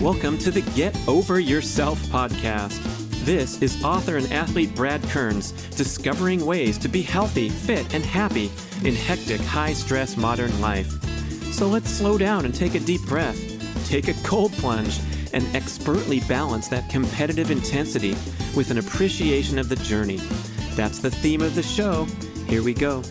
Welcome 0.00 0.38
to 0.38 0.50
the 0.50 0.62
Get 0.74 0.96
Over 1.06 1.40
Yourself 1.40 2.00
podcast. 2.04 2.80
This 3.26 3.60
is 3.60 3.84
author 3.84 4.16
and 4.16 4.32
athlete 4.32 4.74
Brad 4.74 5.02
Kearns 5.10 5.52
discovering 5.76 6.46
ways 6.46 6.78
to 6.78 6.88
be 6.88 7.02
healthy, 7.02 7.50
fit, 7.50 7.92
and 7.92 8.02
happy 8.02 8.50
in 8.82 8.94
hectic, 8.94 9.42
high 9.42 9.74
stress 9.74 10.16
modern 10.16 10.58
life. 10.58 10.90
So 11.52 11.68
let's 11.68 11.90
slow 11.90 12.16
down 12.16 12.46
and 12.46 12.54
take 12.54 12.74
a 12.74 12.80
deep 12.80 13.02
breath, 13.02 13.38
take 13.90 14.08
a 14.08 14.14
cold 14.24 14.54
plunge, 14.54 14.98
and 15.34 15.44
expertly 15.54 16.20
balance 16.20 16.68
that 16.68 16.88
competitive 16.88 17.50
intensity 17.50 18.12
with 18.56 18.70
an 18.70 18.78
appreciation 18.78 19.58
of 19.58 19.68
the 19.68 19.76
journey. 19.76 20.16
That's 20.76 21.00
the 21.00 21.10
theme 21.10 21.42
of 21.42 21.54
the 21.54 21.62
show. 21.62 22.06
Here 22.46 22.62
we 22.62 22.72
go 22.72 23.02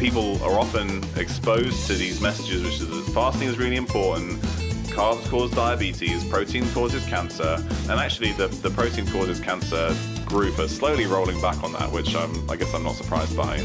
people 0.00 0.42
are 0.42 0.58
often 0.58 1.04
exposed 1.16 1.86
to 1.86 1.92
these 1.92 2.22
messages, 2.22 2.62
which 2.62 2.80
is 2.80 2.88
that 2.88 3.12
fasting 3.12 3.48
is 3.48 3.58
really 3.58 3.76
important. 3.76 4.42
Carbs 4.90 5.28
cause 5.30 5.50
diabetes, 5.52 6.24
protein 6.24 6.68
causes 6.70 7.04
cancer, 7.06 7.56
and 7.88 7.92
actually 7.92 8.32
the, 8.32 8.48
the 8.48 8.70
protein 8.70 9.06
causes 9.06 9.40
cancer 9.40 9.94
group 10.26 10.58
are 10.58 10.68
slowly 10.68 11.06
rolling 11.06 11.40
back 11.40 11.62
on 11.62 11.72
that, 11.72 11.90
which 11.90 12.14
um, 12.14 12.46
I 12.50 12.56
guess 12.56 12.72
I'm 12.74 12.82
not 12.82 12.94
surprised 12.94 13.36
by. 13.36 13.58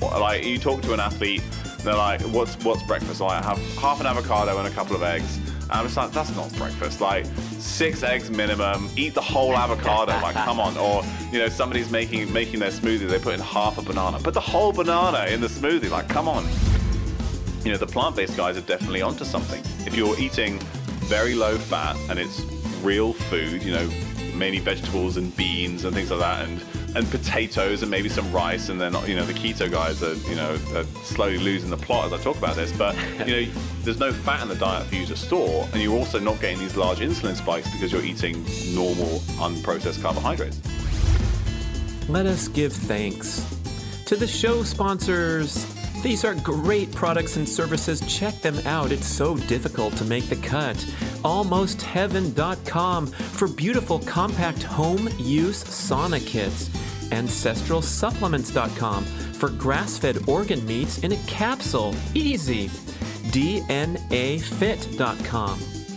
Like 0.00 0.44
you 0.44 0.58
talk 0.58 0.82
to 0.82 0.92
an 0.92 1.00
athlete, 1.00 1.42
they're 1.82 1.94
like, 1.94 2.20
"What's 2.22 2.56
what's 2.64 2.82
breakfast?" 2.82 3.20
Like, 3.20 3.42
I 3.42 3.48
have 3.48 3.58
half 3.76 4.00
an 4.00 4.06
avocado 4.06 4.58
and 4.58 4.66
a 4.66 4.70
couple 4.70 4.96
of 4.96 5.02
eggs. 5.02 5.36
And 5.62 5.72
I'm 5.72 5.84
just 5.84 5.96
like, 5.96 6.12
"That's 6.12 6.34
not 6.36 6.52
breakfast." 6.56 7.00
Like 7.00 7.26
six 7.58 8.02
eggs 8.02 8.30
minimum. 8.30 8.88
Eat 8.96 9.14
the 9.14 9.20
whole 9.20 9.56
avocado. 9.56 10.12
like, 10.22 10.34
come 10.34 10.60
on. 10.60 10.76
Or 10.76 11.02
you 11.32 11.38
know, 11.38 11.48
somebody's 11.48 11.90
making 11.90 12.32
making 12.32 12.60
their 12.60 12.70
smoothie. 12.70 13.08
They 13.08 13.18
put 13.18 13.34
in 13.34 13.40
half 13.40 13.78
a 13.78 13.82
banana. 13.82 14.18
Put 14.18 14.34
the 14.34 14.40
whole 14.40 14.72
banana 14.72 15.26
in 15.26 15.40
the 15.40 15.46
smoothie. 15.48 15.90
Like, 15.90 16.08
come 16.08 16.28
on. 16.28 16.46
You 17.64 17.72
know, 17.72 17.78
the 17.78 17.86
plant-based 17.86 18.36
guys 18.36 18.56
are 18.56 18.62
definitely 18.62 19.02
onto 19.02 19.24
something. 19.24 19.62
If 19.86 19.94
you're 19.94 20.18
eating 20.18 20.58
very 21.08 21.34
low 21.34 21.58
fat 21.58 21.96
and 22.08 22.18
it's 22.18 22.40
real 22.82 23.12
food, 23.12 23.62
you 23.62 23.72
know, 23.72 23.90
mainly 24.34 24.60
vegetables 24.60 25.16
and 25.16 25.36
beans 25.36 25.84
and 25.84 25.94
things 25.94 26.10
like 26.10 26.20
that, 26.20 26.48
and 26.48 26.60
and 26.96 27.08
potatoes 27.10 27.82
and 27.82 27.90
maybe 27.90 28.08
some 28.08 28.30
rice, 28.32 28.68
and 28.68 28.80
then 28.80 28.94
you 29.06 29.14
know 29.14 29.24
the 29.24 29.32
keto 29.32 29.70
guys 29.70 30.02
are 30.02 30.14
you 30.28 30.34
know 30.34 30.58
are 30.74 30.84
slowly 31.04 31.38
losing 31.38 31.70
the 31.70 31.76
plot 31.76 32.06
as 32.06 32.12
I 32.12 32.22
talk 32.22 32.36
about 32.36 32.56
this. 32.56 32.72
But 32.72 32.96
you 33.26 33.46
know, 33.46 33.52
there's 33.82 33.98
no 33.98 34.12
fat 34.12 34.42
in 34.42 34.48
the 34.48 34.56
diet 34.56 34.86
for 34.86 34.94
you 34.94 35.06
to 35.06 35.16
store, 35.16 35.68
and 35.72 35.82
you're 35.82 35.96
also 35.96 36.18
not 36.18 36.40
getting 36.40 36.58
these 36.58 36.76
large 36.76 36.98
insulin 36.98 37.36
spikes 37.36 37.70
because 37.70 37.92
you're 37.92 38.04
eating 38.04 38.44
normal 38.74 39.20
unprocessed 39.38 40.02
carbohydrates. 40.02 40.60
Let 42.08 42.26
us 42.26 42.48
give 42.48 42.72
thanks 42.72 43.44
to 44.06 44.16
the 44.16 44.26
show 44.26 44.64
sponsors. 44.64 45.79
These 46.02 46.24
are 46.24 46.34
great 46.34 46.90
products 46.94 47.36
and 47.36 47.46
services. 47.46 48.00
Check 48.06 48.40
them 48.40 48.58
out. 48.66 48.90
It's 48.90 49.06
so 49.06 49.36
difficult 49.36 49.94
to 49.96 50.04
make 50.04 50.30
the 50.30 50.36
cut. 50.36 50.76
AlmostHeaven.com 51.24 53.06
for 53.06 53.48
beautiful 53.48 53.98
compact 54.00 54.62
home 54.62 55.10
use 55.18 55.62
sauna 55.62 56.26
kits. 56.26 56.70
AncestralSupplements.com 57.10 59.04
for 59.04 59.50
grass 59.50 59.98
fed 59.98 60.26
organ 60.26 60.66
meats 60.66 60.98
in 60.98 61.12
a 61.12 61.16
capsule. 61.26 61.94
Easy. 62.14 62.68
DNAFit.com. 63.32 64.20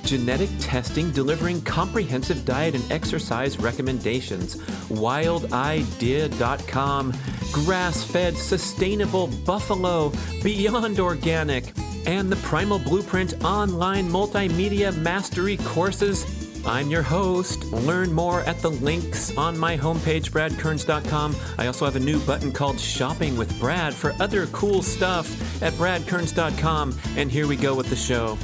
Genetic 0.04 0.50
testing 0.60 1.12
delivering 1.12 1.62
comprehensive 1.62 2.44
diet 2.46 2.76
and 2.76 2.92
exercise 2.92 3.58
recommendations. 3.60 4.58
WildIdea.com. 4.90 7.14
Grass 7.52 8.04
fed, 8.04 8.36
sustainable 8.36 9.28
buffalo, 9.46 10.12
beyond 10.42 11.00
organic. 11.00 11.72
And 12.06 12.30
the 12.30 12.36
Primal 12.38 12.80
Blueprint 12.80 13.46
online 13.46 14.10
multimedia 14.10 14.98
mastery 14.98 15.58
courses 15.58 16.26
I'm 16.66 16.90
your 16.90 17.02
host. 17.02 17.66
Learn 17.66 18.14
more 18.14 18.42
at 18.42 18.60
the 18.60 18.72
links 18.72 19.36
on 19.38 19.58
my 19.58 19.78
homepage, 19.78 20.32
bradkearns.com. 20.32 21.36
I 21.58 21.68
also 21.68 21.86
have 21.86 21.96
a 21.96 22.00
new 22.00 22.20
button 22.22 22.52
called 22.52 22.80
Shopping 22.80 23.36
with 23.36 23.58
Brad 23.60 23.94
for 23.94 24.14
other 24.20 24.48
cool 24.48 24.82
stuff 24.82 25.62
at 25.62 25.74
bradkearns.com. 25.74 26.98
And 27.18 27.32
here 27.32 27.48
we 27.48 27.58
go 27.58 27.76
with 27.76 27.90
the 27.90 27.96
show. 27.96 28.38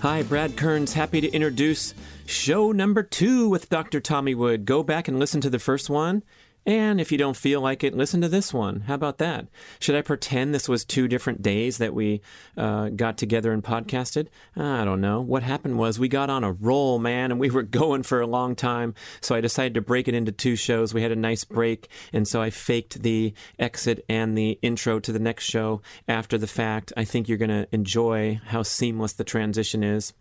Hi, 0.00 0.22
Brad 0.22 0.56
Kearns. 0.56 0.92
Happy 0.92 1.20
to 1.20 1.28
introduce 1.32 1.92
show 2.24 2.70
number 2.70 3.02
two 3.02 3.48
with 3.48 3.68
Dr. 3.68 3.98
Tommy 3.98 4.32
Wood. 4.32 4.64
Go 4.64 4.84
back 4.84 5.08
and 5.08 5.18
listen 5.18 5.40
to 5.40 5.50
the 5.50 5.58
first 5.58 5.90
one. 5.90 6.22
And 6.68 7.00
if 7.00 7.10
you 7.10 7.16
don't 7.16 7.34
feel 7.34 7.62
like 7.62 7.82
it, 7.82 7.96
listen 7.96 8.20
to 8.20 8.28
this 8.28 8.52
one. 8.52 8.80
How 8.80 8.92
about 8.92 9.16
that? 9.16 9.46
Should 9.80 9.94
I 9.94 10.02
pretend 10.02 10.54
this 10.54 10.68
was 10.68 10.84
two 10.84 11.08
different 11.08 11.40
days 11.40 11.78
that 11.78 11.94
we 11.94 12.20
uh, 12.58 12.90
got 12.90 13.16
together 13.16 13.54
and 13.54 13.64
podcasted? 13.64 14.26
I 14.54 14.84
don't 14.84 15.00
know. 15.00 15.22
What 15.22 15.42
happened 15.42 15.78
was 15.78 15.98
we 15.98 16.08
got 16.08 16.28
on 16.28 16.44
a 16.44 16.52
roll, 16.52 16.98
man, 16.98 17.30
and 17.30 17.40
we 17.40 17.48
were 17.48 17.62
going 17.80 18.02
for 18.02 18.20
a 18.20 18.26
long 18.26 18.54
time. 18.54 18.94
So 19.22 19.34
I 19.34 19.40
decided 19.40 19.72
to 19.74 19.80
break 19.80 20.08
it 20.08 20.14
into 20.14 20.30
two 20.30 20.56
shows. 20.56 20.92
We 20.92 21.00
had 21.00 21.10
a 21.10 21.16
nice 21.16 21.42
break. 21.42 21.88
And 22.12 22.28
so 22.28 22.42
I 22.42 22.50
faked 22.50 23.02
the 23.02 23.32
exit 23.58 24.04
and 24.06 24.36
the 24.36 24.58
intro 24.60 25.00
to 25.00 25.10
the 25.10 25.18
next 25.18 25.44
show 25.44 25.80
after 26.06 26.36
the 26.36 26.46
fact. 26.46 26.92
I 26.98 27.04
think 27.04 27.30
you're 27.30 27.38
going 27.38 27.48
to 27.48 27.66
enjoy 27.72 28.42
how 28.44 28.62
seamless 28.62 29.14
the 29.14 29.24
transition 29.24 29.82
is. 29.82 30.12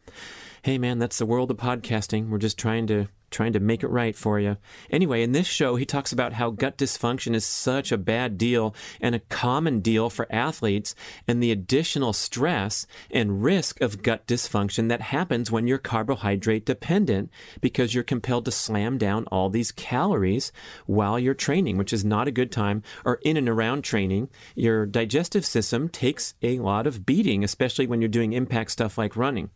Hey, 0.61 0.77
man, 0.77 0.97
that's 0.97 1.17
the 1.17 1.25
world 1.25 1.51
of 1.51 1.57
podcasting. 1.57 2.29
We're 2.29 2.37
just 2.37 2.57
trying 2.57 2.87
to 2.87 3.09
trying 3.29 3.53
to 3.53 3.59
make 3.59 3.83
it 3.83 3.89
right 3.89 4.15
for 4.15 4.39
you. 4.39 4.57
Anyway, 4.89 5.21
in 5.21 5.31
this 5.31 5.47
show, 5.47 5.75
he 5.75 5.85
talks 5.85 6.11
about 6.11 6.33
how 6.33 6.49
gut 6.49 6.77
dysfunction 6.77 7.35
is 7.35 7.45
such 7.45 7.91
a 7.91 7.97
bad 7.97 8.37
deal 8.37 8.73
and 9.01 9.15
a 9.15 9.19
common 9.19 9.79
deal 9.79 10.09
for 10.09 10.27
athletes 10.29 10.95
and 11.27 11.41
the 11.41 11.51
additional 11.51 12.13
stress 12.13 12.87
and 13.11 13.43
risk 13.43 13.81
of 13.81 14.01
gut 14.01 14.25
dysfunction 14.27 14.89
that 14.89 15.01
happens 15.01 15.51
when 15.51 15.67
you're 15.67 15.77
carbohydrate 15.77 16.65
dependent 16.65 17.29
because 17.61 17.93
you're 17.93 18.03
compelled 18.03 18.45
to 18.45 18.51
slam 18.51 18.97
down 18.97 19.25
all 19.25 19.49
these 19.49 19.71
calories 19.71 20.51
while 20.85 21.19
you're 21.19 21.33
training, 21.33 21.77
which 21.77 21.93
is 21.93 22.05
not 22.05 22.27
a 22.27 22.31
good 22.31 22.51
time 22.51 22.81
or 23.05 23.19
in 23.23 23.37
and 23.37 23.49
around 23.49 23.83
training. 23.83 24.29
Your 24.55 24.85
digestive 24.85 25.45
system 25.45 25.89
takes 25.89 26.33
a 26.41 26.59
lot 26.59 26.87
of 26.87 27.05
beating, 27.05 27.43
especially 27.43 27.87
when 27.87 28.01
you're 28.01 28.07
doing 28.07 28.33
impact 28.33 28.71
stuff 28.71 28.97
like 28.97 29.15
running. 29.15 29.49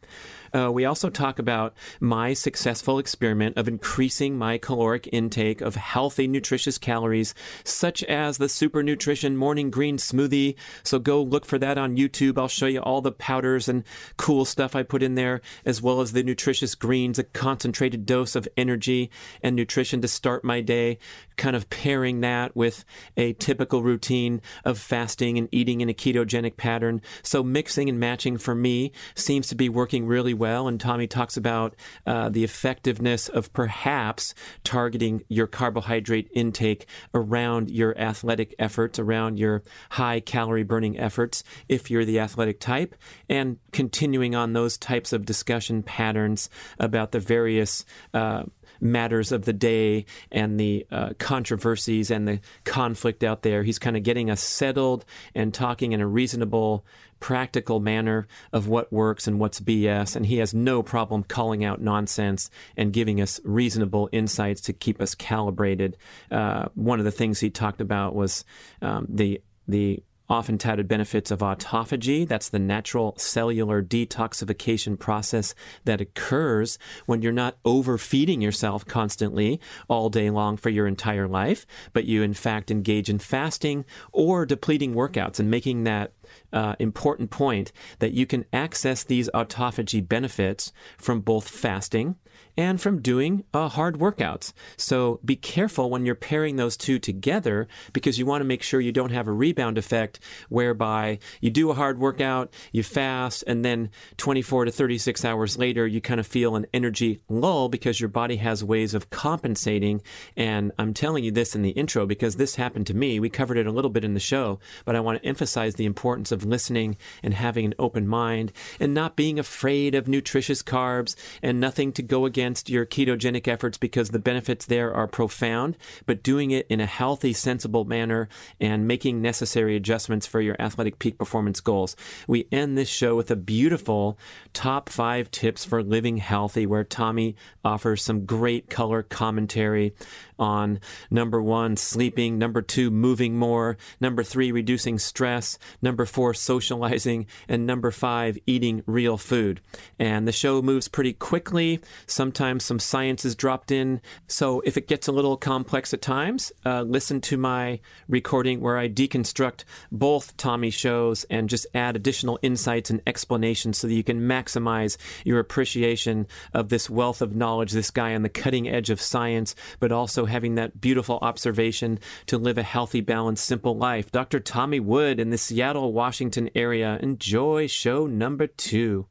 Uh, 0.54 0.70
we 0.72 0.86
also 0.86 1.10
talk 1.10 1.40
about 1.40 1.74
my 2.00 2.34
successful 2.34 3.00
experiment 3.00 3.58
of 3.58 3.68
increasing 3.68 4.38
my 4.38 4.58
caloric 4.58 5.08
intake 5.12 5.62
of 5.62 5.76
healthy, 5.76 6.28
nutritious 6.28 6.78
calories, 6.78 7.34
such 7.64 8.04
as 8.04 8.38
the 8.38 8.50
Super 8.50 8.84
Nutrition 8.84 9.38
Morning 9.38 9.72
Green 9.72 9.98
Smoothie. 9.98 10.56
So 10.84 11.00
go 11.00 11.22
look 11.22 11.46
for 11.46 11.58
that 11.60 11.78
on 11.78 11.96
YouTube. 11.96 12.38
I'll 12.38 12.48
show 12.48 12.66
you 12.66 12.82
all 12.82 13.02
the 13.02 13.12
powders 13.12 13.70
and 13.70 13.84
cool 14.18 14.44
stuff 14.44 14.76
I 14.76 14.84
put 14.84 15.04
in 15.04 15.16
there, 15.16 15.42
as 15.66 15.82
well 15.82 16.02
as 16.02 16.12
the 16.12 16.24
nutritious 16.24 16.76
greens, 16.76 17.18
a 17.18 17.24
concentrated 17.24 18.06
dose 18.06 18.36
of 18.36 18.48
energy 18.58 19.10
and 19.42 19.56
nutrition 19.56 20.02
to 20.02 20.08
start 20.08 20.44
my 20.44 20.60
day, 20.60 20.98
kind 21.38 21.56
of 21.56 21.70
pairing 21.70 22.22
that 22.22 22.56
with 22.56 22.84
a 23.16 23.34
typical 23.34 23.84
routine 23.84 24.42
of 24.66 24.78
fasting 24.78 25.38
and 25.38 25.48
eating 25.52 25.80
in 25.80 25.90
a 25.90 25.94
ketogenic 25.94 26.58
pattern. 26.58 27.02
So 27.24 27.42
mixing 27.42 27.88
and 27.88 28.00
matching 28.00 28.38
for 28.38 28.54
me 28.54 28.92
seems 29.16 29.48
to 29.48 29.56
be 29.56 29.70
working 29.70 30.06
really 30.06 30.34
well. 30.34 30.41
And 30.42 30.80
Tommy 30.80 31.08
talks 31.08 31.38
about 31.38 31.76
uh, 32.06 32.30
the 32.30 32.44
effectiveness 32.44 33.30
of 33.30 33.52
perhaps 33.54 34.34
targeting 34.64 35.24
your 35.28 35.48
carbohydrate 35.48 36.30
intake 36.34 36.86
around 37.14 37.70
your 37.70 37.98
athletic 37.98 38.56
efforts, 38.60 39.00
around 39.00 39.38
your 39.38 39.64
high 39.92 40.20
calorie 40.20 40.64
burning 40.64 40.98
efforts, 41.00 41.44
if 41.68 41.92
you're 41.92 42.06
the 42.06 42.20
athletic 42.20 42.60
type, 42.60 42.96
and 43.30 43.58
continuing 43.72 44.36
on 44.36 44.54
those 44.54 44.78
types 44.78 45.14
of 45.14 45.26
discussion 45.26 45.84
patterns 45.84 46.50
about 46.80 47.12
the 47.12 47.20
various 47.20 47.86
uh, 48.14 48.44
matters 48.82 49.32
of 49.32 49.46
the 49.46 49.54
day 49.54 50.06
and 50.32 50.60
the 50.60 50.86
uh, 50.92 51.10
controversies 51.20 52.12
and 52.12 52.28
the 52.28 52.40
conflict 52.64 53.24
out 53.24 53.44
there. 53.44 53.64
He's 53.64 53.80
kind 53.80 53.96
of 53.96 54.04
getting 54.04 54.30
us 54.30 54.42
settled 54.42 55.06
and 55.36 55.54
talking 55.54 55.92
in 55.92 56.02
a 56.02 56.08
reasonable 56.08 56.84
practical 57.20 57.80
manner 57.80 58.28
of 58.52 58.68
what 58.68 58.92
works 58.92 59.28
and 59.28 59.40
what's 59.40 59.62
BS, 59.62 60.16
and 60.16 60.26
he 60.26 60.38
has 60.38 60.54
no 60.54 60.84
problem 60.84 61.24
calling 61.24 61.64
out 61.64 61.80
nonsense 61.80 62.50
and 62.76 62.92
giving 62.92 63.22
us 63.22 63.40
reasonable 63.46 64.10
insights 64.12 64.60
to 64.62 64.74
keep 64.74 65.00
us 65.00 65.16
calibrated. 65.16 65.96
Uh, 66.30 66.66
one 66.74 67.00
of 67.00 67.06
the 67.06 67.12
things 67.12 67.40
he 67.40 67.50
talked 67.50 67.80
about 67.80 68.16
was 68.16 68.44
um, 68.82 69.06
the 69.08 69.42
the 69.68 70.04
often 70.32 70.58
touted 70.58 70.88
benefits 70.88 71.30
of 71.30 71.40
autophagy. 71.40 72.26
That's 72.26 72.48
the 72.48 72.58
natural 72.58 73.14
cellular 73.18 73.84
detoxification 73.84 74.98
process 74.98 75.54
that 75.84 76.00
occurs 76.00 76.80
when 77.06 77.22
you're 77.22 77.34
not 77.34 77.58
overfeeding 77.66 78.40
yourself 78.40 78.86
constantly 78.86 79.60
all 79.90 80.10
day 80.10 80.30
long 80.30 80.56
for 80.56 80.70
your 80.70 80.88
entire 80.88 81.28
life, 81.28 81.66
but 81.92 82.06
you 82.06 82.24
in 82.24 82.34
fact 82.34 82.72
engage 82.72 83.10
in 83.10 83.20
fasting 83.20 83.84
or 84.14 84.46
depleting 84.46 84.96
workouts 84.96 85.38
and 85.38 85.52
making 85.52 85.84
that 85.84 86.14
uh, 86.54 86.76
important 86.80 87.30
point 87.30 87.74
that 88.00 88.14
you 88.14 88.26
can 88.26 88.46
access 88.54 89.04
these 89.04 89.30
autophagy 89.34 90.08
benefits 90.08 90.72
from 90.98 91.20
both 91.20 91.50
fasting 91.50 92.16
and 92.58 92.82
from 92.82 93.02
doing 93.02 93.44
uh, 93.54 93.70
hard 93.70 93.98
workouts. 93.98 94.54
So 94.78 95.20
be 95.24 95.36
careful 95.36 95.90
when 95.90 96.06
you're 96.06 96.16
pairing 96.16 96.56
those 96.56 96.78
two 96.78 97.00
together 97.00 97.68
because 97.94 98.20
you 98.20 98.26
want 98.26 98.42
to 98.42 98.46
make 98.46 98.64
sure 98.64 98.82
you 98.82 98.92
don't 98.92 99.12
have 99.12 99.28
a 99.28 99.34
rebound 99.34 99.78
effect 99.78 100.20
whereby 100.50 101.20
you 101.40 101.50
do 101.50 101.70
a 101.72 101.74
hard 101.74 102.00
workout, 102.00 102.54
you 102.72 102.84
fast, 102.84 103.44
and 103.48 103.64
then 103.64 103.90
24 104.18 104.66
to 104.66 104.72
36 104.72 105.26
hours 105.26 105.58
later, 105.58 105.88
you 105.88 106.02
kind 106.02 106.20
of 106.20 106.28
feel 106.28 106.56
an 106.56 106.66
energy 106.74 107.22
lull 107.30 107.70
because 107.70 108.00
your 108.00 108.10
body 108.10 108.38
has 108.38 108.64
ways 108.64 108.94
of 108.94 109.10
compensating. 109.10 110.02
And 110.36 110.72
I'm 110.78 110.94
telling 110.94 111.24
you 111.24 111.32
this 111.32 111.56
in 111.56 111.62
the 111.62 111.72
intro 111.72 112.06
because 112.06 112.36
this 112.36 112.56
happened 112.56 112.88
to 112.88 112.94
me. 112.94 113.20
We 113.20 113.30
covered 113.30 113.58
it 113.58 113.68
a 113.68 113.72
little 113.72 113.92
bit 113.92 114.04
in 114.04 114.14
the 114.14 114.20
show, 114.20 114.60
but 114.86 114.96
I 114.96 115.00
want 115.00 115.22
to 115.22 115.28
emphasize 115.28 115.76
the 115.76 115.86
importance 115.86 116.32
of 116.32 116.46
listening 116.46 116.98
and 117.24 117.34
having 117.34 117.66
an 117.66 117.76
open 117.80 118.08
mind 118.08 118.52
and 118.80 118.94
not 118.94 119.16
being 119.16 119.40
afraid 119.40 119.96
of 119.96 120.08
nutritious 120.08 120.64
carbs 120.64 121.16
and 121.42 121.60
nothing 121.60 121.92
to 121.94 122.04
go 122.04 122.26
against 122.26 122.51
your 122.68 122.86
ketogenic 122.86 123.48
efforts 123.48 123.78
because 123.78 124.10
the 124.10 124.20
benefits 124.20 124.66
there 124.66 124.94
are 124.94 125.08
profound, 125.08 125.78
but 126.06 126.24
doing 126.24 126.52
it 126.52 126.68
in 126.70 126.80
a 126.80 126.86
healthy, 126.86 127.34
sensible 127.34 127.86
manner 127.86 128.28
and 128.60 128.88
making 128.88 129.22
necessary 129.22 129.76
adjustments 129.76 130.28
for 130.28 130.42
your 130.42 130.56
athletic 130.60 131.00
peak 131.00 131.18
performance 131.18 131.60
goals. 131.60 131.96
We 132.28 132.48
end 132.52 132.78
this 132.78 132.90
show 132.90 133.16
with 133.16 133.32
a 133.32 133.36
beautiful 133.36 134.18
top 134.54 134.90
five 134.90 135.32
tips 135.32 135.66
for 135.66 135.84
living 135.84 136.18
healthy, 136.18 136.66
where 136.66 136.84
Tommy 136.84 137.36
offers 137.64 138.04
some 138.04 138.26
great 138.26 138.70
color 138.70 139.04
commentary 139.04 139.94
on 140.42 140.80
number 141.12 141.42
one, 141.42 141.78
sleeping, 141.78 142.38
number 142.38 142.62
two, 142.62 142.90
moving 142.90 143.38
more, 143.38 143.78
number 144.02 144.24
three, 144.24 144.52
reducing 144.52 144.98
stress, 144.98 145.60
number 145.82 146.06
four, 146.06 146.34
socializing, 146.34 147.28
and 147.48 147.66
number 147.66 147.92
five, 147.92 148.38
eating 148.48 148.82
real 148.88 149.18
food. 149.18 149.62
And 150.00 150.28
the 150.28 150.32
show 150.32 150.62
moves 150.62 150.88
pretty 150.88 151.14
quickly. 151.14 151.80
Sometimes 152.08 152.66
some 152.66 152.80
science 152.80 153.24
is 153.24 153.36
dropped 153.36 153.72
in. 153.72 154.02
So 154.28 154.62
if 154.62 154.76
it 154.76 154.88
gets 154.88 155.08
a 155.08 155.12
little 155.12 155.38
complex 155.38 155.94
at 155.94 156.02
times, 156.02 156.52
uh, 156.66 156.82
listen 156.82 157.22
to 157.22 157.38
my 157.38 157.80
recording 158.10 158.60
where 158.62 158.78
I 158.78 158.90
deconstruct 158.90 159.64
both 159.92 160.36
Tommy 160.38 160.72
shows 160.72 161.24
and 161.30 161.48
just 161.50 161.68
add 161.76 161.96
additional 161.96 162.40
insights 162.42 162.90
and 162.90 163.02
explanations 163.06 163.78
so 163.78 163.88
that 163.88 163.94
you 163.94 164.04
can 164.04 164.22
maximize 164.22 164.98
your 165.24 165.40
appreciation 165.40 166.26
of 166.54 166.70
this 166.70 166.90
wealth 166.90 167.22
of 167.22 167.36
knowledge, 167.36 167.72
this 167.72 167.92
guy 167.92 168.16
on 168.16 168.24
the 168.24 168.30
cutting 168.30 168.68
edge 168.68 168.90
of 168.90 169.00
science, 169.00 169.56
but 169.80 169.92
also 169.92 170.26
having 170.32 170.56
that 170.56 170.82
beautiful 170.82 171.20
observation 171.22 172.00
to 172.26 172.38
live 172.38 172.58
a 172.58 172.64
healthy, 172.64 173.02
balanced, 173.02 173.46
simple 173.46 173.78
life. 173.78 174.12
Dr. 174.12 174.40
Tommy 174.40 174.80
Wood 174.80 175.20
in 175.20 175.30
the 175.30 175.38
Seattle, 175.38 175.94
Washington 175.94 176.50
area. 176.56 176.98
Enjoy 177.02 177.68
show 177.68 178.08
number 178.08 178.48
two. 178.48 179.08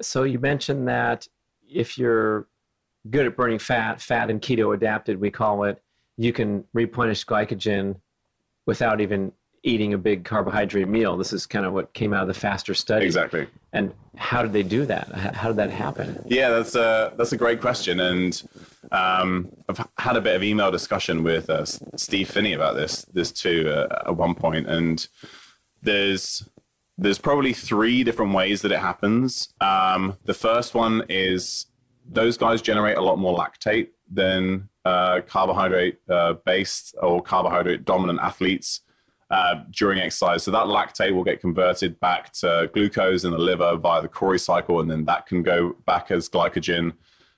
So 0.00 0.22
you 0.22 0.38
mentioned 0.38 0.88
that 0.88 1.26
if 1.68 1.98
you're 1.98 2.46
good 3.10 3.26
at 3.26 3.36
burning 3.36 3.58
fat, 3.58 4.00
fat 4.00 4.30
and 4.30 4.40
keto 4.40 4.74
adapted, 4.74 5.20
we 5.20 5.30
call 5.30 5.64
it, 5.64 5.82
you 6.16 6.32
can 6.32 6.64
replenish 6.72 7.24
glycogen 7.24 7.96
without 8.66 9.00
even 9.00 9.32
eating 9.64 9.94
a 9.94 9.98
big 9.98 10.24
carbohydrate 10.24 10.88
meal. 10.88 11.16
This 11.16 11.32
is 11.32 11.46
kind 11.46 11.66
of 11.66 11.72
what 11.72 11.92
came 11.94 12.12
out 12.12 12.22
of 12.22 12.28
the 12.28 12.34
faster 12.34 12.74
study. 12.74 13.06
Exactly. 13.06 13.48
And 13.72 13.92
how 14.16 14.42
did 14.42 14.52
they 14.52 14.62
do 14.62 14.84
that? 14.86 15.10
How 15.34 15.48
did 15.48 15.56
that 15.56 15.70
happen? 15.70 16.22
Yeah, 16.28 16.50
that's 16.50 16.76
a 16.76 17.12
that's 17.16 17.32
a 17.32 17.36
great 17.36 17.60
question, 17.60 17.98
and 17.98 18.40
um, 18.92 19.50
I've 19.68 19.84
had 19.98 20.16
a 20.16 20.20
bit 20.20 20.36
of 20.36 20.44
email 20.44 20.70
discussion 20.70 21.24
with 21.24 21.50
uh, 21.50 21.64
Steve 21.64 22.30
Phinney 22.30 22.52
about 22.52 22.76
this 22.76 23.02
this 23.12 23.32
too 23.32 23.68
uh, 23.68 24.04
at 24.06 24.16
one 24.16 24.34
point, 24.36 24.68
and 24.68 25.06
there's 25.82 26.48
there's 26.96 27.18
probably 27.18 27.52
three 27.52 28.04
different 28.04 28.32
ways 28.32 28.62
that 28.62 28.70
it 28.70 28.78
happens. 28.78 29.52
Um, 29.60 30.16
the 30.24 30.34
first 30.34 30.74
one 30.74 31.02
is 31.08 31.66
those 32.06 32.36
guys 32.36 32.62
generate 32.62 32.96
a 32.96 33.02
lot 33.02 33.18
more 33.18 33.36
lactate 33.36 33.88
than 34.08 34.68
uh, 34.84 35.22
carbohydrate 35.26 35.98
uh, 36.08 36.34
based 36.44 36.94
or 37.02 37.22
carbohydrate 37.22 37.84
dominant 37.84 38.20
athletes 38.20 38.82
uh, 39.30 39.62
during 39.70 39.98
exercise. 39.98 40.42
So 40.42 40.50
that 40.50 40.66
lactate 40.66 41.14
will 41.14 41.24
get 41.24 41.40
converted 41.40 41.98
back 42.00 42.32
to 42.34 42.70
glucose 42.72 43.24
in 43.24 43.30
the 43.30 43.38
liver 43.38 43.76
via 43.76 44.02
the 44.02 44.08
Cori 44.08 44.38
cycle, 44.38 44.80
and 44.80 44.90
then 44.90 45.04
that 45.06 45.26
can 45.26 45.42
go 45.42 45.76
back 45.86 46.10
as 46.10 46.28
glycogen. 46.28 46.92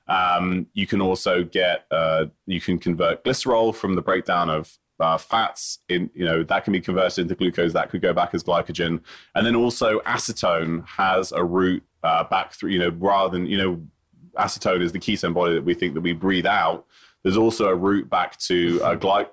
Um, 0.09 0.67
you 0.73 0.87
can 0.87 1.01
also 1.01 1.43
get 1.45 1.87
uh, 1.91 2.27
you 2.47 2.61
can 2.61 2.79
convert 2.79 3.25
glycerol 3.25 3.75
from 3.75 3.95
the 3.95 4.03
breakdown 4.03 4.51
of 4.51 4.77
uh, 5.01 5.19
fats 5.19 5.81
in 5.89 6.11
you 6.15 6.25
know 6.25 6.43
that 6.43 6.65
can 6.65 6.73
be 6.73 6.81
converted 6.81 7.19
into 7.19 7.35
glucose 7.35 7.73
that 7.73 7.91
could 7.91 8.01
go 8.01 8.15
back 8.15 8.31
as 8.33 8.43
glycogen 8.43 9.01
and 9.35 9.47
then 9.47 9.55
also 9.55 10.01
acetone 10.01 10.87
has 10.87 11.33
a 11.33 11.45
route 11.45 11.83
uh, 12.03 12.25
back 12.25 12.53
through 12.53 12.71
you 12.71 12.79
know 12.79 12.89
rather 12.99 13.37
than 13.37 13.47
you 13.47 13.59
know 13.59 13.83
acetone 14.39 14.81
is 14.81 14.93
the 14.93 14.99
ketone 14.99 15.35
body 15.35 15.55
that 15.55 15.65
we 15.65 15.75
think 15.75 15.93
that 15.93 16.01
we 16.01 16.15
breathe 16.15 16.47
out 16.47 16.87
there's 17.25 17.37
also 17.37 17.69
a 17.69 17.75
route 17.75 18.09
back 18.09 18.39
to 18.39 18.79
gly- 19.01 19.27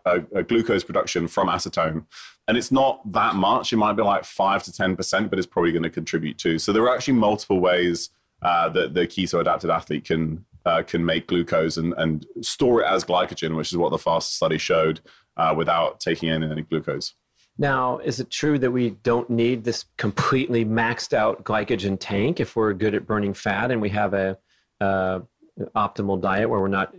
glucose 0.48 0.84
production 0.84 1.30
from 1.30 1.48
acetone 1.48 2.06
and 2.48 2.58
it's 2.58 2.72
not 2.72 3.00
that 3.12 3.36
much 3.36 3.72
it 3.74 3.78
might 3.78 3.94
be 3.94 4.04
like 4.04 4.26
5 4.26 4.64
to 4.64 4.72
10% 4.72 5.30
but 5.30 5.40
it's 5.40 5.48
probably 5.48 5.72
going 5.72 5.84
to 5.84 5.90
contribute 5.90 6.38
too 6.38 6.60
so 6.60 6.72
there 6.72 6.84
are 6.84 6.96
actually 6.96 7.16
multiple 7.16 7.60
ways 7.60 8.10
uh, 8.42 8.70
that 8.70 8.94
the 8.94 9.08
keto 9.08 9.40
adapted 9.40 9.70
athlete 9.70 10.06
can 10.06 10.46
uh, 10.66 10.82
can 10.82 11.04
make 11.04 11.28
glucose 11.28 11.76
and, 11.76 11.94
and 11.98 12.26
store 12.42 12.82
it 12.82 12.86
as 12.86 13.04
glycogen 13.04 13.56
which 13.56 13.72
is 13.72 13.78
what 13.78 13.92
the 13.92 13.98
fast 13.98 14.36
study 14.36 14.58
showed 14.58 15.02
uh, 15.38 15.54
without 15.56 16.00
taking 16.00 16.30
in 16.30 16.44
any 16.44 16.62
glucose. 16.62 17.14
Now, 17.58 18.00
is 18.00 18.20
it 18.20 18.32
true 18.32 18.58
that 18.60 18.72
we 18.72 18.92
don't 18.92 19.30
need 19.30 19.64
this 19.64 19.86
completely 19.98 20.66
maxed 20.66 21.14
out 21.14 21.44
glycogen 21.44 21.98
tank 22.00 22.40
if 22.40 22.56
we're 22.56 22.74
good 22.74 22.96
at 22.96 23.06
burning 23.06 23.34
fat 23.34 23.70
and 23.72 23.80
we 23.82 23.90
have 23.90 24.14
a, 24.14 24.38
a 24.80 25.22
optimal 25.76 26.20
diet 26.20 26.50
where 26.50 26.60
we're 26.60 26.68
not 26.68 26.96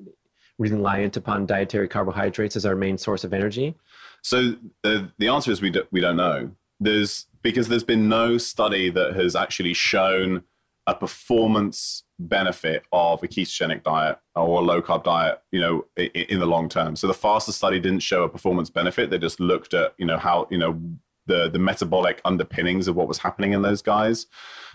reliant 0.59 1.17
upon 1.17 1.47
dietary 1.47 1.89
carbohydrates 1.89 2.57
as 2.57 2.65
our 2.65 2.77
main 2.77 2.99
source 2.99 3.25
of 3.25 3.33
energy? 3.33 3.75
So 4.23 4.57
the 4.83 5.11
the 5.19 5.29
answer 5.29 5.51
is 5.51 5.61
we 5.61 5.71
do, 5.71 5.85
we 5.91 6.01
don't 6.01 6.17
know. 6.17 6.53
There's 6.81 7.27
because 7.43 7.69
there's 7.69 7.85
been 7.85 8.09
no 8.09 8.39
study 8.39 8.91
that 8.91 9.15
has 9.15 9.37
actually 9.37 9.75
shown 9.75 10.45
a 10.87 10.95
performance 10.95 12.03
benefit 12.19 12.85
of 12.93 13.23
a 13.23 13.29
ketogenic 13.29 13.83
diet 13.83 14.19
or 14.37 14.61
a 14.61 14.65
low 14.65 14.83
carb 14.83 15.05
diet, 15.05 15.41
you 15.51 15.61
know, 15.61 15.85
in, 15.97 16.11
in, 16.11 16.41
the 16.41 16.47
long 16.47 16.69
term. 16.69 16.95
So 16.95 17.07
the 17.07 17.15
faster 17.15 17.53
study 17.53 17.81
didn't 17.81 18.01
show 18.01 18.23
a 18.23 18.29
performance 18.29 18.71
benefit. 18.71 19.11
They 19.11 19.19
just 19.19 19.41
looked 19.41 19.73
at, 19.73 19.95
you 19.99 20.07
know, 20.07 20.19
how, 20.19 20.47
you 20.51 20.59
know, 20.59 20.81
the, 21.27 21.49
the 21.49 21.59
metabolic 21.59 22.21
underpinnings 22.25 22.87
of 22.87 22.97
what 22.97 23.09
was 23.09 23.19
happening 23.19 23.53
in 23.53 23.63
those 23.63 23.81
guys. 23.81 24.27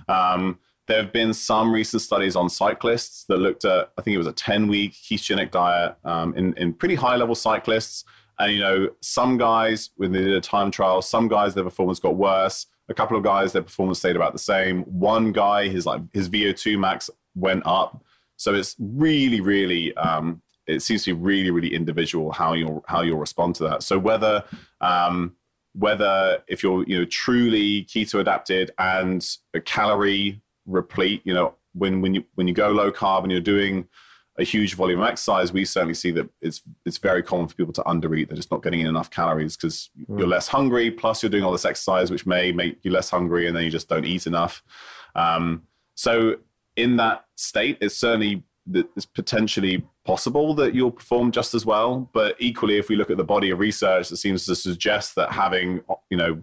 Um, 0.07 0.59
there 0.89 1.03
have 1.03 1.13
been 1.13 1.35
some 1.35 1.71
recent 1.71 2.01
studies 2.01 2.35
on 2.35 2.49
cyclists 2.49 3.23
that 3.25 3.37
looked 3.37 3.63
at, 3.63 3.91
I 3.95 4.01
think 4.01 4.15
it 4.15 4.17
was 4.17 4.25
a 4.25 4.33
10 4.33 4.67
week 4.67 4.93
ketogenic 4.93 5.51
diet 5.51 5.95
um, 6.03 6.35
in, 6.35 6.55
in 6.55 6.73
pretty 6.73 6.95
high 6.95 7.15
level 7.15 7.35
cyclists. 7.35 8.05
And, 8.39 8.53
you 8.53 8.59
know, 8.59 8.89
some 8.99 9.37
guys, 9.37 9.91
when 9.97 10.11
they 10.11 10.23
did 10.23 10.33
a 10.33 10.41
time 10.41 10.71
trial, 10.71 11.03
some 11.03 11.27
guys, 11.27 11.53
their 11.53 11.63
performance 11.63 11.99
got 11.99 12.15
worse. 12.15 12.65
A 12.89 12.95
couple 12.95 13.15
of 13.15 13.23
guys, 13.23 13.53
their 13.53 13.61
performance 13.61 13.99
stayed 13.99 14.15
about 14.15 14.33
the 14.33 14.39
same. 14.39 14.81
One 14.85 15.31
guy, 15.31 15.67
his 15.67 15.85
like 15.85 16.01
his 16.11 16.27
VO2 16.27 16.79
max 16.79 17.11
went 17.35 17.61
up. 17.67 18.03
So 18.37 18.55
it's 18.55 18.75
really, 18.79 19.41
really, 19.41 19.95
um, 19.95 20.41
it 20.65 20.81
seems 20.81 21.03
to 21.03 21.13
be 21.13 21.21
really, 21.21 21.51
really 21.51 21.75
individual 21.75 22.31
how 22.31 22.53
you'll 22.53 22.83
how 22.87 23.01
you'll 23.01 23.19
respond 23.19 23.53
to 23.55 23.63
that. 23.65 23.83
So 23.83 23.99
whether 23.99 24.43
um, 24.81 25.35
whether 25.73 26.41
if 26.47 26.63
you're 26.63 26.83
you 26.87 26.97
know 26.97 27.05
truly 27.05 27.85
keto 27.85 28.19
adapted 28.19 28.71
and 28.79 29.37
a 29.53 29.61
calorie 29.61 30.41
replete, 30.69 31.21
you 31.25 31.33
know 31.33 31.55
when 31.73 32.01
when 32.01 32.13
you 32.13 32.23
when 32.35 32.47
you 32.47 32.53
go 32.53 32.69
low 32.69 32.91
carb 32.91 33.23
and 33.23 33.31
you're 33.31 33.41
doing 33.41 33.87
a 34.37 34.43
huge 34.43 34.75
volume 34.75 35.01
of 35.01 35.07
exercise, 35.07 35.51
we 35.51 35.65
certainly 35.65 35.93
see 35.93 36.11
that 36.11 36.29
it's 36.41 36.61
it's 36.85 36.97
very 36.97 37.21
common 37.21 37.47
for 37.47 37.55
people 37.55 37.73
to 37.73 37.83
undereat. 37.83 38.29
They're 38.29 38.37
just 38.37 38.51
not 38.51 38.63
getting 38.63 38.79
in 38.79 38.87
enough 38.87 39.09
calories 39.09 39.57
because 39.57 39.89
mm. 39.99 40.17
you're 40.17 40.27
less 40.27 40.47
hungry. 40.47 40.89
Plus, 40.91 41.21
you're 41.21 41.29
doing 41.29 41.43
all 41.43 41.51
this 41.51 41.65
exercise, 41.65 42.09
which 42.09 42.25
may 42.25 42.51
make 42.51 42.79
you 42.83 42.91
less 42.91 43.09
hungry, 43.09 43.47
and 43.47 43.55
then 43.55 43.63
you 43.63 43.69
just 43.69 43.89
don't 43.89 44.05
eat 44.05 44.27
enough. 44.27 44.63
Um, 45.15 45.63
so 45.95 46.37
in 46.75 46.97
that 46.97 47.25
state, 47.35 47.77
it's 47.81 47.97
certainly 47.97 48.43
it's 48.71 49.05
potentially 49.05 49.83
possible 50.05 50.53
that 50.53 50.75
you'll 50.75 50.91
perform 50.91 51.31
just 51.31 51.53
as 51.53 51.65
well. 51.65 52.09
But 52.13 52.35
equally, 52.39 52.77
if 52.77 52.87
we 52.87 52.95
look 52.95 53.09
at 53.09 53.17
the 53.17 53.23
body 53.23 53.49
of 53.49 53.59
research, 53.59 54.09
that 54.09 54.17
seems 54.17 54.45
to 54.45 54.55
suggest 54.55 55.15
that 55.15 55.31
having 55.31 55.81
you 56.09 56.17
know 56.17 56.41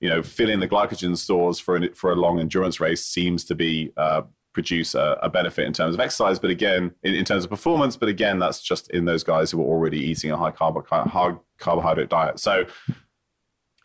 you 0.00 0.08
know 0.08 0.22
filling 0.22 0.60
the 0.60 0.68
glycogen 0.68 1.16
stores 1.16 1.58
for 1.58 1.76
a, 1.76 1.94
for 1.94 2.12
a 2.12 2.16
long 2.16 2.38
endurance 2.38 2.80
race 2.80 3.04
seems 3.04 3.44
to 3.44 3.54
be 3.54 3.92
uh, 3.96 4.22
produce 4.52 4.94
a, 4.94 5.18
a, 5.22 5.28
benefit 5.28 5.66
in 5.66 5.72
terms 5.74 5.94
of 5.94 6.00
exercise. 6.00 6.38
But 6.38 6.48
again, 6.48 6.90
in, 7.02 7.14
in, 7.14 7.26
terms 7.26 7.44
of 7.44 7.50
performance. 7.50 7.94
But 7.94 8.08
again, 8.08 8.38
that's 8.38 8.62
just 8.62 8.90
in 8.90 9.04
those 9.04 9.22
guys 9.22 9.50
who 9.50 9.60
are 9.60 9.66
already 9.66 9.98
eating 9.98 10.30
a 10.30 10.36
high 10.36 10.50
carb 10.50 10.86
high 10.88 11.34
carbohydrate 11.58 12.08
diet. 12.08 12.40
So 12.40 12.64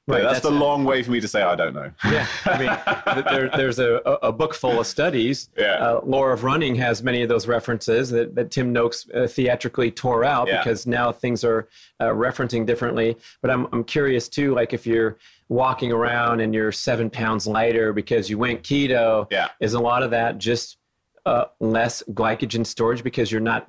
Right, 0.08 0.24
that's, 0.24 0.42
that's, 0.42 0.46
the 0.46 0.52
long 0.52 0.84
way 0.84 1.04
for 1.04 1.12
me 1.12 1.22
to 1.22 1.28
say 1.28 1.44
I 1.44 1.56
don't 1.56 1.74
know. 1.74 1.92
Yeah, 2.06 2.28
I 2.46 2.58
mean, 2.58 3.26
there, 3.32 3.50
there's 3.56 3.78
a, 3.78 3.98
a 4.24 4.32
book 4.32 4.56
full 4.56 4.80
of 4.80 4.88
studies. 4.88 5.50
Yeah. 5.56 5.76
Uh, 5.76 6.02
Lore 6.04 6.34
of 6.34 6.44
Running 6.44 6.74
has 6.76 7.04
many 7.04 7.22
of 7.22 7.30
those 7.30 7.48
references 7.48 8.10
that, 8.10 8.34
that 8.34 8.50
Tim 8.50 8.74
Noakes 8.74 9.08
uh, 9.14 9.28
theatrically 9.28 9.92
tore 9.92 10.26
out 10.26 10.48
yeah. 10.48 10.58
because 10.58 10.88
now 10.88 11.12
things 11.12 11.44
are 11.44 11.68
uh, 12.00 12.06
referencing 12.08 12.66
differently. 12.66 13.16
But 13.44 13.52
I'm, 13.52 13.68
I'm 13.72 13.84
curious 13.84 14.28
too, 14.28 14.56
like 14.56 14.74
if 14.74 14.88
you're 14.88 15.18
walking 15.52 15.92
around 15.92 16.40
and 16.40 16.54
you're 16.54 16.72
seven 16.72 17.10
pounds 17.10 17.46
lighter 17.46 17.92
because 17.92 18.30
you 18.30 18.38
went 18.38 18.64
keto. 18.64 19.28
Yeah. 19.30 19.50
Is 19.60 19.74
a 19.74 19.80
lot 19.80 20.02
of 20.02 20.12
that 20.12 20.38
just 20.38 20.78
uh, 21.26 21.46
less 21.60 22.02
glycogen 22.12 22.66
storage 22.66 23.04
because 23.04 23.30
you're 23.30 23.42
not 23.42 23.66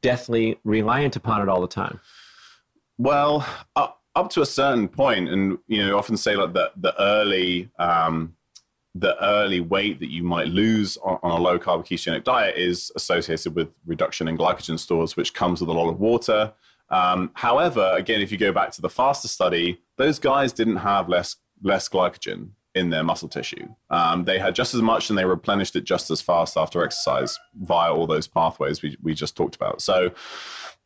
deathly 0.00 0.58
reliant 0.64 1.14
upon 1.14 1.40
it 1.40 1.48
all 1.48 1.60
the 1.60 1.68
time? 1.68 2.00
Well, 2.98 3.46
up, 3.76 4.00
up 4.16 4.30
to 4.30 4.42
a 4.42 4.46
certain 4.46 4.88
point, 4.88 5.28
and 5.28 5.58
you 5.68 5.86
know, 5.86 5.96
often 5.96 6.16
say 6.16 6.36
like 6.36 6.52
the 6.52 6.72
the 6.76 7.00
early 7.00 7.70
um, 7.78 8.34
the 8.94 9.16
early 9.24 9.60
weight 9.60 10.00
that 10.00 10.10
you 10.10 10.22
might 10.22 10.48
lose 10.48 10.98
on, 10.98 11.18
on, 11.22 11.30
a 11.30 11.42
low 11.42 11.58
carb 11.58 11.86
ketogenic 11.86 12.24
diet 12.24 12.56
is 12.58 12.92
associated 12.94 13.54
with 13.54 13.68
reduction 13.86 14.28
in 14.28 14.36
glycogen 14.36 14.78
stores, 14.78 15.16
which 15.16 15.32
comes 15.32 15.60
with 15.60 15.70
a 15.70 15.72
lot 15.72 15.88
of 15.88 15.98
water. 15.98 16.52
Um, 16.92 17.30
however, 17.34 17.94
again, 17.96 18.20
if 18.20 18.30
you 18.30 18.38
go 18.38 18.52
back 18.52 18.70
to 18.72 18.82
the 18.82 18.90
faster 18.90 19.26
study, 19.26 19.80
those 19.96 20.18
guys 20.18 20.52
didn't 20.52 20.76
have 20.76 21.08
less 21.08 21.36
less 21.62 21.88
glycogen 21.88 22.50
in 22.74 22.90
their 22.90 23.04
muscle 23.04 23.28
tissue. 23.28 23.68
Um, 23.90 24.24
they 24.24 24.38
had 24.38 24.54
just 24.54 24.74
as 24.74 24.82
much 24.82 25.10
and 25.10 25.18
they 25.18 25.24
replenished 25.24 25.76
it 25.76 25.84
just 25.84 26.10
as 26.10 26.20
fast 26.20 26.56
after 26.56 26.82
exercise 26.82 27.38
via 27.54 27.92
all 27.92 28.06
those 28.06 28.26
pathways 28.26 28.82
we, 28.82 28.96
we 29.02 29.14
just 29.14 29.36
talked 29.36 29.56
about. 29.56 29.82
So 29.82 30.12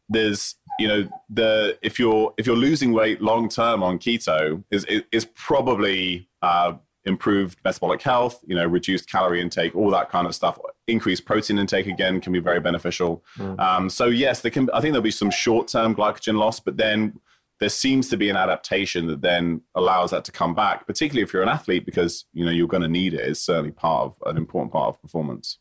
there's 0.08 0.54
you 0.78 0.86
know 0.86 1.08
the 1.28 1.78
if 1.82 1.98
you're 1.98 2.32
if 2.38 2.46
you're 2.46 2.56
losing 2.56 2.92
weight 2.92 3.20
long 3.20 3.48
term 3.48 3.82
on 3.82 3.98
keto 3.98 4.62
is 4.70 4.84
is 5.10 5.24
probably 5.34 6.28
uh, 6.42 6.74
improved 7.06 7.58
metabolic 7.64 8.02
health, 8.02 8.40
you 8.46 8.54
know, 8.54 8.66
reduced 8.66 9.10
calorie 9.10 9.40
intake, 9.40 9.74
all 9.74 9.90
that 9.90 10.10
kind 10.10 10.26
of 10.26 10.34
stuff. 10.34 10.58
Increased 10.88 11.24
protein 11.24 11.58
intake 11.58 11.86
again 11.86 12.20
can 12.20 12.32
be 12.32 12.40
very 12.40 12.60
beneficial. 12.60 13.24
Mm. 13.38 13.58
Um, 13.58 13.90
so 13.90 14.06
yes, 14.06 14.40
there 14.40 14.50
can. 14.50 14.68
I 14.74 14.80
think 14.80 14.92
there'll 14.92 15.02
be 15.02 15.10
some 15.10 15.30
short-term 15.30 15.94
glycogen 15.94 16.36
loss, 16.36 16.60
but 16.60 16.76
then 16.76 17.18
there 17.58 17.68
seems 17.70 18.10
to 18.10 18.16
be 18.16 18.28
an 18.28 18.36
adaptation 18.36 19.06
that 19.06 19.22
then 19.22 19.62
allows 19.74 20.10
that 20.10 20.24
to 20.26 20.32
come 20.32 20.54
back, 20.54 20.86
particularly 20.86 21.22
if 21.22 21.32
you're 21.32 21.42
an 21.42 21.48
athlete, 21.48 21.86
because 21.86 22.26
you 22.34 22.44
know 22.44 22.50
you're 22.50 22.68
going 22.68 22.82
to 22.82 22.88
need 22.88 23.14
it. 23.14 23.20
It's 23.20 23.40
certainly 23.40 23.70
part 23.70 24.06
of 24.06 24.16
an 24.26 24.36
important 24.36 24.72
part 24.72 24.88
of 24.88 25.00
performance. 25.00 25.58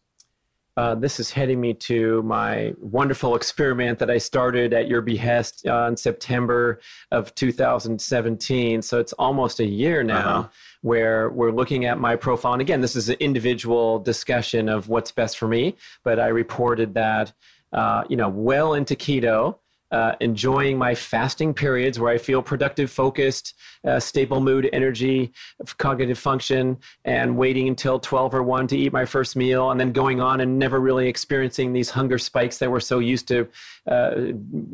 Uh, 0.78 0.94
this 0.94 1.22
is 1.22 1.32
heading 1.32 1.62
me 1.62 1.74
to 1.74 2.22
my 2.24 2.74
wonderful 2.82 3.34
experiment 3.38 3.98
that 3.98 4.12
I 4.12 4.18
started 4.18 4.74
at 4.74 4.90
your 4.90 5.02
behest 5.02 5.66
uh, 5.66 5.86
in 5.88 5.96
September 5.96 6.82
of 7.12 7.34
2017. 7.36 8.82
So 8.82 9.00
it's 9.00 9.14
almost 9.14 9.62
a 9.62 9.66
year 9.66 10.04
now. 10.04 10.40
Uh-huh 10.40 10.48
where 10.86 11.30
we're 11.30 11.52
looking 11.52 11.86
at 11.86 12.00
my 12.00 12.16
profile. 12.16 12.54
And 12.54 12.62
again, 12.62 12.80
this 12.80 12.96
is 12.96 13.10
an 13.10 13.16
individual 13.20 13.98
discussion 13.98 14.70
of 14.70 14.88
what's 14.88 15.12
best 15.12 15.36
for 15.36 15.48
me, 15.48 15.76
but 16.04 16.20
I 16.20 16.28
reported 16.28 16.94
that, 16.94 17.34
uh, 17.74 18.04
you 18.08 18.16
know, 18.16 18.30
well 18.30 18.76
into 18.76 18.96
keto, 18.96 19.56
uh, 19.90 20.14
enjoying 20.20 20.78
my 20.78 20.94
fasting 20.94 21.56
periods 21.56 22.00
where 22.00 22.14
I 22.14 22.20
feel 22.20 22.44
productive, 22.44 22.92
focused, 22.92 23.56
uh, 23.84 24.00
stable 24.00 24.40
mood, 24.42 24.70
energy, 24.74 25.32
cognitive 25.80 26.20
function, 26.20 26.78
and 27.04 27.36
waiting 27.36 27.68
until 27.68 28.00
12 28.00 28.36
or 28.36 28.44
1 28.44 28.68
to 28.68 28.78
eat 28.78 28.94
my 28.94 29.06
first 29.06 29.36
meal, 29.36 29.72
and 29.72 29.80
then 29.80 29.92
going 29.92 30.22
on 30.22 30.40
and 30.40 30.60
never 30.60 30.80
really 30.80 31.08
experiencing 31.08 31.74
these 31.74 31.90
hunger 31.90 32.20
spikes 32.20 32.60
that 32.60 32.70
we're 32.70 32.80
so 32.80 33.00
used 33.00 33.28
to 33.30 33.48
uh, 33.88 34.12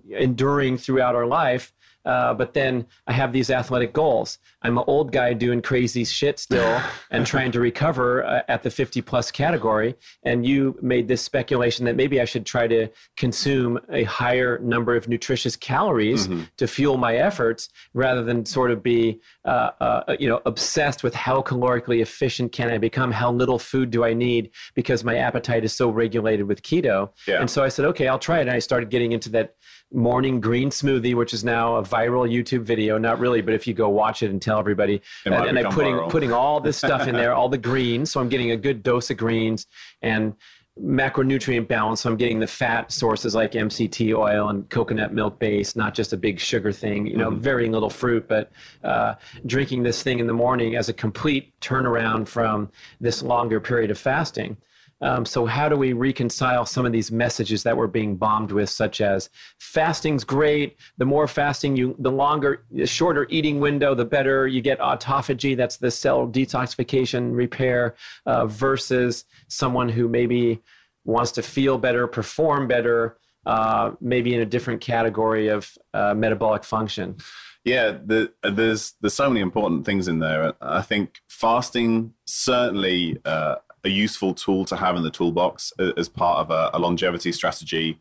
enduring 0.09 0.77
throughout 0.77 1.15
our 1.15 1.25
life. 1.25 1.71
Uh, 2.05 2.33
but 2.33 2.53
then 2.53 2.85
I 3.07 3.13
have 3.13 3.31
these 3.33 3.49
athletic 3.49 3.93
goals. 3.93 4.39
I'm 4.61 4.77
an 4.77 4.83
old 4.87 5.11
guy 5.11 5.33
doing 5.33 5.61
crazy 5.61 6.03
shit 6.03 6.39
still 6.39 6.81
and 7.11 7.25
trying 7.25 7.51
to 7.51 7.59
recover 7.59 8.23
uh, 8.23 8.41
at 8.47 8.63
the 8.63 8.69
50 8.69 9.01
plus 9.01 9.31
category. 9.31 9.95
And 10.23 10.45
you 10.45 10.77
made 10.81 11.07
this 11.07 11.21
speculation 11.21 11.85
that 11.85 11.95
maybe 11.95 12.19
I 12.19 12.25
should 12.25 12.45
try 12.45 12.67
to 12.67 12.87
consume 13.17 13.79
a 13.91 14.03
higher 14.03 14.59
number 14.59 14.95
of 14.95 15.07
nutritious 15.07 15.55
calories 15.55 16.27
mm-hmm. 16.27 16.43
to 16.57 16.67
fuel 16.67 16.97
my 16.97 17.15
efforts 17.15 17.69
rather 17.93 18.23
than 18.23 18.45
sort 18.45 18.71
of 18.71 18.81
be, 18.81 19.19
uh, 19.45 19.71
uh, 19.79 20.15
you 20.19 20.27
know, 20.27 20.41
obsessed 20.45 21.03
with 21.03 21.13
how 21.13 21.41
calorically 21.41 22.01
efficient 22.01 22.51
can 22.51 22.69
I 22.69 22.77
become? 22.77 23.11
How 23.11 23.31
little 23.31 23.59
food 23.59 23.91
do 23.91 24.03
I 24.03 24.13
need? 24.13 24.51
Because 24.73 25.03
my 25.03 25.17
appetite 25.17 25.63
is 25.63 25.73
so 25.73 25.89
regulated 25.89 26.47
with 26.47 26.61
keto. 26.63 27.09
Yeah. 27.27 27.39
And 27.39 27.49
so 27.49 27.63
I 27.63 27.69
said, 27.69 27.85
okay, 27.85 28.07
I'll 28.07 28.19
try 28.19 28.39
it. 28.39 28.41
And 28.41 28.51
I 28.51 28.59
started 28.59 28.89
getting 28.89 29.11
into 29.11 29.29
that 29.29 29.55
morning 29.93 30.39
green 30.39 30.69
smoothie, 30.69 31.15
which 31.15 31.33
is 31.33 31.43
now 31.43 31.75
a 31.75 31.83
viral 31.83 32.29
YouTube 32.29 32.63
video. 32.63 32.97
Not 32.97 33.19
really, 33.19 33.41
but 33.41 33.53
if 33.53 33.67
you 33.67 33.73
go 33.73 33.89
watch 33.89 34.23
it 34.23 34.29
and 34.29 34.41
tell 34.41 34.59
everybody, 34.59 35.01
and, 35.25 35.33
and 35.33 35.59
I'm 35.59 35.71
putting 35.71 35.95
viral. 35.95 36.09
putting 36.09 36.31
all 36.31 36.59
this 36.59 36.77
stuff 36.77 37.07
in 37.07 37.15
there, 37.15 37.33
all 37.35 37.49
the 37.49 37.57
greens, 37.57 38.11
so 38.11 38.19
I'm 38.19 38.29
getting 38.29 38.51
a 38.51 38.57
good 38.57 38.83
dose 38.83 39.09
of 39.09 39.17
greens 39.17 39.67
and 40.01 40.35
macronutrient 40.79 41.67
balance. 41.67 42.01
So 42.01 42.09
I'm 42.09 42.17
getting 42.17 42.39
the 42.39 42.47
fat 42.47 42.91
sources 42.91 43.35
like 43.35 43.51
MCT 43.51 44.15
oil 44.15 44.49
and 44.49 44.69
coconut 44.69 45.13
milk 45.13 45.37
base, 45.37 45.75
not 45.75 45.93
just 45.93 46.13
a 46.13 46.17
big 46.17 46.39
sugar 46.39 46.71
thing. 46.71 47.05
You 47.05 47.17
know, 47.17 47.29
mm-hmm. 47.29 47.41
very 47.41 47.69
little 47.69 47.89
fruit, 47.89 48.27
but 48.27 48.51
uh, 48.83 49.15
drinking 49.45 49.83
this 49.83 50.01
thing 50.01 50.19
in 50.19 50.27
the 50.27 50.33
morning 50.33 50.75
as 50.75 50.89
a 50.89 50.93
complete 50.93 51.53
turnaround 51.59 52.27
from 52.27 52.71
this 52.99 53.21
longer 53.21 53.59
period 53.59 53.91
of 53.91 53.97
fasting. 53.97 54.57
Um, 55.01 55.25
so, 55.25 55.45
how 55.45 55.67
do 55.67 55.75
we 55.75 55.93
reconcile 55.93 56.65
some 56.65 56.85
of 56.85 56.91
these 56.91 57.11
messages 57.11 57.63
that 57.63 57.75
we're 57.75 57.87
being 57.87 58.15
bombed 58.15 58.51
with, 58.51 58.69
such 58.69 59.01
as 59.01 59.29
fasting's 59.59 60.23
great. 60.23 60.77
The 60.97 61.05
more 61.05 61.27
fasting 61.27 61.75
you, 61.75 61.95
the 61.97 62.11
longer, 62.11 62.63
the 62.71 62.85
shorter 62.85 63.25
eating 63.29 63.59
window, 63.59 63.95
the 63.95 64.05
better 64.05 64.47
you 64.47 64.61
get 64.61 64.79
autophagy. 64.79 65.57
That's 65.57 65.77
the 65.77 65.91
cell 65.91 66.27
detoxification 66.27 67.35
repair, 67.35 67.95
uh, 68.25 68.45
versus 68.45 69.25
someone 69.47 69.89
who 69.89 70.07
maybe 70.07 70.61
wants 71.03 71.31
to 71.33 71.41
feel 71.41 71.77
better, 71.77 72.05
perform 72.07 72.67
better, 72.67 73.17
uh, 73.45 73.91
maybe 73.99 74.35
in 74.35 74.41
a 74.41 74.45
different 74.45 74.81
category 74.81 75.47
of 75.47 75.77
uh, 75.93 76.13
metabolic 76.13 76.63
function. 76.63 77.17
Yeah, 77.63 77.97
the, 78.03 78.31
there's 78.43 78.93
there's 79.01 79.13
so 79.13 79.29
many 79.29 79.41
important 79.41 79.85
things 79.85 80.07
in 80.07 80.19
there. 80.19 80.53
I 80.61 80.81
think 80.81 81.21
fasting 81.27 82.13
certainly 82.25 83.19
uh, 83.23 83.55
a 83.83 83.89
useful 83.89 84.33
tool 84.33 84.65
to 84.65 84.75
have 84.75 84.95
in 84.95 85.03
the 85.03 85.11
toolbox 85.11 85.73
as 85.97 86.07
part 86.07 86.39
of 86.39 86.51
a, 86.51 86.69
a 86.73 86.79
longevity 86.79 87.31
strategy. 87.31 87.99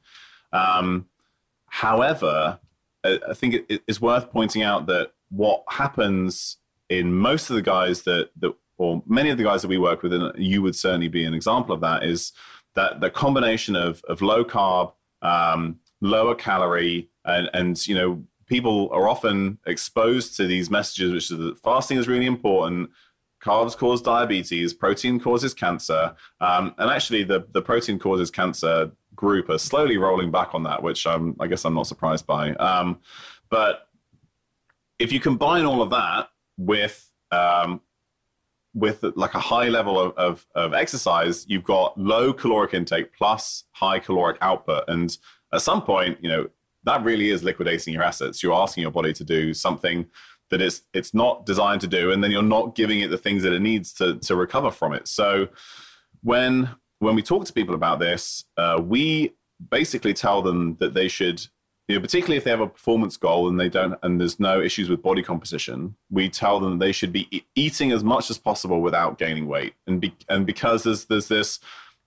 Um, 0.52 1.06
however, 1.66 2.58
I 3.04 3.34
think 3.34 3.54
it, 3.68 3.82
it's 3.86 4.00
worth 4.00 4.30
pointing 4.30 4.62
out 4.62 4.86
that 4.86 5.12
what 5.30 5.64
happens 5.68 6.58
in 6.88 7.14
most 7.14 7.50
of 7.50 7.56
the 7.56 7.62
guys 7.62 8.02
that, 8.02 8.30
that 8.40 8.52
or 8.76 9.02
many 9.06 9.30
of 9.30 9.38
the 9.38 9.44
guys 9.44 9.62
that 9.62 9.68
we 9.68 9.78
work 9.78 10.02
with, 10.02 10.12
and 10.12 10.32
you 10.36 10.62
would 10.62 10.74
certainly 10.74 11.08
be 11.08 11.24
an 11.24 11.34
example 11.34 11.74
of 11.74 11.80
that, 11.82 12.02
is 12.02 12.32
that 12.74 13.00
the 13.00 13.10
combination 13.10 13.76
of, 13.76 14.02
of 14.08 14.22
low 14.22 14.44
carb, 14.44 14.92
um, 15.22 15.78
lower 16.00 16.34
calorie, 16.34 17.10
and, 17.24 17.50
and 17.52 17.86
you 17.86 17.94
know 17.94 18.24
people 18.46 18.88
are 18.92 19.08
often 19.08 19.58
exposed 19.66 20.36
to 20.36 20.46
these 20.46 20.70
messages, 20.70 21.12
which 21.12 21.30
is 21.30 21.38
that 21.38 21.58
fasting 21.62 21.98
is 21.98 22.08
really 22.08 22.26
important 22.26 22.90
carbs 23.42 23.76
cause 23.76 24.02
diabetes, 24.02 24.74
protein 24.74 25.18
causes 25.18 25.54
cancer, 25.54 26.14
um, 26.40 26.74
and 26.78 26.90
actually 26.90 27.24
the 27.24 27.46
the 27.52 27.62
protein 27.62 27.98
causes 27.98 28.30
cancer 28.30 28.90
group 29.20 29.50
are 29.50 29.58
slowly 29.58 29.98
rolling 29.98 30.30
back 30.30 30.54
on 30.54 30.62
that, 30.62 30.82
which 30.82 31.06
I'm, 31.06 31.36
I 31.40 31.46
guess 31.46 31.64
I'm 31.64 31.74
not 31.74 31.86
surprised 31.86 32.26
by. 32.26 32.52
Um, 32.54 33.00
but 33.50 33.88
if 34.98 35.12
you 35.12 35.20
combine 35.20 35.64
all 35.64 35.82
of 35.82 35.90
that 35.90 36.30
with 36.56 37.12
um, 37.30 37.80
with 38.74 39.04
like 39.16 39.34
a 39.34 39.40
high 39.40 39.68
level 39.68 39.98
of, 39.98 40.16
of, 40.16 40.46
of, 40.54 40.74
exercise, 40.74 41.44
you've 41.48 41.64
got 41.64 41.98
low 41.98 42.32
caloric 42.32 42.72
intake 42.72 43.12
plus 43.12 43.64
high 43.72 43.98
caloric 43.98 44.36
output. 44.40 44.84
And 44.88 45.16
at 45.52 45.62
some 45.62 45.82
point, 45.82 46.18
you 46.20 46.28
know, 46.28 46.46
that 46.84 47.02
really 47.04 47.30
is 47.30 47.42
liquidating 47.42 47.92
your 47.94 48.02
assets. 48.02 48.42
You're 48.42 48.54
asking 48.54 48.82
your 48.82 48.92
body 48.92 49.12
to 49.12 49.24
do 49.24 49.52
something 49.54 50.06
that 50.50 50.60
it's 50.60 50.82
it's 50.92 51.14
not 51.14 51.46
designed 51.46 51.80
to 51.82 51.86
do, 51.86 52.12
and 52.12 52.22
then 52.22 52.30
you're 52.30 52.42
not 52.42 52.74
giving 52.74 53.00
it 53.00 53.08
the 53.08 53.18
things 53.18 53.42
that 53.42 53.52
it 53.52 53.60
needs 53.60 53.92
to 53.94 54.16
to 54.18 54.36
recover 54.36 54.70
from 54.70 54.92
it. 54.92 55.08
So 55.08 55.48
when 56.22 56.70
when 56.98 57.14
we 57.14 57.22
talk 57.22 57.44
to 57.46 57.52
people 57.52 57.74
about 57.74 57.98
this, 57.98 58.44
uh, 58.56 58.80
we 58.82 59.32
basically 59.70 60.14
tell 60.14 60.42
them 60.42 60.76
that 60.80 60.94
they 60.94 61.08
should, 61.08 61.46
you 61.88 61.94
know, 61.94 62.00
particularly 62.00 62.36
if 62.36 62.44
they 62.44 62.50
have 62.50 62.60
a 62.60 62.66
performance 62.66 63.16
goal 63.16 63.48
and 63.48 63.58
they 63.58 63.68
don't, 63.68 63.98
and 64.02 64.20
there's 64.20 64.38
no 64.38 64.60
issues 64.60 64.88
with 64.88 65.02
body 65.02 65.22
composition, 65.22 65.96
we 66.10 66.28
tell 66.28 66.60
them 66.60 66.78
they 66.78 66.92
should 66.92 67.12
be 67.12 67.44
eating 67.54 67.90
as 67.90 68.04
much 68.04 68.30
as 68.30 68.38
possible 68.38 68.80
without 68.80 69.18
gaining 69.18 69.46
weight, 69.46 69.74
and 69.86 70.00
be, 70.00 70.14
and 70.28 70.46
because 70.46 70.82
there's 70.82 71.06
there's 71.06 71.28
this 71.28 71.58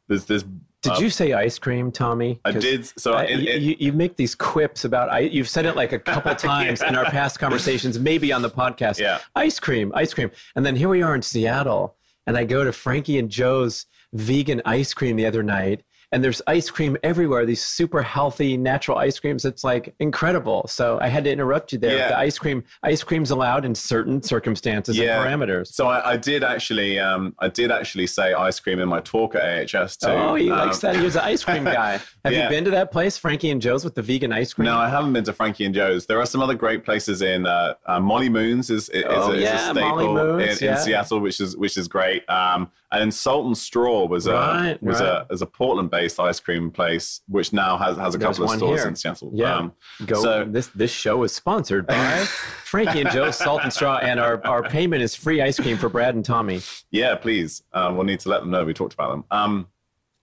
there's 0.08 0.26
this 0.26 0.44
did 0.84 1.00
you 1.00 1.10
say 1.10 1.32
ice 1.32 1.58
cream, 1.58 1.94
Tommy? 1.94 2.42
I 2.44 2.52
did. 2.52 2.92
So 3.00 3.14
I, 3.14 3.28
you, 3.28 3.76
you, 3.80 3.94
make 3.94 4.18
these 4.18 4.36
quips 4.36 4.84
about. 4.84 5.10
I, 5.10 5.20
you've 5.20 5.48
said 5.48 5.66
it 5.66 5.78
like 5.78 5.94
a 5.94 6.00
couple 6.00 6.36
times 6.36 6.82
yeah. 6.82 6.90
in 6.90 6.96
our 6.98 7.06
past 7.06 7.40
conversations, 7.40 7.98
maybe 7.98 8.34
on 8.34 8.42
the 8.42 8.50
podcast. 8.50 9.00
Yeah. 9.00 9.20
Ice 9.34 9.62
cream, 9.62 9.94
ice 9.96 10.14
cream, 10.14 10.30
and 10.56 10.66
then 10.66 10.76
here 10.76 10.90
we 10.90 11.02
are 11.02 11.16
in 11.16 11.22
Seattle, 11.22 11.96
and 12.28 12.38
I 12.38 12.44
go 12.44 12.66
to 12.66 12.74
Frankie 12.74 13.18
and 13.18 13.30
Jo's 13.30 13.86
vegan 14.12 14.62
ice 14.66 14.94
cream 14.94 15.16
the 15.16 15.26
other 15.26 15.42
night, 15.42 15.84
and 16.14 16.24
there's 16.24 16.42
ice 16.48 16.70
cream 16.70 16.96
everywhere. 17.04 17.46
These 17.46 17.66
super 17.66 18.02
healthy 18.04 18.56
natural 18.56 18.98
ice 19.00 19.20
creams. 19.20 19.44
It's 19.46 19.64
like 19.64 19.94
incredible. 20.00 20.66
So 20.68 21.00
I 21.02 21.08
had 21.08 21.24
to 21.24 21.32
interrupt 21.32 21.74
you 21.74 21.80
there. 21.80 21.98
Yeah. 21.98 22.08
The 22.10 22.18
ice 22.20 22.38
cream, 22.38 22.64
ice 22.84 23.04
cream's 23.04 23.32
allowed 23.32 23.66
in 23.66 23.74
certain 23.74 24.22
circumstances 24.22 24.96
Yeah. 24.98 25.22
and 25.24 25.42
parameters. 25.42 25.68
So 25.74 25.88
I, 25.88 26.12
I 26.12 26.18
did 26.18 26.44
actually, 26.44 27.00
um, 27.00 27.36
I 27.40 27.48
did 27.50 27.72
actually 27.72 28.06
say 28.08 28.34
ice 28.34 28.60
cream 28.60 28.80
in 28.80 28.88
my 28.88 29.00
talk 29.02 29.34
at 29.36 29.74
AHS 29.76 29.98
too. 29.98 30.08
Oh, 30.10 30.36
he 30.36 30.52
Um, 30.52 30.60
likes 30.60 30.80
that. 30.80 30.96
He 30.96 31.02
was 31.04 31.16
an 31.16 31.24
ice 31.24 31.44
cream 31.44 31.64
guy. 31.80 32.00
Have 32.24 32.32
Yeah. 32.34 32.44
you 32.44 32.50
been 32.50 32.64
to 32.66 32.72
that 32.72 32.92
place, 32.92 33.18
Frankie 33.18 33.50
and 33.50 33.62
Jo's, 33.62 33.84
with 33.84 33.96
the 33.96 34.04
vegan 34.04 34.32
ice 34.32 34.54
cream? 34.54 34.68
No, 34.68 34.78
I 34.78 34.90
haven't 34.90 35.14
been 35.14 35.24
to 35.26 35.34
Frankie 35.34 35.66
and 35.66 35.74
Jo's. 35.74 36.06
There 36.06 36.20
are 36.20 36.26
some 36.28 36.42
other 36.42 36.54
great 36.54 36.86
places 36.86 37.24
in 37.24 37.48
uh, 37.48 37.74
uh, 37.88 38.00
Molly 38.00 38.30
Moon's 38.30 38.70
is, 38.70 38.88
is, 38.90 39.04
Oh, 39.08 39.32
is 39.32 39.50
a 39.50 39.74
Molly 39.74 40.04
staple 40.06 40.14
Moon's, 40.14 40.62
in, 40.62 40.70
in. 40.70 40.78
Seattle, 40.78 41.20
which 41.20 41.40
is 41.40 41.58
which 41.58 41.76
is 41.76 41.88
great. 41.88 42.28
Um, 42.30 42.70
and 42.94 43.14
Salt 43.14 43.46
and 43.48 43.58
Straw 43.58 44.06
was 44.06 44.28
a 44.28 44.34
Right, 44.34 44.82
was 44.84 45.02
right. 45.02 45.26
a 45.30 45.34
is 45.34 45.42
a 45.42 45.46
Portland-based 45.46 46.20
ice 46.20 46.40
cream 46.40 46.72
place, 46.72 47.22
which 47.28 47.52
now 47.52 47.78
has 47.78 47.98
has 47.98 48.16
a 48.16 48.18
There's 48.18 48.38
couple 48.38 48.52
of 48.52 48.58
stores 48.58 48.82
here. 48.82 48.88
in 48.90 48.96
Seattle. 48.96 49.32
Yeah. 49.34 49.56
Um, 49.58 49.74
Go. 50.06 50.22
So- 50.22 50.46
this 50.46 50.68
this 50.68 50.92
show 50.92 51.24
is 51.24 51.34
sponsored 51.34 51.88
by 51.88 52.18
Frankie 52.66 53.02
and 53.02 53.12
Jo 53.12 53.32
Salt 53.32 53.62
and 53.64 53.74
Straw, 53.74 53.98
and 53.98 54.20
our, 54.20 54.40
our 54.46 54.64
payment 54.64 55.02
is 55.02 55.16
free 55.16 55.42
ice 55.42 55.60
cream 55.60 55.78
for 55.78 55.90
Brad 55.90 56.16
and 56.16 56.24
Tommy. 56.24 56.62
Yeah, 56.92 57.16
please. 57.16 57.64
Um, 57.74 57.96
we'll 57.96 58.06
need 58.06 58.20
to 58.22 58.30
let 58.30 58.42
them 58.42 58.52
know 58.52 58.64
we 58.64 58.74
talked 58.74 58.94
about 58.94 59.12
them. 59.12 59.24
Um, 59.32 59.68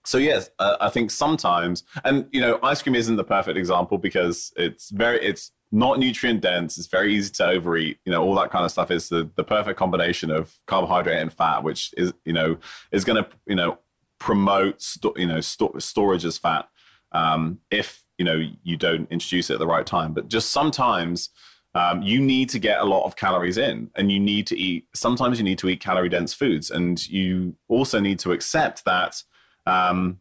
so 0.05 0.17
yes, 0.19 0.49
uh, 0.59 0.77
I 0.81 0.89
think 0.89 1.11
sometimes, 1.11 1.85
and 2.05 2.27
you 2.33 2.41
know, 2.41 2.59
ice 2.63 2.81
cream 2.83 2.95
isn't 2.95 3.17
the 3.17 3.25
perfect 3.25 3.59
example 3.59 3.99
because 3.99 4.53
it's 4.57 4.89
very, 4.91 5.21
it's 5.23 5.53
not 5.73 5.99
nutrient 5.99 6.41
dense. 6.41 6.79
It's 6.79 6.89
very 6.89 7.15
easy 7.15 7.31
to 7.35 7.47
overeat. 7.47 7.99
You 8.05 8.13
know, 8.13 8.23
all 8.23 8.35
that 8.37 8.51
kind 8.51 8.65
of 8.65 8.71
stuff 8.71 8.91
is 8.91 9.09
the 9.09 9.31
the 9.37 9.45
perfect 9.45 9.79
combination 9.79 10.31
of 10.31 10.55
carbohydrate 10.67 11.19
and 11.19 11.33
fat, 11.33 11.63
which 11.63 11.95
is 11.97 12.13
you 12.25 12.33
know 12.33 12.59
is 12.93 13.05
going 13.05 13.23
to 13.23 13.29
you 13.47 13.57
know 13.57 13.79
promote 14.19 14.83
sto- 14.83 15.15
you 15.17 15.27
know 15.27 15.41
sto- 15.41 15.79
storage 15.79 16.25
as 16.25 16.39
fat 16.39 16.69
um, 17.13 17.59
if 17.71 18.05
you 18.19 18.25
know 18.25 18.41
you 18.63 18.77
don't 18.77 19.11
introduce 19.11 19.51
it 19.51 19.55
at 19.55 19.59
the 19.59 19.67
right 19.67 19.87
time. 19.87 20.13
But 20.13 20.29
just 20.29 20.51
sometimes 20.51 21.31
um, 21.75 22.03
you 22.03 22.21
need 22.21 22.49
to 22.51 22.59
get 22.59 22.81
a 22.81 22.85
lot 22.85 23.05
of 23.05 23.17
calories 23.17 23.59
in, 23.59 23.91
and 23.97 24.11
you 24.11 24.19
need 24.19 24.47
to 24.49 24.59
eat. 24.59 24.87
Sometimes 24.95 25.39
you 25.39 25.45
need 25.45 25.59
to 25.59 25.69
eat 25.69 25.81
calorie 25.81 26.09
dense 26.09 26.35
foods, 26.35 26.71
and 26.71 27.07
you 27.09 27.55
also 27.69 28.01
need 28.01 28.19
to 28.21 28.33
accept 28.33 28.85
that 28.85 29.23
um, 29.67 30.21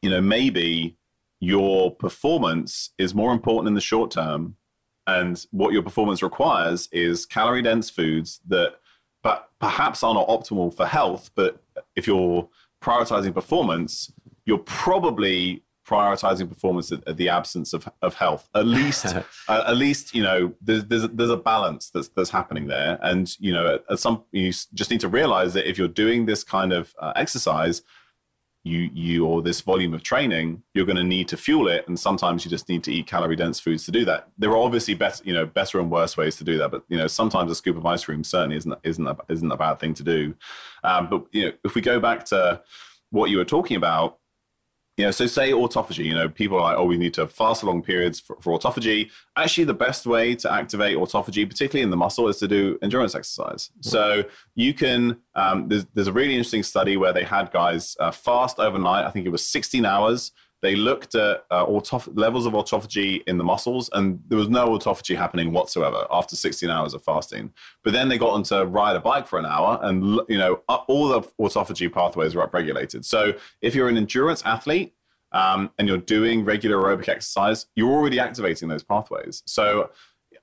you 0.00 0.10
know 0.10 0.20
maybe 0.20 0.96
your 1.40 1.90
performance 1.94 2.90
is 2.98 3.14
more 3.14 3.32
important 3.32 3.66
in 3.68 3.74
the 3.74 3.80
short 3.80 4.10
term, 4.10 4.56
and 5.06 5.44
what 5.50 5.72
your 5.72 5.82
performance 5.82 6.22
requires 6.22 6.88
is 6.92 7.26
calorie 7.26 7.62
dense 7.62 7.90
foods 7.90 8.40
that. 8.48 8.76
But 9.22 9.50
perhaps 9.60 10.02
are 10.02 10.14
not 10.14 10.26
optimal 10.26 10.74
for 10.74 10.84
health. 10.84 11.30
But 11.36 11.62
if 11.94 12.08
you're 12.08 12.48
prioritizing 12.82 13.32
performance, 13.32 14.12
you're 14.44 14.58
probably 14.58 15.62
prioritizing 15.86 16.48
performance 16.48 16.92
at, 16.92 17.06
at 17.06 17.16
the 17.16 17.28
absence 17.28 17.72
of, 17.72 17.88
of 18.00 18.14
health. 18.14 18.48
At 18.54 18.66
least, 18.78 19.06
uh, 19.06 19.22
at 19.48 19.76
least 19.76 20.14
you 20.14 20.22
know 20.22 20.54
there's 20.60 20.84
there's 20.84 21.04
a, 21.04 21.08
there's 21.08 21.30
a 21.30 21.36
balance 21.36 21.90
that's 21.90 22.08
that's 22.08 22.30
happening 22.30 22.66
there, 22.66 22.98
and 23.02 23.34
you 23.38 23.52
know 23.52 23.74
at, 23.74 23.84
at 23.90 23.98
some 23.98 24.24
you 24.32 24.50
just 24.50 24.90
need 24.90 25.00
to 25.00 25.08
realize 25.08 25.54
that 25.54 25.68
if 25.68 25.78
you're 25.78 25.88
doing 25.88 26.26
this 26.26 26.44
kind 26.44 26.72
of 26.72 26.94
uh, 26.98 27.12
exercise, 27.16 27.82
you 28.64 28.90
you 28.92 29.26
or 29.26 29.42
this 29.42 29.60
volume 29.60 29.92
of 29.94 30.02
training, 30.02 30.62
you're 30.74 30.86
going 30.86 30.96
to 30.96 31.04
need 31.04 31.28
to 31.28 31.36
fuel 31.36 31.68
it, 31.68 31.86
and 31.88 31.98
sometimes 31.98 32.44
you 32.44 32.50
just 32.50 32.68
need 32.68 32.84
to 32.84 32.92
eat 32.92 33.06
calorie 33.06 33.36
dense 33.36 33.58
foods 33.58 33.84
to 33.86 33.90
do 33.90 34.04
that. 34.04 34.28
There 34.38 34.50
are 34.50 34.56
obviously 34.56 34.94
better 34.94 35.22
you 35.24 35.32
know 35.32 35.46
better 35.46 35.80
and 35.80 35.90
worse 35.90 36.16
ways 36.16 36.36
to 36.36 36.44
do 36.44 36.58
that, 36.58 36.70
but 36.70 36.84
you 36.88 36.96
know 36.96 37.06
sometimes 37.06 37.50
a 37.50 37.54
scoop 37.54 37.76
of 37.76 37.86
ice 37.86 38.04
cream 38.04 38.22
certainly 38.24 38.56
isn't 38.56 38.78
isn't 38.84 39.06
a, 39.06 39.16
isn't 39.28 39.50
a 39.50 39.56
bad 39.56 39.80
thing 39.80 39.94
to 39.94 40.02
do. 40.02 40.34
Um, 40.84 41.08
but 41.08 41.24
you 41.32 41.46
know 41.46 41.52
if 41.64 41.74
we 41.74 41.80
go 41.80 41.98
back 41.98 42.24
to 42.26 42.62
what 43.10 43.30
you 43.30 43.36
were 43.36 43.44
talking 43.44 43.76
about 43.76 44.18
know, 44.98 45.10
so 45.10 45.26
say 45.26 45.52
autophagy, 45.52 46.04
you 46.04 46.14
know, 46.14 46.28
people 46.28 46.58
are 46.58 46.62
like, 46.62 46.76
oh, 46.76 46.84
we 46.84 46.98
need 46.98 47.14
to 47.14 47.26
fast 47.26 47.64
long 47.64 47.82
periods 47.82 48.20
for, 48.20 48.36
for 48.40 48.58
autophagy. 48.58 49.10
Actually, 49.36 49.64
the 49.64 49.74
best 49.74 50.06
way 50.06 50.34
to 50.34 50.52
activate 50.52 50.98
autophagy, 50.98 51.48
particularly 51.48 51.82
in 51.82 51.90
the 51.90 51.96
muscle, 51.96 52.28
is 52.28 52.36
to 52.38 52.48
do 52.48 52.78
endurance 52.82 53.14
exercise. 53.14 53.70
So 53.80 54.24
you 54.54 54.74
can, 54.74 55.18
um, 55.34 55.68
there's, 55.68 55.86
there's 55.94 56.08
a 56.08 56.12
really 56.12 56.34
interesting 56.34 56.62
study 56.62 56.96
where 56.98 57.12
they 57.12 57.24
had 57.24 57.50
guys 57.52 57.96
uh, 58.00 58.10
fast 58.10 58.58
overnight. 58.58 59.06
I 59.06 59.10
think 59.10 59.24
it 59.24 59.30
was 59.30 59.46
16 59.46 59.86
hours. 59.86 60.32
They 60.62 60.76
looked 60.76 61.16
at 61.16 61.44
uh, 61.50 61.66
autoph- 61.66 62.16
levels 62.16 62.46
of 62.46 62.52
autophagy 62.52 63.22
in 63.26 63.36
the 63.36 63.42
muscles, 63.42 63.90
and 63.92 64.22
there 64.28 64.38
was 64.38 64.48
no 64.48 64.68
autophagy 64.68 65.16
happening 65.16 65.52
whatsoever 65.52 66.06
after 66.08 66.36
16 66.36 66.70
hours 66.70 66.94
of 66.94 67.02
fasting. 67.02 67.52
But 67.82 67.92
then 67.92 68.08
they 68.08 68.16
got 68.16 68.30
on 68.30 68.44
to 68.44 68.64
ride 68.66 68.94
a 68.94 69.00
bike 69.00 69.26
for 69.26 69.40
an 69.40 69.44
hour, 69.44 69.80
and 69.82 70.20
you 70.28 70.38
know 70.38 70.60
uh, 70.68 70.78
all 70.86 71.08
the 71.08 71.22
autophagy 71.40 71.92
pathways 71.92 72.36
were 72.36 72.46
upregulated. 72.46 73.04
So 73.04 73.34
if 73.60 73.74
you're 73.74 73.88
an 73.88 73.96
endurance 73.96 74.42
athlete 74.44 74.94
um, 75.32 75.70
and 75.78 75.88
you're 75.88 75.98
doing 75.98 76.44
regular 76.44 76.76
aerobic 76.76 77.08
exercise, 77.08 77.66
you're 77.74 77.90
already 77.90 78.20
activating 78.20 78.68
those 78.68 78.84
pathways. 78.84 79.42
So 79.46 79.90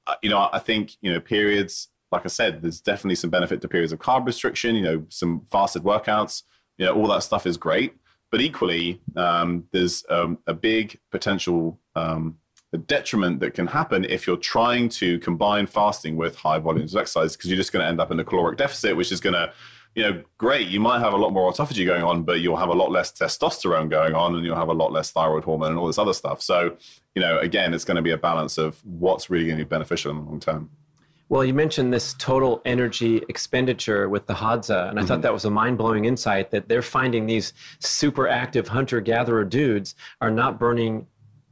uh, 0.05 0.15
you 0.21 0.29
know 0.29 0.49
I 0.51 0.60
think 0.60 0.97
you 0.99 1.13
know 1.13 1.21
periods, 1.21 1.88
like 2.12 2.25
I 2.25 2.29
said, 2.29 2.62
there's 2.62 2.82
definitely 2.82 3.15
some 3.15 3.29
benefit 3.29 3.62
to 3.62 3.69
periods 3.69 3.93
of 3.93 3.99
carb 3.99 4.25
restriction. 4.25 4.75
You 4.75 4.84
know, 4.84 5.05
some 5.08 5.45
fasted 5.49 5.84
workouts. 5.84 6.43
You 6.77 6.88
know, 6.88 6.95
all 6.95 7.08
that 7.08 7.23
stuff 7.23 7.45
is 7.45 7.55
great. 7.55 7.93
But 8.31 8.41
equally, 8.41 9.01
um, 9.15 9.65
there's 9.71 10.05
um, 10.09 10.37
a 10.45 10.53
big 10.53 10.99
potential 11.11 11.79
um, 11.95 12.37
detriment 12.85 13.39
that 13.39 13.53
can 13.53 13.67
happen 13.67 14.05
if 14.05 14.27
you're 14.27 14.37
trying 14.37 14.89
to 14.89 15.17
combine 15.19 15.65
fasting 15.65 16.15
with 16.15 16.35
high 16.35 16.59
volumes 16.59 16.93
of 16.93 17.01
exercise 17.01 17.35
because 17.35 17.49
you're 17.49 17.57
just 17.57 17.71
going 17.71 17.83
to 17.83 17.89
end 17.89 17.99
up 17.99 18.11
in 18.11 18.19
a 18.19 18.23
caloric 18.23 18.57
deficit, 18.57 18.95
which 18.95 19.11
is 19.11 19.19
going 19.19 19.33
to, 19.33 19.51
you 19.95 20.03
know, 20.03 20.23
great. 20.37 20.67
You 20.67 20.79
might 20.79 20.99
have 20.99 21.13
a 21.13 21.17
lot 21.17 21.33
more 21.33 21.51
autophagy 21.51 21.85
going 21.85 22.03
on, 22.03 22.21
but 22.23 22.41
you'll 22.41 22.57
have 22.57 22.69
a 22.69 22.73
lot 22.73 22.91
less 22.91 23.11
testosterone 23.11 23.89
going 23.89 24.13
on, 24.13 24.35
and 24.35 24.45
you'll 24.45 24.55
have 24.55 24.69
a 24.69 24.73
lot 24.73 24.91
less 24.91 25.09
thyroid 25.09 25.43
hormone 25.43 25.71
and 25.71 25.79
all 25.79 25.87
this 25.87 25.97
other 25.97 26.13
stuff. 26.13 26.43
So, 26.43 26.77
you 27.15 27.21
know, 27.21 27.39
again, 27.39 27.73
it's 27.73 27.85
going 27.85 27.95
to 27.95 28.03
be 28.03 28.11
a 28.11 28.17
balance 28.17 28.59
of 28.59 28.79
what's 28.85 29.31
really 29.31 29.47
going 29.47 29.57
to 29.57 29.65
be 29.65 29.69
beneficial 29.69 30.11
in 30.11 30.17
the 30.17 30.23
long 30.23 30.39
term. 30.39 30.69
Well, 31.29 31.45
you 31.45 31.53
mentioned 31.53 31.93
this 31.93 32.15
total 32.17 32.59
energy 32.65 33.21
expenditure 33.29 34.09
with 34.09 34.25
the 34.25 34.33
Hadza, 34.33 34.89
and 34.89 34.99
I 34.99 35.05
thought 35.05 35.21
that 35.21 35.31
was 35.31 35.45
a 35.45 35.51
mind 35.51 35.77
blowing 35.77 36.05
insight 36.05 36.49
that 36.49 36.67
they're 36.67 36.81
finding 36.81 37.27
these 37.27 37.53
super 37.79 38.27
active 38.27 38.67
hunter 38.67 38.99
gatherer 38.99 39.45
dudes 39.45 39.93
are 40.21 40.31
not 40.31 40.59
burning 40.59 41.05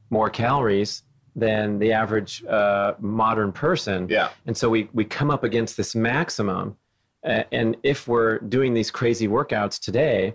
more 0.09 0.31
calories 0.31 1.03
than 1.35 1.77
the 1.77 1.93
average 1.93 2.43
uh, 2.45 2.95
modern 2.99 3.51
person. 3.51 4.07
Yeah. 4.09 4.29
And 4.47 4.57
so 4.57 4.67
we, 4.67 4.89
we 4.93 5.05
come 5.05 5.29
up 5.29 5.43
against 5.43 5.77
this 5.77 5.93
maximum. 5.93 6.75
Uh, 7.23 7.43
and 7.51 7.77
if 7.83 8.07
we're 8.07 8.39
doing 8.39 8.73
these 8.73 8.89
crazy 8.89 9.27
workouts 9.27 9.79
today, 9.79 10.33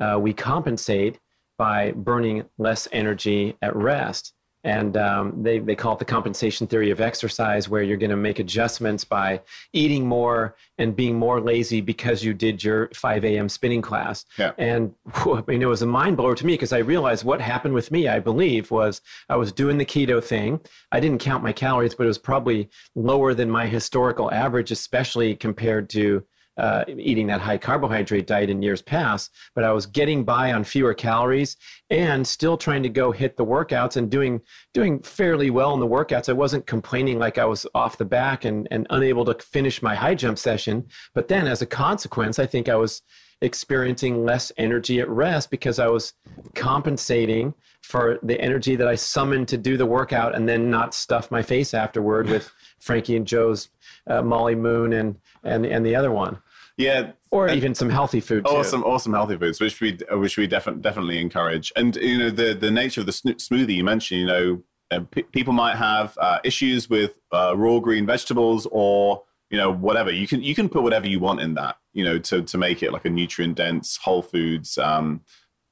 uh, 0.00 0.18
we 0.20 0.34
compensate 0.34 1.18
by 1.56 1.92
burning 1.92 2.44
less 2.58 2.88
energy 2.92 3.56
at 3.62 3.74
rest. 3.74 4.34
And 4.64 4.96
um, 4.96 5.42
they, 5.42 5.58
they 5.58 5.74
call 5.74 5.94
it 5.94 5.98
the 5.98 6.04
compensation 6.04 6.66
theory 6.66 6.90
of 6.90 7.00
exercise, 7.00 7.68
where 7.68 7.82
you're 7.82 7.96
going 7.96 8.10
to 8.10 8.16
make 8.16 8.38
adjustments 8.38 9.04
by 9.04 9.40
eating 9.72 10.06
more 10.06 10.56
and 10.78 10.94
being 10.94 11.18
more 11.18 11.40
lazy 11.40 11.80
because 11.80 12.22
you 12.22 12.32
did 12.32 12.62
your 12.62 12.88
5 12.94 13.24
a.m. 13.24 13.48
spinning 13.48 13.82
class. 13.82 14.24
Yeah. 14.38 14.52
And 14.58 14.94
whew, 15.22 15.36
I 15.36 15.42
mean, 15.46 15.62
it 15.62 15.66
was 15.66 15.82
a 15.82 15.86
mind 15.86 16.16
blower 16.16 16.34
to 16.34 16.46
me 16.46 16.54
because 16.54 16.72
I 16.72 16.78
realized 16.78 17.24
what 17.24 17.40
happened 17.40 17.74
with 17.74 17.90
me, 17.90 18.08
I 18.08 18.20
believe, 18.20 18.70
was 18.70 19.00
I 19.28 19.36
was 19.36 19.52
doing 19.52 19.78
the 19.78 19.84
keto 19.84 20.22
thing. 20.22 20.60
I 20.92 21.00
didn't 21.00 21.18
count 21.18 21.42
my 21.42 21.52
calories, 21.52 21.94
but 21.94 22.04
it 22.04 22.08
was 22.08 22.18
probably 22.18 22.68
lower 22.94 23.34
than 23.34 23.50
my 23.50 23.66
historical 23.66 24.32
average, 24.32 24.70
especially 24.70 25.34
compared 25.34 25.88
to 25.90 26.24
uh, 26.56 26.84
eating 26.88 27.26
that 27.28 27.40
high 27.40 27.58
carbohydrate 27.58 28.26
diet 28.26 28.50
in 28.50 28.62
years 28.62 28.82
past, 28.82 29.30
but 29.54 29.64
I 29.64 29.72
was 29.72 29.86
getting 29.86 30.24
by 30.24 30.52
on 30.52 30.64
fewer 30.64 30.94
calories 30.94 31.56
and 31.90 32.26
still 32.26 32.56
trying 32.56 32.82
to 32.82 32.88
go 32.88 33.12
hit 33.12 33.36
the 33.36 33.44
workouts 33.44 33.96
and 33.96 34.10
doing 34.10 34.40
doing 34.74 35.00
fairly 35.00 35.50
well 35.50 35.74
in 35.74 35.80
the 35.80 35.86
workouts. 35.86 36.28
I 36.28 36.34
wasn't 36.34 36.66
complaining 36.66 37.18
like 37.18 37.38
I 37.38 37.44
was 37.44 37.66
off 37.74 37.98
the 37.98 38.04
back 38.04 38.44
and, 38.44 38.68
and 38.70 38.86
unable 38.90 39.24
to 39.26 39.34
finish 39.34 39.82
my 39.82 39.94
high 39.94 40.14
jump 40.14 40.38
session. 40.38 40.86
But 41.14 41.28
then 41.28 41.46
as 41.46 41.62
a 41.62 41.66
consequence, 41.66 42.38
I 42.38 42.46
think 42.46 42.68
I 42.68 42.76
was 42.76 43.02
experiencing 43.40 44.24
less 44.24 44.52
energy 44.56 45.00
at 45.00 45.08
rest 45.08 45.50
because 45.50 45.78
I 45.78 45.88
was 45.88 46.14
compensating 46.54 47.54
for 47.82 48.18
the 48.22 48.40
energy 48.40 48.76
that 48.76 48.86
I 48.86 48.94
summoned 48.94 49.48
to 49.48 49.58
do 49.58 49.76
the 49.76 49.86
workout 49.86 50.34
and 50.34 50.48
then 50.48 50.70
not 50.70 50.94
stuff 50.94 51.30
my 51.30 51.42
face 51.42 51.74
afterward 51.74 52.28
with 52.28 52.50
Frankie 52.80 53.16
and 53.16 53.26
Jo's 53.26 53.68
uh, 54.08 54.22
Molly 54.22 54.54
Moon 54.54 54.92
and, 54.92 55.16
and, 55.44 55.64
and 55.66 55.84
the 55.86 55.94
other 55.94 56.10
one 56.10 56.38
Yeah. 56.76 57.12
or 57.30 57.48
even 57.48 57.74
some 57.74 57.90
healthy 57.90 58.20
food 58.20 58.44
too. 58.44 58.52
Awesome, 58.52 58.82
awesome 58.84 59.12
healthy 59.12 59.36
foods, 59.36 59.60
which 59.60 59.80
we 59.80 59.98
which 60.12 60.36
we 60.36 60.46
definitely 60.46 60.82
definitely 60.82 61.20
encourage. 61.20 61.72
And 61.76 61.94
you 61.96 62.18
know 62.18 62.30
the 62.30 62.54
the 62.54 62.70
nature 62.70 63.00
of 63.00 63.06
the 63.06 63.12
smoothie 63.12 63.76
you 63.76 63.84
mentioned, 63.84 64.20
you 64.20 64.26
know, 64.26 64.62
uh, 64.90 65.00
p- 65.10 65.22
people 65.22 65.52
might 65.52 65.76
have 65.76 66.16
uh, 66.20 66.38
issues 66.44 66.90
with 66.90 67.18
uh, 67.32 67.54
raw 67.56 67.78
green 67.78 68.06
vegetables 68.06 68.66
or 68.70 69.22
you 69.50 69.58
know 69.58 69.70
whatever. 69.72 70.10
You 70.10 70.26
can 70.26 70.42
you 70.42 70.54
can 70.54 70.68
put 70.68 70.82
whatever 70.82 71.06
you 71.06 71.20
want 71.20 71.40
in 71.40 71.54
that, 71.54 71.76
you 71.92 72.04
know, 72.04 72.18
to 72.18 72.42
to 72.42 72.58
make 72.58 72.82
it 72.82 72.92
like 72.92 73.04
a 73.04 73.10
nutrient 73.10 73.56
dense 73.56 73.96
whole 73.98 74.22
foods 74.22 74.78
um, 74.78 75.20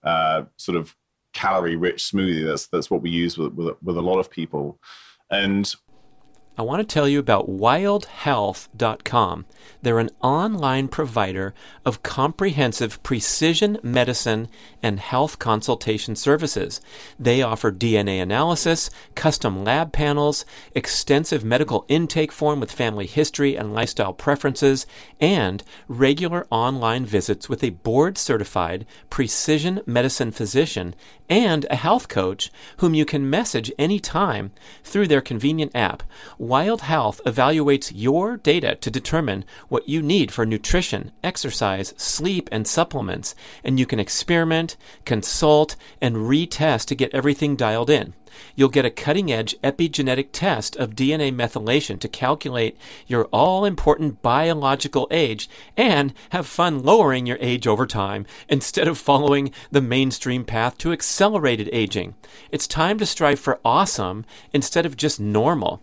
uh, 0.04 0.42
sort 0.56 0.76
of 0.78 0.94
calorie 1.32 1.76
rich 1.76 2.04
smoothie. 2.12 2.44
That's 2.46 2.66
that's 2.68 2.90
what 2.90 3.02
we 3.02 3.10
use 3.10 3.36
with, 3.38 3.52
with 3.54 3.76
with 3.82 3.96
a 3.96 4.02
lot 4.02 4.18
of 4.18 4.30
people. 4.30 4.78
And 5.30 5.72
I 6.58 6.62
want 6.62 6.80
to 6.80 6.94
tell 6.94 7.08
you 7.08 7.18
about 7.18 7.48
wildhealth.com. 7.48 9.46
They're 9.82 9.98
an 9.98 10.10
online 10.20 10.88
provider 10.88 11.54
of 11.86 12.02
comprehensive 12.02 13.02
precision 13.02 13.78
medicine 13.82 14.48
and 14.82 15.00
health 15.00 15.38
consultation 15.38 16.16
services. 16.16 16.80
They 17.18 17.40
offer 17.40 17.72
DNA 17.72 18.20
analysis, 18.20 18.90
custom 19.14 19.64
lab 19.64 19.92
panels, 19.92 20.44
extensive 20.74 21.44
medical 21.44 21.86
intake 21.88 22.32
form 22.32 22.60
with 22.60 22.72
family 22.72 23.06
history 23.06 23.56
and 23.56 23.72
lifestyle 23.72 24.12
preferences, 24.12 24.86
and 25.20 25.62
regular 25.88 26.46
online 26.50 27.06
visits 27.06 27.48
with 27.48 27.64
a 27.64 27.70
board 27.70 28.18
certified 28.18 28.84
precision 29.08 29.80
medicine 29.86 30.30
physician 30.30 30.94
and 31.30 31.64
a 31.70 31.76
health 31.76 32.08
coach 32.08 32.50
whom 32.78 32.92
you 32.92 33.04
can 33.06 33.30
message 33.30 33.72
anytime 33.78 34.50
through 34.82 35.06
their 35.06 35.20
convenient 35.20 35.70
app. 35.74 36.02
Wild 36.36 36.82
Health 36.82 37.20
evaluates 37.24 37.92
your 37.94 38.36
data 38.36 38.74
to 38.74 38.90
determine 38.90 39.44
what 39.68 39.88
you 39.88 40.02
need 40.02 40.32
for 40.32 40.44
nutrition, 40.44 41.12
exercise, 41.22 41.94
sleep, 41.96 42.48
and 42.50 42.66
supplements, 42.66 43.34
and 43.62 43.78
you 43.78 43.86
can 43.86 44.00
experiment, 44.00 44.76
consult, 45.04 45.76
and 46.00 46.16
retest 46.16 46.86
to 46.86 46.96
get 46.96 47.14
everything 47.14 47.54
dialed 47.54 47.88
in. 47.88 48.12
You'll 48.54 48.68
get 48.68 48.84
a 48.84 48.90
cutting 48.90 49.32
edge 49.32 49.56
epigenetic 49.62 50.28
test 50.32 50.76
of 50.76 50.94
DNA 50.94 51.34
methylation 51.34 51.98
to 52.00 52.08
calculate 52.08 52.76
your 53.06 53.24
all 53.26 53.64
important 53.64 54.22
biological 54.22 55.08
age 55.10 55.48
and 55.76 56.14
have 56.30 56.46
fun 56.46 56.82
lowering 56.82 57.26
your 57.26 57.38
age 57.40 57.66
over 57.66 57.86
time 57.86 58.26
instead 58.48 58.88
of 58.88 58.98
following 58.98 59.52
the 59.70 59.80
mainstream 59.80 60.44
path 60.44 60.78
to 60.78 60.92
accelerated 60.92 61.68
aging. 61.72 62.14
It's 62.50 62.66
time 62.66 62.98
to 62.98 63.06
strive 63.06 63.40
for 63.40 63.60
awesome 63.64 64.24
instead 64.52 64.86
of 64.86 64.96
just 64.96 65.20
normal. 65.20 65.82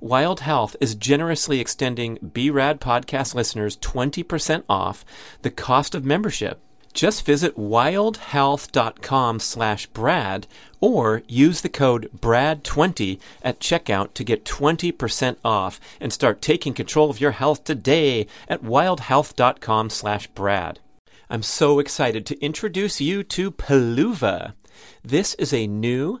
Wild 0.00 0.40
Health 0.40 0.76
is 0.80 0.94
generously 0.94 1.58
extending 1.58 2.18
BRAD 2.22 2.78
podcast 2.78 3.34
listeners 3.34 3.76
20% 3.78 4.62
off 4.68 5.04
the 5.42 5.50
cost 5.50 5.94
of 5.94 6.04
membership. 6.04 6.60
Just 6.94 7.26
visit 7.26 7.56
wildhealth.com 7.56 9.40
slash 9.40 9.86
Brad 9.86 10.46
or 10.80 11.22
use 11.26 11.60
the 11.60 11.68
code 11.68 12.10
BRAD20 12.16 13.18
at 13.42 13.60
checkout 13.60 14.14
to 14.14 14.24
get 14.24 14.44
20% 14.44 15.36
off 15.44 15.80
and 16.00 16.12
start 16.12 16.42
taking 16.42 16.74
control 16.74 17.10
of 17.10 17.20
your 17.20 17.32
health 17.32 17.64
today 17.64 18.26
at 18.48 18.62
wildhealth.com 18.62 19.90
slash 19.90 20.28
Brad. 20.28 20.78
I'm 21.28 21.42
so 21.42 21.78
excited 21.78 22.24
to 22.26 22.40
introduce 22.40 23.00
you 23.00 23.22
to 23.24 23.50
Peluva. 23.50 24.54
This 25.04 25.34
is 25.34 25.52
a 25.52 25.66
new 25.66 26.20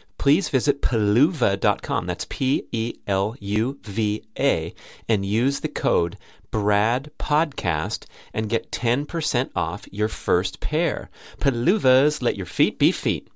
please 0.21 0.49
visit 0.49 0.83
peluva.com. 0.83 2.05
That's 2.05 2.27
P 2.29 2.67
E 2.71 2.93
L 3.07 3.35
U 3.39 3.79
V 3.81 4.23
A 4.37 4.71
and 5.09 5.25
use 5.25 5.61
the 5.61 5.67
code 5.67 6.15
Brad 6.51 7.09
Podcast 7.17 8.05
and 8.31 8.47
get 8.47 8.71
10% 8.71 9.49
off 9.55 9.87
your 9.91 10.07
first 10.07 10.59
pair. 10.59 11.09
Peluvas, 11.39 12.21
let 12.21 12.37
your 12.37 12.45
feet 12.45 12.77
be 12.77 12.91
feet. 12.91 13.29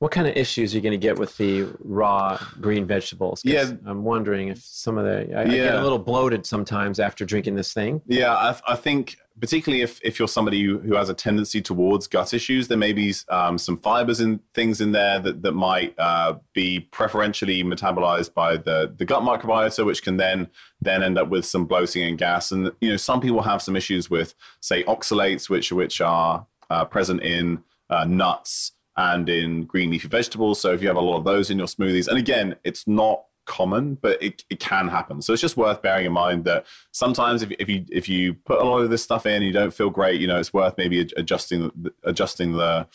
What 0.00 0.10
kind 0.10 0.26
of 0.26 0.36
issues 0.36 0.72
are 0.72 0.78
you 0.78 0.82
going 0.82 0.90
to 0.90 0.98
get 0.98 1.18
with 1.18 1.36
the 1.36 1.68
raw 1.78 2.36
green 2.60 2.84
vegetables? 2.84 3.42
Yeah. 3.44 3.70
I'm 3.86 4.02
wondering 4.02 4.48
if 4.48 4.58
some 4.58 4.98
of 4.98 5.04
the, 5.04 5.36
I, 5.36 5.42
I 5.42 5.44
get 5.44 5.74
a 5.76 5.82
little 5.82 6.00
bloated 6.00 6.46
sometimes 6.46 6.98
after 6.98 7.24
drinking 7.24 7.54
this 7.54 7.72
thing. 7.72 8.02
Yeah, 8.06 8.34
I, 8.34 8.56
I 8.66 8.74
think 8.74 9.18
particularly 9.40 9.82
if, 9.82 10.00
if 10.02 10.18
you're 10.18 10.28
somebody 10.28 10.64
who, 10.64 10.78
who 10.78 10.94
has 10.94 11.08
a 11.08 11.14
tendency 11.14 11.60
towards 11.60 12.06
gut 12.06 12.34
issues, 12.34 12.68
there 12.68 12.78
may 12.78 12.92
be 12.92 13.14
um, 13.28 13.58
some 13.58 13.76
fibers 13.76 14.20
and 14.20 14.40
things 14.54 14.80
in 14.80 14.92
there 14.92 15.18
that, 15.20 15.42
that 15.42 15.52
might 15.52 15.94
uh, 15.98 16.34
be 16.54 16.80
preferentially 16.80 17.62
metabolized 17.62 18.34
by 18.34 18.56
the, 18.56 18.92
the 18.96 19.04
gut 19.04 19.22
microbiota, 19.22 19.84
which 19.84 20.02
can 20.02 20.16
then 20.16 20.48
then 20.80 21.02
end 21.02 21.18
up 21.18 21.28
with 21.28 21.44
some 21.44 21.66
bloating 21.66 22.04
and 22.04 22.18
gas. 22.18 22.52
And 22.52 22.70
you 22.80 22.90
know, 22.90 22.96
some 22.96 23.20
people 23.20 23.42
have 23.42 23.62
some 23.62 23.76
issues 23.76 24.08
with, 24.08 24.34
say, 24.60 24.84
oxalates, 24.84 25.48
which 25.48 25.72
which 25.72 26.00
are 26.00 26.46
uh, 26.70 26.84
present 26.84 27.22
in 27.22 27.62
uh, 27.90 28.04
nuts 28.04 28.72
and 28.96 29.28
in 29.28 29.64
green 29.64 29.90
leafy 29.90 30.08
vegetables. 30.08 30.60
So 30.60 30.72
if 30.72 30.82
you 30.82 30.88
have 30.88 30.96
a 30.96 31.00
lot 31.00 31.18
of 31.18 31.24
those 31.24 31.50
in 31.50 31.58
your 31.58 31.68
smoothies, 31.68 32.08
and 32.08 32.18
again, 32.18 32.56
it's 32.64 32.86
not 32.86 33.24
common, 33.48 33.96
but 33.96 34.22
it, 34.22 34.44
it 34.48 34.60
can 34.60 34.86
happen. 34.86 35.20
So 35.20 35.32
it's 35.32 35.42
just 35.42 35.56
worth 35.56 35.82
bearing 35.82 36.06
in 36.06 36.12
mind 36.12 36.44
that 36.44 36.66
sometimes 36.92 37.42
if, 37.42 37.50
if 37.58 37.68
you 37.68 37.84
if 37.90 38.08
you 38.08 38.34
put 38.34 38.60
a 38.60 38.64
lot 38.64 38.80
of 38.80 38.90
this 38.90 39.02
stuff 39.02 39.26
in, 39.26 39.32
and 39.32 39.44
you 39.44 39.52
don't 39.52 39.74
feel 39.74 39.90
great, 39.90 40.20
you 40.20 40.28
know, 40.28 40.38
it's 40.38 40.52
worth 40.52 40.74
maybe 40.78 41.00
adjusting 41.16 41.72
adjusting 42.04 42.52
the 42.52 42.86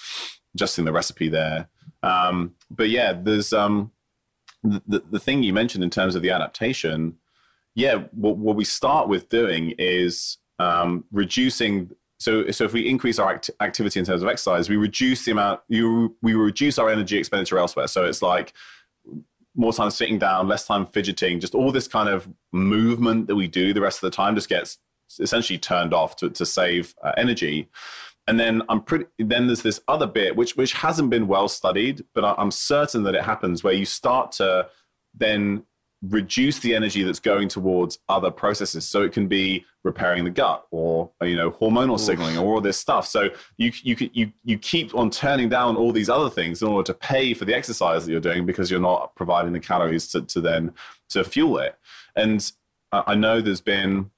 adjusting 0.53 0.85
the 0.85 0.93
recipe 0.93 1.27
there. 1.27 1.67
Um, 2.01 2.55
but 2.69 2.89
yeah, 2.89 3.11
there's 3.13 3.51
um, 3.51 3.91
the 4.63 5.03
the 5.09 5.19
thing 5.19 5.43
you 5.43 5.53
mentioned 5.53 5.83
in 5.83 5.89
terms 5.89 6.15
of 6.15 6.21
the 6.21 6.31
adaptation. 6.31 7.17
Yeah, 7.75 8.03
what, 8.11 8.37
what 8.37 8.55
we 8.55 8.63
start 8.65 9.09
with 9.09 9.29
doing 9.29 9.73
is 9.79 10.37
um, 10.59 11.05
reducing 11.11 11.89
so 12.19 12.49
so 12.51 12.63
if 12.63 12.71
we 12.71 12.87
increase 12.87 13.19
our 13.19 13.33
act- 13.33 13.49
activity 13.59 13.99
in 13.99 14.05
terms 14.05 14.21
of 14.21 14.29
exercise, 14.29 14.69
we 14.69 14.77
reduce 14.77 15.25
the 15.25 15.31
amount 15.31 15.59
you 15.67 16.15
we 16.21 16.33
reduce 16.33 16.79
our 16.79 16.89
energy 16.89 17.17
expenditure 17.17 17.57
elsewhere. 17.57 17.87
So 17.87 18.05
it's 18.05 18.21
like 18.21 18.53
more 19.55 19.73
time 19.73 19.91
sitting 19.91 20.17
down, 20.19 20.47
less 20.47 20.65
time 20.65 20.85
fidgeting, 20.85 21.39
just 21.39 21.55
all 21.55 21.71
this 21.71 21.87
kind 21.87 22.09
of 22.09 22.27
movement 22.51 23.27
that 23.27 23.35
we 23.35 23.47
do 23.47 23.73
the 23.73 23.81
rest 23.81 24.03
of 24.03 24.11
the 24.11 24.15
time 24.15 24.35
just 24.35 24.49
gets 24.49 24.79
essentially 25.19 25.59
turned 25.59 25.93
off 25.93 26.15
to, 26.17 26.29
to 26.29 26.45
save 26.45 26.95
uh, 27.03 27.11
energy. 27.17 27.69
And 28.27 28.39
then 28.39 28.61
I'm 28.69 28.81
pretty. 28.81 29.05
Then 29.19 29.47
there's 29.47 29.63
this 29.63 29.81
other 29.87 30.07
bit 30.07 30.35
which 30.37 30.55
which 30.55 30.73
hasn't 30.73 31.09
been 31.09 31.27
well 31.27 31.49
studied, 31.49 32.05
but 32.13 32.23
I, 32.23 32.33
I'm 32.37 32.51
certain 32.51 33.03
that 33.03 33.15
it 33.15 33.23
happens 33.23 33.63
where 33.63 33.73
you 33.73 33.85
start 33.85 34.31
to 34.33 34.69
then 35.13 35.63
reduce 36.09 36.59
the 36.59 36.75
energy 36.75 37.03
that's 37.03 37.19
going 37.19 37.47
towards 37.47 37.99
other 38.09 38.29
processes. 38.29 38.87
So 38.87 39.03
it 39.03 39.13
can 39.13 39.27
be 39.27 39.65
repairing 39.83 40.23
the 40.23 40.29
gut 40.29 40.65
or 40.71 41.11
you 41.21 41.35
know 41.35 41.51
hormonal 41.51 41.99
signaling 41.99 42.37
or 42.37 42.55
all 42.55 42.61
this 42.61 42.79
stuff. 42.79 43.07
So 43.07 43.29
you 43.57 43.71
you 43.81 44.09
you 44.13 44.31
you 44.43 44.57
keep 44.57 44.93
on 44.95 45.09
turning 45.09 45.49
down 45.49 45.75
all 45.75 45.91
these 45.91 46.09
other 46.09 46.29
things 46.29 46.61
in 46.61 46.67
order 46.67 46.85
to 46.87 46.93
pay 46.93 47.33
for 47.33 47.45
the 47.45 47.55
exercise 47.55 48.05
that 48.05 48.11
you're 48.11 48.21
doing 48.21 48.45
because 48.45 48.69
you're 48.69 48.79
not 48.79 49.15
providing 49.15 49.53
the 49.53 49.59
calories 49.59 50.07
to, 50.09 50.21
to 50.21 50.41
then 50.41 50.73
to 51.09 51.23
fuel 51.23 51.57
it. 51.57 51.77
And 52.15 52.51
I 52.91 53.15
know 53.15 53.41
there's 53.41 53.61
been 53.61 54.11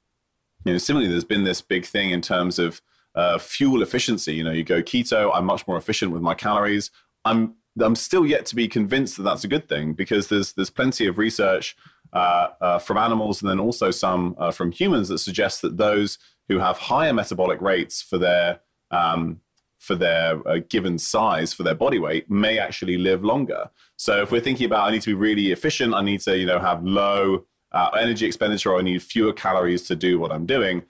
you 0.65 0.73
know 0.73 0.77
similarly 0.77 1.11
there's 1.11 1.23
been 1.23 1.43
this 1.43 1.61
big 1.61 1.85
thing 1.85 2.09
in 2.09 2.21
terms 2.21 2.59
of 2.59 2.81
uh, 3.15 3.37
fuel 3.37 3.81
efficiency. 3.81 4.33
You 4.33 4.43
know, 4.43 4.51
you 4.51 4.63
go 4.63 4.81
keto, 4.81 5.31
I'm 5.33 5.45
much 5.45 5.67
more 5.67 5.77
efficient 5.77 6.11
with 6.11 6.21
my 6.21 6.33
calories. 6.33 6.91
I'm 7.23 7.55
I'm 7.79 7.95
still 7.95 8.25
yet 8.25 8.45
to 8.47 8.55
be 8.55 8.67
convinced 8.67 9.17
that 9.17 9.23
that's 9.23 9.43
a 9.43 9.49
good 9.49 9.67
thing 9.67 9.93
because 9.93 10.27
there's 10.27 10.53
there's 10.53 10.69
plenty 10.69 11.07
of 11.07 11.17
research 11.17 11.75
uh, 12.13 12.47
uh, 12.61 12.79
from 12.79 12.97
animals 12.97 13.41
and 13.41 13.49
then 13.49 13.59
also 13.59 13.91
some 13.91 14.35
uh, 14.37 14.51
from 14.51 14.71
humans 14.71 15.09
that 15.09 15.19
suggests 15.19 15.61
that 15.61 15.77
those 15.77 16.17
who 16.47 16.59
have 16.59 16.77
higher 16.77 17.13
metabolic 17.13 17.61
rates 17.61 18.01
for 18.01 18.17
their 18.17 18.61
um, 18.91 19.41
for 19.77 19.95
their 19.95 20.47
uh, 20.47 20.59
given 20.69 20.97
size 20.97 21.53
for 21.53 21.63
their 21.63 21.75
body 21.75 21.99
weight 21.99 22.29
may 22.29 22.57
actually 22.57 22.97
live 22.97 23.23
longer. 23.23 23.69
So 23.97 24.21
if 24.21 24.31
we're 24.31 24.41
thinking 24.41 24.65
about 24.65 24.87
I 24.87 24.91
need 24.91 25.01
to 25.01 25.09
be 25.09 25.13
really 25.13 25.51
efficient, 25.51 25.93
I 25.93 26.01
need 26.01 26.21
to 26.21 26.37
you 26.37 26.45
know 26.45 26.59
have 26.59 26.83
low 26.83 27.45
uh, 27.71 27.89
energy 27.99 28.25
expenditure, 28.25 28.71
or 28.71 28.79
I 28.79 28.83
need 28.83 29.03
fewer 29.03 29.33
calories 29.33 29.83
to 29.87 29.95
do 29.95 30.17
what 30.17 30.31
I'm 30.31 30.45
doing 30.45 30.83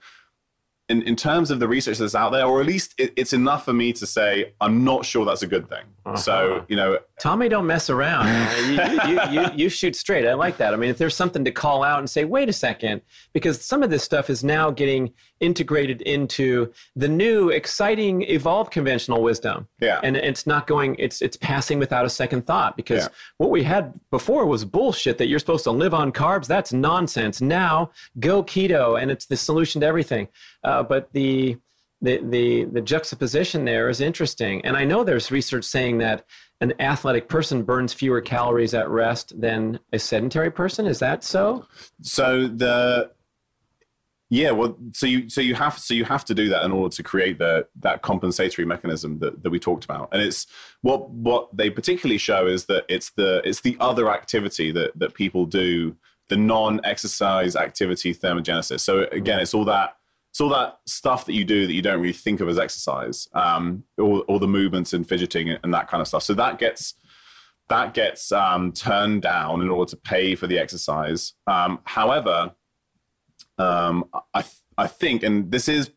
in, 0.88 1.02
in 1.02 1.16
terms 1.16 1.50
of 1.50 1.58
the 1.58 1.66
research 1.66 1.98
that's 1.98 2.14
out 2.14 2.30
there, 2.30 2.46
or 2.46 2.60
at 2.60 2.66
least 2.66 2.94
it, 2.98 3.12
it's 3.16 3.32
enough 3.32 3.64
for 3.64 3.72
me 3.72 3.92
to 3.94 4.06
say 4.06 4.52
I'm 4.60 4.84
not 4.84 5.04
sure 5.04 5.24
that's 5.24 5.42
a 5.42 5.46
good 5.46 5.68
thing. 5.68 5.82
Uh-huh. 6.04 6.16
So 6.16 6.64
you 6.68 6.76
know, 6.76 6.98
Tommy, 7.20 7.48
don't 7.48 7.66
mess 7.66 7.90
around. 7.90 8.28
you, 8.68 9.12
you, 9.12 9.20
you, 9.30 9.48
you, 9.54 9.68
shoot 9.68 9.96
straight. 9.96 10.26
I 10.26 10.34
like 10.34 10.58
that. 10.58 10.72
I 10.72 10.76
mean, 10.76 10.90
if 10.90 10.98
there's 10.98 11.16
something 11.16 11.44
to 11.44 11.50
call 11.50 11.82
out 11.82 11.98
and 11.98 12.08
say, 12.08 12.24
wait 12.24 12.48
a 12.48 12.52
second, 12.52 13.02
because 13.32 13.60
some 13.60 13.82
of 13.82 13.90
this 13.90 14.04
stuff 14.04 14.30
is 14.30 14.44
now 14.44 14.70
getting 14.70 15.12
integrated 15.40 16.02
into 16.02 16.72
the 16.94 17.08
new, 17.08 17.50
exciting, 17.50 18.22
evolved 18.22 18.70
conventional 18.70 19.22
wisdom. 19.22 19.68
Yeah. 19.80 20.00
And 20.02 20.16
it's 20.16 20.46
not 20.46 20.66
going. 20.66 20.96
It's 20.98 21.22
it's 21.22 21.36
passing 21.36 21.78
without 21.78 22.04
a 22.04 22.10
second 22.10 22.46
thought 22.46 22.76
because 22.76 23.04
yeah. 23.04 23.08
what 23.38 23.50
we 23.50 23.62
had 23.62 23.98
before 24.10 24.46
was 24.46 24.64
bullshit 24.64 25.18
that 25.18 25.26
you're 25.26 25.38
supposed 25.38 25.64
to 25.64 25.70
live 25.70 25.94
on 25.94 26.12
carbs. 26.12 26.46
That's 26.46 26.72
nonsense. 26.72 27.40
Now 27.40 27.90
go 28.18 28.42
keto, 28.42 29.00
and 29.00 29.10
it's 29.10 29.26
the 29.26 29.36
solution 29.36 29.80
to 29.80 29.86
everything. 29.86 30.28
Uh, 30.64 30.82
but 30.82 31.12
the, 31.12 31.56
the, 32.00 32.18
the, 32.22 32.64
the 32.64 32.80
juxtaposition 32.80 33.64
there 33.64 33.88
is 33.88 34.00
interesting. 34.00 34.64
And 34.64 34.76
I 34.76 34.84
know 34.84 35.04
there's 35.04 35.30
research 35.30 35.64
saying 35.64 35.98
that 35.98 36.24
an 36.60 36.72
athletic 36.80 37.28
person 37.28 37.62
burns 37.62 37.92
fewer 37.92 38.20
calories 38.20 38.74
at 38.74 38.88
rest 38.88 39.38
than 39.40 39.78
a 39.92 39.98
sedentary 39.98 40.50
person. 40.50 40.86
Is 40.86 40.98
that 41.00 41.22
so? 41.22 41.66
So 42.02 42.48
the 42.48 43.10
yeah, 44.28 44.50
well, 44.50 44.76
so 44.92 45.06
you 45.06 45.28
so 45.28 45.40
you 45.40 45.54
have 45.54 45.78
so 45.78 45.94
you 45.94 46.04
have 46.04 46.24
to 46.24 46.34
do 46.34 46.48
that 46.48 46.64
in 46.64 46.72
order 46.72 46.94
to 46.96 47.02
create 47.02 47.38
the 47.38 47.68
that 47.80 48.02
compensatory 48.02 48.66
mechanism 48.66 49.20
that, 49.20 49.42
that 49.42 49.50
we 49.50 49.60
talked 49.60 49.84
about. 49.84 50.08
And 50.12 50.20
it's 50.20 50.46
what 50.82 51.10
what 51.10 51.56
they 51.56 51.70
particularly 51.70 52.18
show 52.18 52.46
is 52.46 52.66
that 52.66 52.84
it's 52.88 53.10
the 53.10 53.40
it's 53.48 53.60
the 53.60 53.76
other 53.78 54.10
activity 54.10 54.72
that 54.72 54.98
that 54.98 55.14
people 55.14 55.46
do, 55.46 55.94
the 56.28 56.36
non-exercise 56.36 57.54
activity 57.54 58.12
thermogenesis. 58.12 58.80
So 58.80 59.04
again, 59.12 59.38
it's 59.38 59.54
all 59.54 59.64
that 59.66 59.96
it's 60.30 60.40
all 60.40 60.48
that 60.48 60.80
stuff 60.86 61.24
that 61.26 61.34
you 61.34 61.44
do 61.44 61.66
that 61.66 61.72
you 61.72 61.82
don't 61.82 62.00
really 62.00 62.12
think 62.12 62.40
of 62.40 62.48
as 62.48 62.58
exercise, 62.58 63.28
um, 63.32 63.84
all, 63.96 64.20
all 64.22 64.40
the 64.40 64.48
movements 64.48 64.92
and 64.92 65.08
fidgeting 65.08 65.50
and 65.50 65.72
that 65.72 65.88
kind 65.88 66.00
of 66.00 66.08
stuff. 66.08 66.24
So 66.24 66.34
that 66.34 66.58
gets 66.58 66.94
that 67.68 67.94
gets 67.94 68.32
um, 68.32 68.72
turned 68.72 69.22
down 69.22 69.60
in 69.60 69.70
order 69.70 69.88
to 69.90 69.96
pay 69.96 70.34
for 70.34 70.48
the 70.48 70.58
exercise. 70.58 71.34
Um, 71.46 71.78
however, 71.84 72.52
um, 73.58 74.04
I 74.34 74.42
th- 74.42 74.54
I 74.78 74.86
think, 74.86 75.22
and 75.22 75.50
this 75.50 75.68
is 75.68 75.90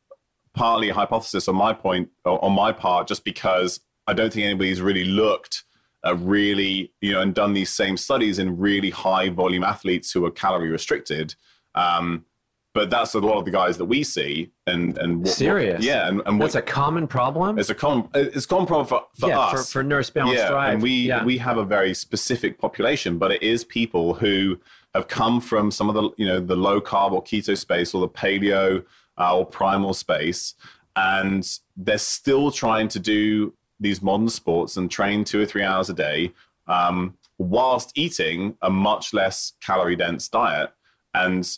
partly 0.54 0.90
a 0.90 0.94
hypothesis 0.94 1.48
on 1.48 1.56
my 1.56 1.74
point 1.74 2.10
on 2.26 2.54
my 2.54 2.72
part, 2.72 3.08
just 3.08 3.24
because 3.24 3.80
I 4.08 4.14
don't 4.14 4.32
think 4.32 4.46
anybody's 4.46 4.82
really 4.82 5.06
looked 5.06 5.64
at 6.06 6.18
really 6.20 6.94
you 7.02 7.12
know 7.12 7.22
and 7.22 7.34
done 7.34 7.54
these 7.54 7.70
same 7.70 7.98
studies 7.98 8.40
in 8.40 8.58
really 8.58 8.90
high 8.90 9.30
volume 9.30 9.64
athletes 9.64 10.12
who 10.12 10.26
are 10.26 10.32
calorie 10.32 10.70
restricted. 10.70 11.36
Um, 11.76 12.26
but 12.74 12.90
that's 12.90 13.14
a 13.14 13.20
lot 13.20 13.38
of 13.38 13.46
the 13.46 13.52
guys 13.52 13.78
that 13.78 13.86
we 13.86 14.04
see 14.04 14.52
and 14.68 14.98
and 15.00 15.20
what, 15.20 15.30
serious 15.30 15.80
what, 15.80 15.84
yeah 15.84 16.08
and, 16.08 16.22
and 16.26 16.40
what's 16.40 16.56
a 16.56 16.62
common 16.62 17.08
problem 17.08 17.58
it's 17.58 17.70
a 17.70 17.76
common 17.76 18.08
it's 18.14 18.46
a 18.46 18.48
common 18.48 18.68
problem 18.68 18.88
for, 18.88 19.04
for 19.20 19.30
yeah, 19.30 19.40
us 19.40 19.72
for, 19.72 19.80
for 19.80 19.84
Nourish 19.84 20.12
Balance 20.12 20.38
yeah 20.38 20.48
thrive. 20.50 20.74
and 20.74 20.84
we 20.84 20.92
yeah. 20.92 21.24
we 21.24 21.38
have 21.38 21.58
a 21.58 21.66
very 21.66 21.94
specific 21.94 22.60
population 22.60 23.18
but 23.18 23.32
it 23.32 23.42
is 23.42 23.64
people 23.64 24.14
who 24.14 24.60
have 24.96 25.08
come 25.08 25.40
from 25.40 25.72
some 25.72 25.90
of 25.90 25.96
the 25.96 26.10
you 26.18 26.26
know 26.26 26.40
the 26.40 26.56
low 26.56 26.82
carb 26.82 27.12
or 27.12 27.24
keto 27.24 27.58
space 27.58 27.94
or 27.94 28.02
the 28.02 28.10
paleo 28.10 28.84
uh, 29.18 29.38
or 29.38 29.46
primal 29.46 29.94
space 29.94 30.56
and 30.96 31.60
they're 31.78 31.98
still 31.98 32.52
trying 32.52 32.88
to 32.88 33.00
do 33.00 33.54
these 33.80 34.02
modern 34.02 34.30
sports 34.30 34.78
and 34.78 34.92
train 34.92 35.24
two 35.24 35.42
or 35.42 35.46
three 35.46 35.64
hours 35.64 35.90
a 35.90 35.94
day 35.94 36.34
um, 36.68 37.18
whilst 37.38 37.98
eating 37.98 38.56
a 38.62 38.70
much 38.70 39.14
less 39.14 39.54
calorie 39.62 39.96
dense 39.96 40.28
diet. 40.28 40.72
And 41.14 41.50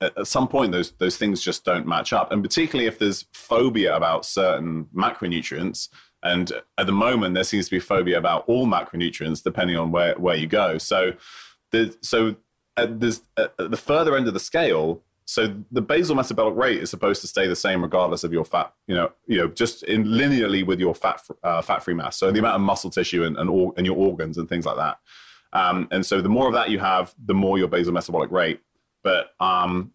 at 0.00 0.26
some 0.26 0.48
point 0.48 0.72
those 0.72 0.92
those 0.92 1.16
things 1.16 1.42
just 1.42 1.64
don't 1.64 1.86
match 1.86 2.12
up. 2.12 2.30
And 2.30 2.42
particularly 2.42 2.86
if 2.86 2.98
there's 2.98 3.26
phobia 3.32 3.96
about 3.96 4.24
certain 4.24 4.86
macronutrients 4.94 5.88
and 6.22 6.52
at 6.78 6.86
the 6.86 6.92
moment 6.92 7.34
there 7.34 7.44
seems 7.44 7.66
to 7.66 7.70
be 7.72 7.80
phobia 7.80 8.18
about 8.18 8.44
all 8.48 8.66
macronutrients 8.66 9.42
depending 9.42 9.76
on 9.76 9.90
where 9.90 10.14
where 10.18 10.36
you 10.36 10.46
go. 10.46 10.78
So 10.78 11.12
the 11.70 11.96
so 12.00 12.36
at, 12.76 13.00
this, 13.00 13.22
at 13.36 13.56
the 13.56 13.76
further 13.76 14.16
end 14.16 14.28
of 14.28 14.34
the 14.34 14.40
scale 14.40 15.02
so 15.26 15.54
the 15.72 15.80
basal 15.80 16.14
metabolic 16.14 16.54
rate 16.54 16.82
is 16.82 16.90
supposed 16.90 17.22
to 17.22 17.26
stay 17.26 17.48
the 17.48 17.56
same 17.56 17.82
regardless 17.82 18.24
of 18.24 18.32
your 18.32 18.44
fat 18.44 18.72
you 18.86 18.94
know 18.94 19.10
you 19.26 19.38
know 19.38 19.48
just 19.48 19.82
in 19.84 20.04
linearly 20.04 20.66
with 20.66 20.78
your 20.78 20.94
fat 20.94 21.20
uh, 21.42 21.62
fat 21.62 21.82
free 21.82 21.94
mass 21.94 22.16
so 22.16 22.30
the 22.30 22.38
amount 22.38 22.56
of 22.56 22.60
muscle 22.60 22.90
tissue 22.90 23.24
and 23.24 23.36
and, 23.38 23.48
or, 23.48 23.72
and 23.76 23.86
your 23.86 23.96
organs 23.96 24.38
and 24.38 24.48
things 24.48 24.66
like 24.66 24.76
that 24.76 24.98
um, 25.52 25.88
and 25.92 26.04
so 26.04 26.20
the 26.20 26.28
more 26.28 26.46
of 26.46 26.52
that 26.52 26.68
you 26.68 26.78
have 26.78 27.14
the 27.24 27.34
more 27.34 27.58
your 27.58 27.68
basal 27.68 27.92
metabolic 27.92 28.30
rate 28.30 28.60
but 29.02 29.34
um, 29.40 29.92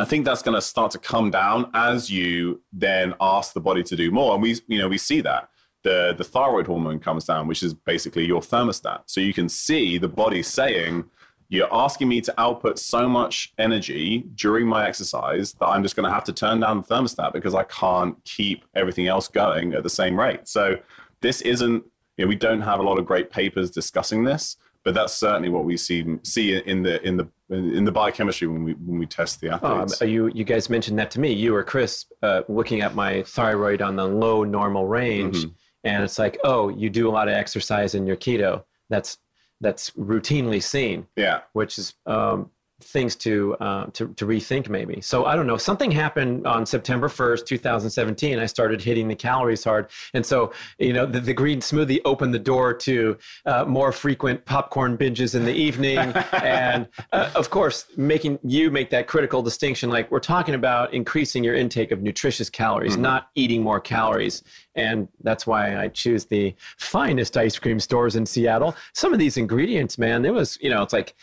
I 0.00 0.04
think 0.04 0.24
that's 0.24 0.42
going 0.42 0.54
to 0.54 0.62
start 0.62 0.92
to 0.92 0.98
come 0.98 1.30
down 1.30 1.70
as 1.74 2.10
you 2.10 2.62
then 2.72 3.14
ask 3.20 3.52
the 3.52 3.60
body 3.60 3.82
to 3.82 3.96
do 3.96 4.10
more. 4.10 4.34
And 4.34 4.42
we, 4.42 4.56
you 4.66 4.78
know, 4.78 4.88
we 4.88 4.98
see 4.98 5.20
that 5.22 5.50
the 5.82 6.14
the 6.16 6.24
thyroid 6.24 6.66
hormone 6.66 7.00
comes 7.00 7.24
down, 7.24 7.46
which 7.46 7.62
is 7.62 7.74
basically 7.74 8.26
your 8.26 8.40
thermostat. 8.40 9.02
So 9.06 9.20
you 9.20 9.34
can 9.34 9.48
see 9.48 9.98
the 9.98 10.08
body 10.08 10.42
saying, 10.42 11.04
"You're 11.50 11.72
asking 11.72 12.08
me 12.08 12.22
to 12.22 12.40
output 12.40 12.78
so 12.78 13.08
much 13.08 13.52
energy 13.58 14.24
during 14.34 14.66
my 14.66 14.88
exercise 14.88 15.52
that 15.54 15.66
I'm 15.66 15.82
just 15.82 15.94
going 15.94 16.08
to 16.08 16.14
have 16.14 16.24
to 16.24 16.32
turn 16.32 16.60
down 16.60 16.78
the 16.78 16.94
thermostat 16.94 17.34
because 17.34 17.54
I 17.54 17.64
can't 17.64 18.16
keep 18.24 18.64
everything 18.74 19.06
else 19.06 19.28
going 19.28 19.74
at 19.74 19.82
the 19.82 19.90
same 19.90 20.18
rate." 20.18 20.48
So 20.48 20.76
this 21.20 21.42
isn't, 21.42 21.84
you 22.16 22.24
know, 22.24 22.28
we 22.28 22.36
don't 22.36 22.62
have 22.62 22.80
a 22.80 22.82
lot 22.82 22.98
of 22.98 23.04
great 23.04 23.30
papers 23.30 23.70
discussing 23.70 24.24
this 24.24 24.56
but 24.84 24.94
that's 24.94 25.14
certainly 25.14 25.48
what 25.48 25.64
we 25.64 25.76
see 25.76 26.04
see 26.22 26.56
in 26.56 26.82
the 26.82 27.06
in 27.06 27.16
the 27.16 27.28
in 27.50 27.84
the 27.84 27.92
biochemistry 27.92 28.48
when 28.48 28.64
we 28.64 28.72
when 28.74 28.98
we 28.98 29.06
test 29.06 29.40
the 29.40 29.50
um, 29.50 29.54
athletes. 29.54 30.00
Um, 30.00 30.08
you 30.08 30.28
you 30.28 30.44
guys 30.44 30.70
mentioned 30.70 30.98
that 30.98 31.10
to 31.12 31.20
me. 31.20 31.32
You 31.32 31.54
or 31.54 31.62
Chris 31.62 32.06
uh, 32.22 32.42
looking 32.48 32.80
at 32.80 32.94
my 32.94 33.22
thyroid 33.22 33.82
on 33.82 33.96
the 33.96 34.06
low 34.06 34.44
normal 34.44 34.86
range, 34.86 35.38
mm-hmm. 35.38 35.50
and 35.84 36.02
it's 36.02 36.18
like, 36.18 36.38
oh, 36.44 36.68
you 36.68 36.88
do 36.88 37.08
a 37.08 37.12
lot 37.12 37.28
of 37.28 37.34
exercise 37.34 37.94
in 37.94 38.06
your 38.06 38.16
keto. 38.16 38.64
That's 38.88 39.18
that's 39.60 39.90
routinely 39.90 40.62
seen. 40.62 41.06
Yeah, 41.16 41.40
which 41.52 41.78
is 41.78 41.94
um, 42.06 42.50
things 42.82 43.14
to, 43.14 43.56
uh, 43.60 43.86
to 43.92 44.08
to 44.14 44.26
rethink 44.26 44.68
maybe. 44.68 45.00
So 45.00 45.24
I 45.24 45.36
don't 45.36 45.46
know. 45.46 45.56
Something 45.56 45.90
happened 45.90 46.46
on 46.46 46.66
September 46.66 47.08
first, 47.08 47.46
two 47.46 47.58
thousand 47.58 47.90
seventeen. 47.90 48.38
I 48.38 48.46
started 48.46 48.82
hitting 48.82 49.08
the 49.08 49.14
calories 49.14 49.64
hard, 49.64 49.88
and 50.14 50.24
so 50.24 50.52
you 50.78 50.92
know 50.92 51.06
the, 51.06 51.20
the 51.20 51.34
green 51.34 51.60
smoothie 51.60 52.00
opened 52.04 52.34
the 52.34 52.38
door 52.38 52.74
to 52.74 53.16
uh, 53.46 53.64
more 53.64 53.92
frequent 53.92 54.44
popcorn 54.44 54.96
binges 54.96 55.34
in 55.34 55.44
the 55.44 55.54
evening, 55.54 55.98
and 56.32 56.88
uh, 57.12 57.30
of 57.34 57.50
course 57.50 57.86
making 57.96 58.38
you 58.42 58.70
make 58.70 58.90
that 58.90 59.06
critical 59.06 59.42
distinction. 59.42 59.90
Like 59.90 60.10
we're 60.10 60.20
talking 60.20 60.54
about 60.54 60.92
increasing 60.94 61.44
your 61.44 61.54
intake 61.54 61.92
of 61.92 62.02
nutritious 62.02 62.50
calories, 62.50 62.92
mm-hmm. 62.92 63.02
not 63.02 63.28
eating 63.34 63.62
more 63.62 63.80
calories. 63.80 64.42
And 64.74 65.08
that's 65.22 65.46
why 65.46 65.76
I 65.76 65.88
choose 65.88 66.24
the 66.26 66.54
finest 66.78 67.36
ice 67.36 67.58
cream 67.58 67.80
stores 67.80 68.16
in 68.16 68.24
Seattle. 68.24 68.76
Some 68.94 69.12
of 69.12 69.18
these 69.18 69.36
ingredients, 69.36 69.98
man, 69.98 70.24
it 70.24 70.32
was, 70.32 70.58
you 70.60 70.70
know, 70.70 70.82
it's 70.82 70.92
like 70.92 71.14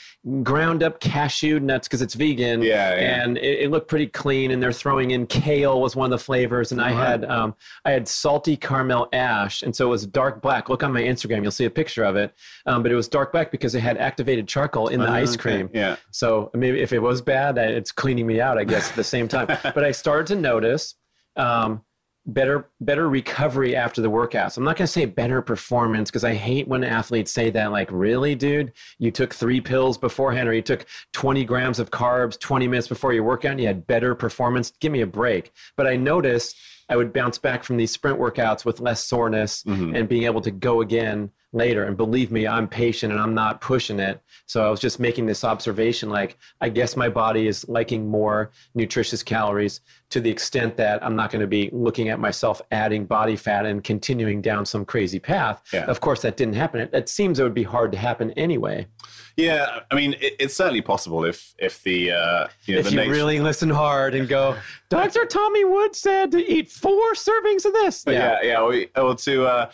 ground 0.43 0.83
up 0.83 0.99
cashew 0.99 1.59
nuts 1.59 1.87
because 1.87 2.01
it's 2.01 2.13
vegan. 2.13 2.61
Yeah, 2.61 2.93
yeah. 2.93 3.23
And 3.23 3.37
it, 3.37 3.61
it, 3.61 3.71
looked 3.71 3.87
pretty 3.87 4.07
clean. 4.07 4.51
And 4.51 4.61
they're 4.61 4.73
throwing 4.73 5.11
in 5.11 5.27
kale 5.27 5.81
was 5.81 5.95
one 5.95 6.11
of 6.11 6.19
the 6.19 6.23
flavors. 6.23 6.71
And 6.71 6.81
I 6.81 6.91
had 6.91 7.25
um, 7.25 7.55
I 7.85 7.91
had 7.91 8.07
salty 8.07 8.57
caramel 8.57 9.07
ash. 9.13 9.63
And 9.63 9.75
so 9.75 9.87
it 9.87 9.89
was 9.89 10.05
dark 10.05 10.41
black. 10.41 10.69
Look 10.69 10.83
on 10.83 10.93
my 10.93 11.01
Instagram, 11.01 11.41
you'll 11.41 11.51
see 11.51 11.65
a 11.65 11.69
picture 11.69 12.03
of 12.03 12.15
it. 12.15 12.33
Um, 12.65 12.83
but 12.83 12.91
it 12.91 12.95
was 12.95 13.07
dark 13.07 13.31
black 13.31 13.51
because 13.51 13.75
it 13.75 13.81
had 13.81 13.97
activated 13.97 14.47
charcoal 14.47 14.89
in 14.89 14.99
the 14.99 15.07
Oh, 15.07 15.13
ice 15.13 15.33
okay. 15.33 15.41
cream. 15.41 15.69
Yeah. 15.73 15.95
So 16.11 16.51
maybe 16.53 16.81
if 16.81 16.91
it 16.91 16.99
was 16.99 17.21
bad, 17.21 17.57
it's 17.57 17.91
cleaning 17.91 18.27
me 18.27 18.41
out, 18.41 18.57
I 18.57 18.65
guess, 18.65 18.89
at 18.89 18.95
the 18.95 19.03
same 19.03 19.27
time. 19.27 19.47
but 19.63 19.83
I 19.83 19.91
started 19.91 20.27
to 20.27 20.35
notice 20.35 20.95
um, 21.37 21.83
better 22.27 22.69
better 22.81 23.09
recovery 23.09 23.75
after 23.75 24.01
the 24.01 24.11
workouts. 24.11 24.57
I'm 24.57 24.63
not 24.63 24.75
going 24.75 24.85
to 24.85 24.91
say 24.91 25.05
better 25.05 25.41
performance 25.41 26.11
because 26.11 26.25
I 26.25 26.33
hate 26.33 26.67
when 26.67 26.83
athletes 26.83 27.31
say 27.31 27.49
that. 27.51 27.71
Like, 27.71 27.89
really, 27.91 28.35
dude? 28.35 28.73
You 28.99 29.11
took 29.11 29.33
three 29.33 29.61
pills 29.61 29.97
beforehand, 29.97 30.49
or 30.49 30.53
you 30.53 30.61
took 30.61 30.85
20 31.13 31.45
grams 31.45 31.79
of 31.79 31.89
carbs 31.89 32.39
20 32.39 32.67
minutes 32.67 32.87
before 32.87 33.13
your 33.13 33.23
workout, 33.23 33.53
and 33.53 33.61
you 33.61 33.67
had 33.67 33.87
better 33.87 34.13
performance. 34.13 34.71
Give 34.79 34.91
me 34.91 35.01
a 35.01 35.07
break. 35.07 35.51
But 35.77 35.87
I 35.87 35.95
noticed 35.95 36.57
I 36.89 36.97
would 36.97 37.13
bounce 37.13 37.37
back 37.37 37.63
from 37.63 37.77
these 37.77 37.91
sprint 37.91 38.19
workouts 38.19 38.65
with 38.65 38.79
less 38.79 39.03
soreness 39.03 39.63
mm-hmm. 39.63 39.95
and 39.95 40.09
being 40.09 40.23
able 40.23 40.41
to 40.41 40.51
go 40.51 40.81
again 40.81 41.31
later. 41.53 41.85
And 41.85 41.95
believe 41.95 42.31
me, 42.31 42.45
I'm 42.47 42.67
patient 42.67 43.13
and 43.13 43.21
I'm 43.21 43.33
not 43.33 43.61
pushing 43.61 43.99
it. 43.99 44.21
So 44.45 44.65
I 44.65 44.69
was 44.69 44.79
just 44.79 44.99
making 44.99 45.25
this 45.25 45.43
observation 45.43 46.09
like, 46.09 46.37
I 46.61 46.69
guess 46.69 46.95
my 46.95 47.09
body 47.09 47.47
is 47.47 47.67
liking 47.67 48.07
more 48.07 48.51
nutritious 48.75 49.23
calories 49.23 49.81
to 50.09 50.21
the 50.21 50.29
extent 50.29 50.77
that 50.77 51.03
I'm 51.03 51.15
not 51.15 51.31
going 51.31 51.41
to 51.41 51.47
be 51.47 51.69
looking 51.73 52.09
at 52.09 52.19
myself 52.19 52.61
adding 52.71 53.05
body 53.05 53.35
fat 53.35 53.65
and 53.65 53.83
continuing 53.83 54.41
down 54.41 54.65
some 54.65 54.85
crazy 54.85 55.19
path. 55.19 55.61
Yeah. 55.73 55.85
Of 55.85 55.99
course, 55.99 56.21
that 56.21 56.37
didn't 56.37 56.55
happen. 56.55 56.81
It, 56.81 56.89
it 56.93 57.09
seems 57.09 57.39
it 57.39 57.43
would 57.43 57.53
be 57.53 57.63
hard 57.63 57.91
to 57.91 57.97
happen 57.97 58.31
anyway. 58.31 58.87
Yeah, 59.35 59.81
I 59.91 59.95
mean, 59.95 60.13
it, 60.13 60.35
it's 60.39 60.55
certainly 60.55 60.81
possible 60.81 61.23
if 61.23 61.53
if 61.59 61.83
the 61.83 62.11
uh, 62.11 62.47
you 62.65 62.73
know, 62.73 62.79
if 62.79 62.89
the 62.89 63.05
you 63.05 63.11
really 63.11 63.39
listen 63.39 63.69
hard 63.69 64.15
and 64.15 64.27
go, 64.27 64.57
Dr. 64.89 65.25
Tommy 65.25 65.63
Wood 65.63 65.95
said 65.95 66.31
to 66.31 66.39
eat 66.39 66.71
four 66.71 67.13
servings 67.13 67.63
of 67.65 67.73
this. 67.73 68.03
yeah, 68.07 68.41
yeah, 68.41 68.61
or, 68.61 68.73
or 68.95 69.15
to 69.15 69.45
uh, 69.45 69.71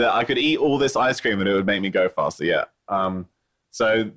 that 0.00 0.12
I 0.14 0.24
could 0.24 0.38
eat 0.38 0.58
all 0.58 0.78
this 0.78 0.96
ice 0.96 1.20
cream 1.20 1.40
and 1.40 1.48
it 1.48 1.54
would 1.54 1.66
make 1.66 1.80
me 1.82 1.90
go 1.90 2.08
faster. 2.08 2.44
Yeah. 2.44 2.64
Um. 2.88 3.26
So 3.70 4.10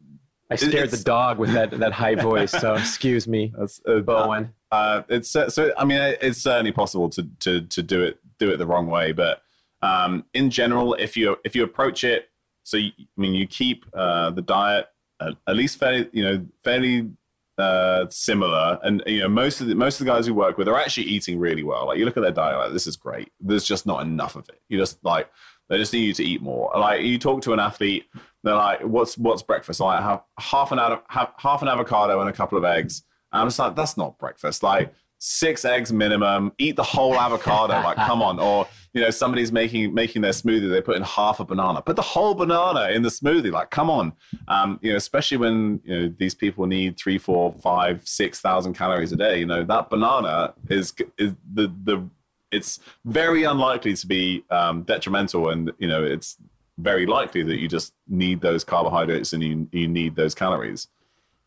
I 0.50 0.56
scared 0.56 0.92
the 0.92 0.98
dog 1.04 1.40
with 1.40 1.54
that, 1.54 1.72
that 1.72 1.94
high 1.94 2.16
voice. 2.16 2.52
So 2.52 2.74
excuse 2.76 3.28
me, 3.28 3.54
that's 3.58 3.82
uh, 3.88 4.00
Bowen. 4.00 4.54
Uh, 4.72 5.04
it's 5.10 5.30
so- 5.30 5.48
so. 5.50 5.72
I 5.78 5.86
mean, 5.86 6.00
it's 6.22 6.42
certainly 6.42 6.72
possible 6.72 7.10
to 7.10 7.28
to 7.42 7.62
to 7.62 7.84
do 7.84 8.04
it 8.04 8.20
do 8.40 8.52
it 8.52 8.58
the 8.58 8.66
wrong 8.66 8.88
way, 8.88 9.12
but 9.12 9.42
um, 9.82 10.26
in 10.34 10.50
general, 10.50 10.94
if 10.96 11.16
you 11.18 11.38
if 11.44 11.56
you 11.56 11.64
approach 11.64 12.04
it, 12.04 12.30
so 12.64 12.78
you, 12.78 12.92
I 13.00 13.22
mean, 13.22 13.34
you 13.36 13.46
keep 13.48 13.86
uh, 13.94 14.32
the 14.32 14.42
diet 14.42 14.88
at, 15.22 15.34
at 15.48 15.56
least 15.56 15.78
fairly, 15.78 16.10
you 16.14 16.24
know, 16.24 16.46
fairly 16.64 17.10
uh, 17.58 18.06
similar, 18.10 18.80
and 18.84 19.04
you 19.06 19.20
know, 19.20 19.30
most 19.30 19.62
of 19.62 19.68
the 19.68 19.76
most 19.76 20.00
of 20.00 20.06
the 20.06 20.12
guys 20.12 20.26
we 20.26 20.34
work 20.34 20.58
with 20.58 20.68
are 20.68 20.80
actually 20.80 21.08
eating 21.08 21.38
really 21.38 21.64
well. 21.64 21.88
Like 21.88 21.98
you 22.00 22.06
look 22.06 22.18
at 22.18 22.24
their 22.24 22.32
diet, 22.32 22.58
like 22.58 22.74
this 22.74 22.88
is 22.88 22.96
great. 22.96 23.32
There's 23.40 23.66
just 23.66 23.86
not 23.86 24.02
enough 24.02 24.36
of 24.36 24.48
it. 24.50 24.60
You 24.70 24.78
just 24.78 25.04
like 25.04 25.30
they 25.70 25.78
just 25.78 25.94
need 25.94 26.06
you 26.06 26.14
to 26.14 26.24
eat 26.24 26.42
more. 26.42 26.72
Like 26.76 27.02
you 27.02 27.18
talk 27.18 27.42
to 27.44 27.54
an 27.54 27.60
athlete, 27.60 28.06
they're 28.44 28.56
like, 28.56 28.82
"What's 28.82 29.18
what's 29.18 29.42
breakfast?" 29.42 29.80
Like 29.80 30.02
have 30.02 30.24
half 30.40 30.72
an 30.72 30.80
av- 30.80 31.02
half 31.10 31.62
an 31.62 31.68
avocado 31.68 32.20
and 32.20 32.30
a 32.30 32.34
couple 32.34 32.58
of 32.58 32.64
eggs. 32.64 33.04
And 33.32 33.42
I'm 33.42 33.48
just 33.48 33.60
like, 33.60 33.76
that's 33.76 33.98
not 33.98 34.18
breakfast. 34.20 34.62
Like 34.62 34.94
six 35.24 35.64
eggs 35.64 35.94
minimum. 35.94 36.52
Eat 36.58 36.76
the 36.76 36.84
whole 36.84 37.16
avocado. 37.16 37.74
like, 37.82 37.96
come 37.96 38.22
on. 38.22 38.40
Or 38.40 38.68
you 38.94 39.02
know, 39.02 39.10
somebody's 39.10 39.52
making 39.52 39.94
making 39.94 40.22
their 40.22 40.34
smoothie. 40.34 40.70
They 40.70 40.82
put 40.82 40.98
in 40.98 41.04
half 41.04 41.40
a 41.40 41.46
banana. 41.46 41.82
Put 41.82 41.96
the 41.96 42.02
whole 42.02 42.36
banana 42.36 42.90
in 42.90 43.02
the 43.02 43.10
smoothie. 43.10 43.52
Like, 43.52 43.72
come 43.72 43.90
on. 43.90 44.14
Um, 44.48 44.80
you 44.82 44.92
know, 44.92 44.98
especially 44.98 45.38
when 45.38 45.82
you 45.84 46.00
know 46.00 46.14
these 46.20 46.36
people 46.36 46.68
need 46.68 46.98
three, 46.98 47.18
four, 47.18 47.54
five, 47.54 48.08
six 48.08 48.40
thousand 48.42 48.74
calories 48.74 49.12
a 49.12 49.16
day. 49.16 49.40
You 49.40 49.46
know, 49.46 49.64
that 49.64 49.90
banana 49.90 50.54
is 50.70 50.94
is 51.18 51.34
the 51.54 51.74
the 51.84 52.08
it's 52.54 52.80
very 53.06 53.44
unlikely 53.44 53.96
to 53.96 54.08
be 54.08 54.44
um, 54.50 54.84
detrimental, 54.84 55.50
and 55.50 55.72
you 55.80 55.88
know, 55.88 56.04
it's 56.04 56.38
very 56.78 57.06
likely 57.06 57.44
that 57.44 57.60
you 57.60 57.68
just 57.68 57.94
need 58.08 58.42
those 58.42 58.64
carbohydrates 58.64 59.34
and 59.34 59.44
you, 59.44 59.68
you 59.72 59.88
need 59.88 60.16
those 60.16 60.34
calories. 60.34 60.88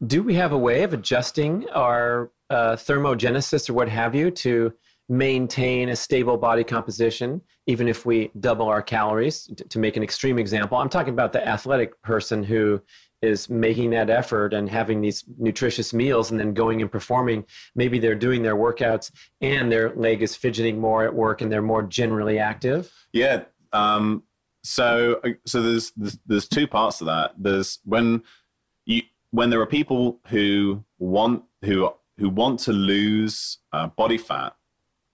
Do 0.06 0.22
we 0.22 0.34
have 0.34 0.52
a 0.52 0.58
way 0.58 0.82
of 0.82 0.92
adjusting 0.92 1.68
our 1.70 2.30
uh, 2.50 2.76
thermogenesis 2.76 3.68
or 3.68 3.72
what 3.72 3.88
have 3.88 4.14
you 4.14 4.30
to 4.30 4.72
maintain 5.08 5.88
a 5.88 5.96
stable 5.96 6.36
body 6.36 6.64
composition, 6.64 7.40
even 7.66 7.88
if 7.88 8.04
we 8.04 8.30
double 8.40 8.66
our 8.66 8.82
calories? 8.82 9.46
T- 9.56 9.64
to 9.64 9.78
make 9.78 9.96
an 9.96 10.02
extreme 10.02 10.38
example, 10.38 10.78
I'm 10.78 10.88
talking 10.88 11.12
about 11.12 11.32
the 11.32 11.46
athletic 11.46 12.00
person 12.02 12.42
who 12.42 12.80
is 13.22 13.48
making 13.48 13.90
that 13.90 14.10
effort 14.10 14.52
and 14.52 14.68
having 14.68 15.00
these 15.00 15.24
nutritious 15.38 15.92
meals 15.94 16.30
and 16.30 16.38
then 16.38 16.52
going 16.52 16.82
and 16.82 16.90
performing. 16.90 17.44
Maybe 17.74 17.98
they're 17.98 18.14
doing 18.14 18.42
their 18.42 18.56
workouts 18.56 19.10
and 19.40 19.70
their 19.70 19.94
leg 19.94 20.22
is 20.22 20.36
fidgeting 20.36 20.78
more 20.78 21.04
at 21.04 21.14
work 21.14 21.40
and 21.40 21.50
they're 21.50 21.62
more 21.62 21.82
generally 21.82 22.38
active. 22.38 22.92
Yeah. 23.12 23.44
Um, 23.72 24.22
so 24.62 25.20
so 25.46 25.62
there's, 25.62 25.92
there's 25.96 26.18
there's 26.26 26.48
two 26.48 26.66
parts 26.66 26.98
to 26.98 27.04
that. 27.04 27.34
There's 27.38 27.78
when 27.84 28.22
you 28.84 29.02
when 29.30 29.50
there 29.50 29.60
are 29.60 29.66
people 29.66 30.20
who 30.26 30.84
want 30.98 31.44
who 31.64 31.90
who 32.18 32.28
want 32.28 32.60
to 32.60 32.72
lose 32.72 33.58
uh, 33.72 33.86
body 33.88 34.18
fat, 34.18 34.56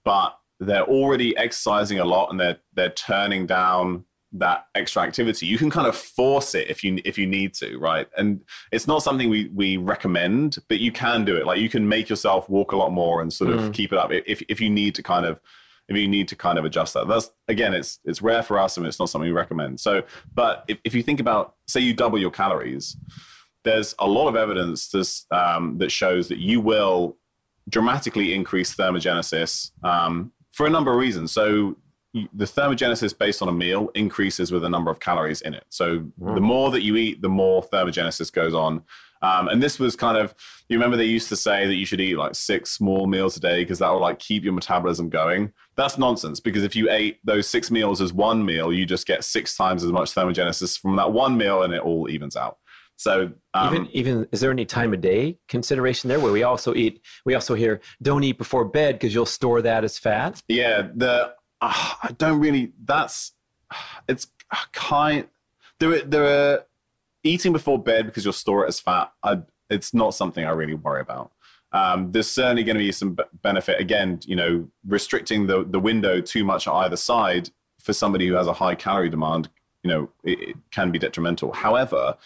but 0.04 0.38
they're 0.58 0.84
already 0.84 1.36
exercising 1.36 1.98
a 1.98 2.04
lot 2.04 2.30
and 2.30 2.40
they're 2.40 2.58
they're 2.74 2.90
turning 2.90 3.46
down 3.46 4.04
that 4.34 4.66
extra 4.74 5.02
activity. 5.02 5.46
You 5.46 5.58
can 5.58 5.70
kind 5.70 5.86
of 5.86 5.96
force 5.96 6.54
it 6.54 6.70
if 6.70 6.82
you 6.82 6.98
if 7.04 7.18
you 7.18 7.26
need 7.26 7.54
to, 7.54 7.78
right? 7.78 8.08
And 8.16 8.42
it's 8.70 8.86
not 8.86 9.02
something 9.02 9.28
we 9.28 9.48
we 9.54 9.76
recommend, 9.76 10.58
but 10.68 10.80
you 10.80 10.92
can 10.92 11.24
do 11.24 11.36
it. 11.36 11.46
Like 11.46 11.60
you 11.60 11.68
can 11.68 11.88
make 11.88 12.08
yourself 12.08 12.48
walk 12.48 12.72
a 12.72 12.76
lot 12.76 12.92
more 12.92 13.20
and 13.20 13.32
sort 13.32 13.50
of 13.50 13.72
keep 13.72 13.92
it 13.92 13.98
up 13.98 14.10
if 14.12 14.42
if 14.48 14.60
you 14.60 14.70
need 14.70 14.94
to 14.94 15.02
kind 15.02 15.26
of 15.26 15.40
if 15.88 15.96
you 15.96 16.08
need 16.08 16.28
to 16.28 16.36
kind 16.36 16.58
of 16.58 16.64
adjust 16.64 16.94
that. 16.94 17.08
That's 17.08 17.30
again, 17.48 17.74
it's 17.74 17.98
it's 18.04 18.22
rare 18.22 18.42
for 18.42 18.58
us 18.58 18.76
and 18.76 18.86
it's 18.86 18.98
not 18.98 19.08
something 19.08 19.28
we 19.28 19.34
recommend. 19.34 19.80
So, 19.80 20.02
but 20.34 20.64
if, 20.68 20.78
if 20.84 20.94
you 20.94 21.02
think 21.02 21.20
about, 21.20 21.54
say, 21.66 21.80
you 21.80 21.94
double 21.94 22.18
your 22.18 22.30
calories, 22.30 22.96
there's 23.64 23.94
a 23.98 24.06
lot 24.06 24.28
of 24.28 24.36
evidence 24.36 24.88
this, 24.88 25.26
um, 25.30 25.78
that 25.78 25.92
shows 25.92 26.28
that 26.28 26.38
you 26.38 26.60
will 26.60 27.16
dramatically 27.68 28.34
increase 28.34 28.74
thermogenesis 28.74 29.70
um, 29.84 30.32
for 30.50 30.66
a 30.66 30.70
number 30.70 30.90
of 30.90 30.98
reasons. 30.98 31.32
So, 31.32 31.76
the 32.14 32.44
thermogenesis 32.44 33.16
based 33.16 33.40
on 33.40 33.48
a 33.48 33.52
meal 33.52 33.90
increases 33.94 34.52
with 34.52 34.62
the 34.62 34.68
number 34.68 34.90
of 34.90 35.00
calories 35.00 35.40
in 35.40 35.54
it. 35.54 35.64
So, 35.70 36.04
the 36.18 36.40
more 36.40 36.70
that 36.70 36.82
you 36.82 36.96
eat, 36.96 37.22
the 37.22 37.28
more 37.28 37.62
thermogenesis 37.62 38.32
goes 38.32 38.54
on. 38.54 38.82
Um, 39.22 39.46
and 39.48 39.62
this 39.62 39.78
was 39.78 39.94
kind 39.94 40.18
of, 40.18 40.34
you 40.68 40.76
remember 40.76 40.96
they 40.96 41.04
used 41.04 41.28
to 41.28 41.36
say 41.36 41.66
that 41.66 41.76
you 41.76 41.86
should 41.86 42.00
eat 42.00 42.16
like 42.16 42.34
six 42.34 42.72
small 42.72 43.06
meals 43.06 43.36
a 43.36 43.40
day 43.40 43.62
because 43.62 43.78
that 43.78 43.88
will 43.90 44.00
like 44.00 44.18
keep 44.18 44.42
your 44.42 44.52
metabolism 44.52 45.08
going. 45.08 45.52
That's 45.76 45.96
nonsense 45.96 46.40
because 46.40 46.64
if 46.64 46.74
you 46.74 46.90
ate 46.90 47.18
those 47.24 47.48
six 47.48 47.70
meals 47.70 48.00
as 48.00 48.12
one 48.12 48.44
meal, 48.44 48.72
you 48.72 48.84
just 48.84 49.06
get 49.06 49.22
six 49.22 49.56
times 49.56 49.84
as 49.84 49.92
much 49.92 50.12
thermogenesis 50.12 50.78
from 50.78 50.96
that 50.96 51.12
one 51.12 51.36
meal 51.36 51.62
and 51.62 51.72
it 51.72 51.82
all 51.82 52.10
evens 52.10 52.36
out. 52.36 52.58
So, 52.96 53.32
um, 53.54 53.74
even 53.74 53.88
even 53.92 54.28
is 54.32 54.40
there 54.40 54.50
any 54.50 54.64
time 54.64 54.92
of 54.92 55.00
day 55.00 55.38
consideration 55.48 56.08
there 56.08 56.20
where 56.20 56.30
we 56.30 56.42
also 56.42 56.74
eat 56.74 57.00
we 57.24 57.34
also 57.34 57.54
hear 57.54 57.80
don't 58.00 58.22
eat 58.22 58.38
before 58.38 58.64
bed 58.64 58.96
because 58.96 59.14
you'll 59.14 59.26
store 59.26 59.60
that 59.62 59.82
as 59.82 59.98
fat 59.98 60.40
yeah, 60.46 60.88
the, 60.94 61.34
uh, 61.62 61.94
I 62.02 62.12
don't 62.18 62.40
really, 62.40 62.72
that's, 62.84 63.32
it's 64.06 64.26
kind, 64.72 65.26
there 65.78 66.02
there 66.02 66.24
are 66.24 66.66
eating 67.24 67.52
before 67.52 67.82
bed 67.82 68.06
because 68.06 68.24
you'll 68.24 68.32
store 68.34 68.64
it 68.64 68.68
as 68.68 68.80
fat. 68.80 69.12
I, 69.22 69.40
it's 69.70 69.94
not 69.94 70.14
something 70.14 70.44
I 70.44 70.50
really 70.50 70.74
worry 70.74 71.00
about. 71.00 71.32
Um, 71.72 72.12
there's 72.12 72.30
certainly 72.30 72.64
going 72.64 72.76
to 72.76 72.84
be 72.84 72.92
some 72.92 73.16
benefit 73.40 73.80
again, 73.80 74.20
you 74.26 74.36
know, 74.36 74.68
restricting 74.86 75.46
the, 75.46 75.64
the 75.64 75.80
window 75.80 76.20
too 76.20 76.44
much 76.44 76.66
on 76.66 76.84
either 76.84 76.96
side 76.96 77.48
for 77.80 77.94
somebody 77.94 78.26
who 78.28 78.34
has 78.34 78.46
a 78.46 78.52
high 78.52 78.74
calorie 78.74 79.08
demand, 79.08 79.48
you 79.82 79.88
know, 79.88 80.10
it, 80.22 80.40
it 80.40 80.56
can 80.70 80.90
be 80.90 80.98
detrimental. 80.98 81.52
However, 81.52 82.16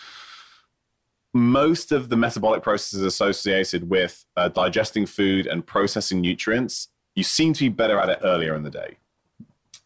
most 1.32 1.92
of 1.92 2.08
the 2.08 2.16
metabolic 2.16 2.62
processes 2.62 3.02
associated 3.02 3.88
with 3.88 4.24
uh, 4.36 4.48
digesting 4.48 5.06
food 5.06 5.46
and 5.46 5.64
processing 5.64 6.20
nutrients, 6.20 6.88
you 7.14 7.22
seem 7.22 7.52
to 7.52 7.64
be 7.64 7.68
better 7.68 7.98
at 7.98 8.08
it 8.08 8.18
earlier 8.22 8.54
in 8.54 8.64
the 8.64 8.70
day. 8.70 8.96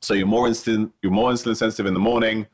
So 0.02 0.14
you're 0.14 0.26
more 0.26 0.48
insulin, 0.48 0.90
you're 1.02 1.12
more 1.12 1.30
insulin 1.30 1.56
sensitive 1.56 1.86
in 1.86 1.94
the 1.94 2.00
morning. 2.00 2.46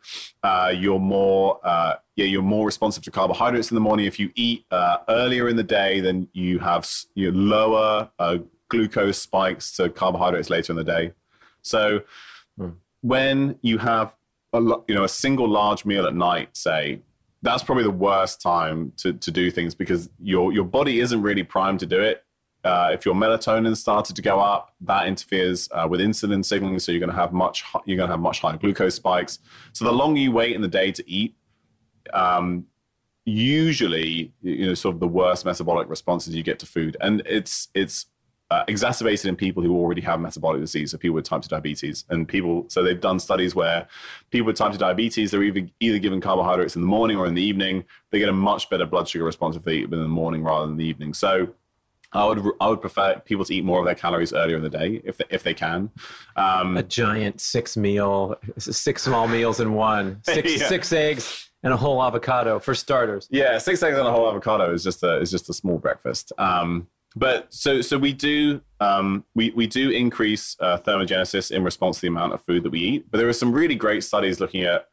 Uh, 0.43 0.73
you're 0.77 0.99
more, 0.99 1.61
uh, 1.65 1.95
yeah, 2.17 2.25
you're 2.25 2.43
more 2.43 2.67
responsive 2.67 3.05
to 3.05 3.11
carbohydrates 3.11 3.71
in 3.71 3.77
the 3.77 3.81
morning. 3.81 4.07
If 4.07 4.19
you 4.19 4.31
eat 4.35 4.65
uh, 4.71 4.99
earlier 5.09 5.49
in 5.49 5.57
the 5.57 5.63
day, 5.63 6.01
then 6.01 6.29
you 6.33 6.59
have 6.59 6.89
you 7.15 7.31
lower 7.31 8.11
uh, 8.19 8.39
glucose 8.69 9.19
spikes 9.19 9.77
to 9.77 9.89
carbohydrates 9.89 10.51
later 10.51 10.73
in 10.73 10.77
the 10.77 10.85
day. 10.85 11.13
So 11.63 12.03
when 13.03 13.59
you 13.63 13.79
have 13.79 14.17
a 14.53 14.61
you 14.89 14.95
know 14.95 15.05
a 15.05 15.09
single 15.09 15.49
large 15.49 15.85
meal 15.85 16.07
at 16.07 16.15
night, 16.15 16.57
say 16.57 17.01
that's 17.43 17.63
probably 17.63 17.85
the 17.85 17.91
worst 17.91 18.41
time 18.41 18.93
to, 18.97 19.13
to 19.13 19.31
do 19.31 19.51
things 19.51 19.75
because 19.75 20.11
your 20.21 20.53
your 20.53 20.65
body 20.65 21.01
isn't 21.01 21.23
really 21.23 21.45
primed 21.45 21.81
to 21.81 21.87
do 21.87 22.01
it 22.01 22.25
uh, 22.67 22.91
if 22.93 23.07
your 23.07 23.15
melatonin 23.15 23.77
started 23.77 24.17
to 24.17 24.23
go 24.23 24.41
up, 24.41 24.75
that 24.81 25.07
interferes 25.07 25.69
uh, 25.73 25.87
with 25.89 26.01
insulin 26.01 26.45
signaling, 26.45 26.79
so 26.79 26.91
you're 26.91 27.01
going 27.01 27.11
to 27.11 27.17
have 27.17 27.33
much 27.33 27.65
you're 27.85 27.97
going 27.97 28.09
to 28.09 28.13
have 28.13 28.21
much 28.21 28.41
higher 28.41 28.57
glucose 28.57 28.97
spikes. 28.97 29.39
So 29.73 29.85
the 29.85 29.93
longer 29.93 30.21
you 30.21 30.33
wait 30.33 30.55
in 30.55 30.63
the 30.63 30.69
day 30.69 30.91
to 30.93 31.11
eat, 31.11 31.37
um, 32.13 32.67
usually 33.25 34.33
you 34.43 34.67
know 34.67 34.75
sort 34.75 34.95
of 34.95 35.01
the 35.01 35.09
worst 35.09 35.45
metabolic 35.45 35.89
responses 35.89 36.35
you 36.35 36.43
get 36.43 36.59
to 36.59 36.67
food, 36.67 36.97
and 37.01 37.23
it's 37.25 37.69
it's 37.75 38.07
uh, 38.51 38.65
exacerbated 38.69 39.27
in 39.27 39.35
people 39.35 39.63
who 39.63 39.77
already 39.77 40.01
have 40.01 40.21
metabolic 40.21 40.61
disease, 40.61 40.93
so 40.93 40.99
people 40.99 41.15
with 41.15 41.25
type 41.25 41.43
2 41.43 41.49
diabetes. 41.49 42.05
And 42.11 42.29
people, 42.29 42.65
so 42.69 42.83
they've 42.83 43.01
done 43.01 43.19
studies 43.19 43.57
where 43.57 43.89
people 44.31 44.47
with 44.47 44.57
type 44.57 44.71
2 44.71 44.79
diabetes, 44.79 45.33
they're 45.33 45.43
either, 45.43 45.67
either 45.81 45.99
given 45.99 46.21
carbohydrates 46.21 46.77
in 46.77 46.83
the 46.83 46.87
morning 46.87 47.17
or 47.17 47.27
in 47.27 47.35
the 47.35 47.43
evening. 47.43 47.85
They 48.11 48.21
get 48.21 48.29
a 48.29 48.33
much 48.33 48.71
better 48.71 48.87
blood 48.87 49.09
sugar 49.09 49.25
response 49.25 49.57
if 49.57 49.65
they 49.65 49.79
eat 49.79 49.85
in 49.85 49.91
the 49.91 50.07
morning 50.07 50.45
rather 50.45 50.67
than 50.67 50.77
the 50.77 50.85
evening. 50.85 51.13
So 51.13 51.49
I 52.13 52.25
would 52.27 52.43
I 52.61 52.69
would 52.69 52.81
prefer 52.81 53.21
people 53.25 53.45
to 53.45 53.55
eat 53.55 53.65
more 53.65 53.79
of 53.81 53.85
their 53.87 53.95
calories 53.95 54.33
earlier 54.33 54.57
in 54.57 54.63
the 54.63 54.71
day 54.71 55.01
if 55.05 55.17
they, 55.19 55.25
if 55.31 55.43
they 55.43 55.55
can. 55.55 55.91
Um, 56.37 56.77
a 56.77 56.83
giant 56.83 57.41
six 57.41 57.77
meal, 57.77 58.37
six 58.59 59.03
small 59.03 59.29
meals 59.29 59.61
in 59.61 59.75
one, 59.75 60.21
six 60.25 60.61
Yeah. 60.61 60.69
six 60.69 60.93
eggs 60.93 61.51
and 61.63 61.73
a 61.73 61.77
whole 61.77 62.03
avocado 62.03 62.59
for 62.59 62.75
starters. 62.75 63.27
yeah, 63.31 63.59
six 63.59 63.83
eggs 63.83 63.99
and 63.99 64.07
a 64.07 64.11
whole 64.11 64.29
avocado 64.29 64.73
is 64.73 64.85
just 64.85 65.03
a 65.03 65.19
is 65.21 65.31
just 65.31 65.49
a 65.51 65.53
small 65.53 65.79
breakfast. 65.79 66.33
Um, 66.39 66.89
but 67.17 67.53
so 67.53 67.81
so 67.81 67.97
we 67.99 68.13
do 68.13 68.61
um, 68.81 69.25
we 69.35 69.51
we 69.51 69.67
do 69.67 69.91
increase 69.91 70.57
uh, 70.61 70.79
thermogenesis 70.79 71.51
in 71.51 71.65
response 71.65 71.97
to 71.97 72.03
the 72.03 72.09
amount 72.09 72.35
of 72.35 72.43
food 72.45 72.63
that 72.63 72.71
we 72.71 72.81
eat. 72.81 73.11
But 73.11 73.19
there 73.19 73.29
are 73.29 73.33
some 73.33 73.53
really 73.53 73.75
great 73.75 74.05
studies 74.05 74.39
looking 74.39 74.63
at 74.65 74.87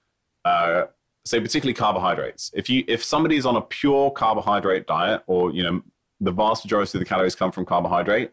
uh, 0.45 0.85
say 1.25 1.39
particularly 1.39 1.73
carbohydrates. 1.73 2.49
If 2.53 2.69
you 2.69 2.83
if 2.87 3.03
somebody's 3.03 3.45
on 3.45 3.55
a 3.57 3.61
pure 3.61 4.09
carbohydrate 4.11 4.87
diet, 4.87 5.21
or 5.27 5.51
you 5.51 5.63
know 5.63 5.81
the 6.23 6.31
vast 6.31 6.65
majority 6.65 6.97
of 6.97 6.99
the 6.99 7.05
calories 7.05 7.35
come 7.35 7.51
from 7.51 7.65
carbohydrate, 7.65 8.31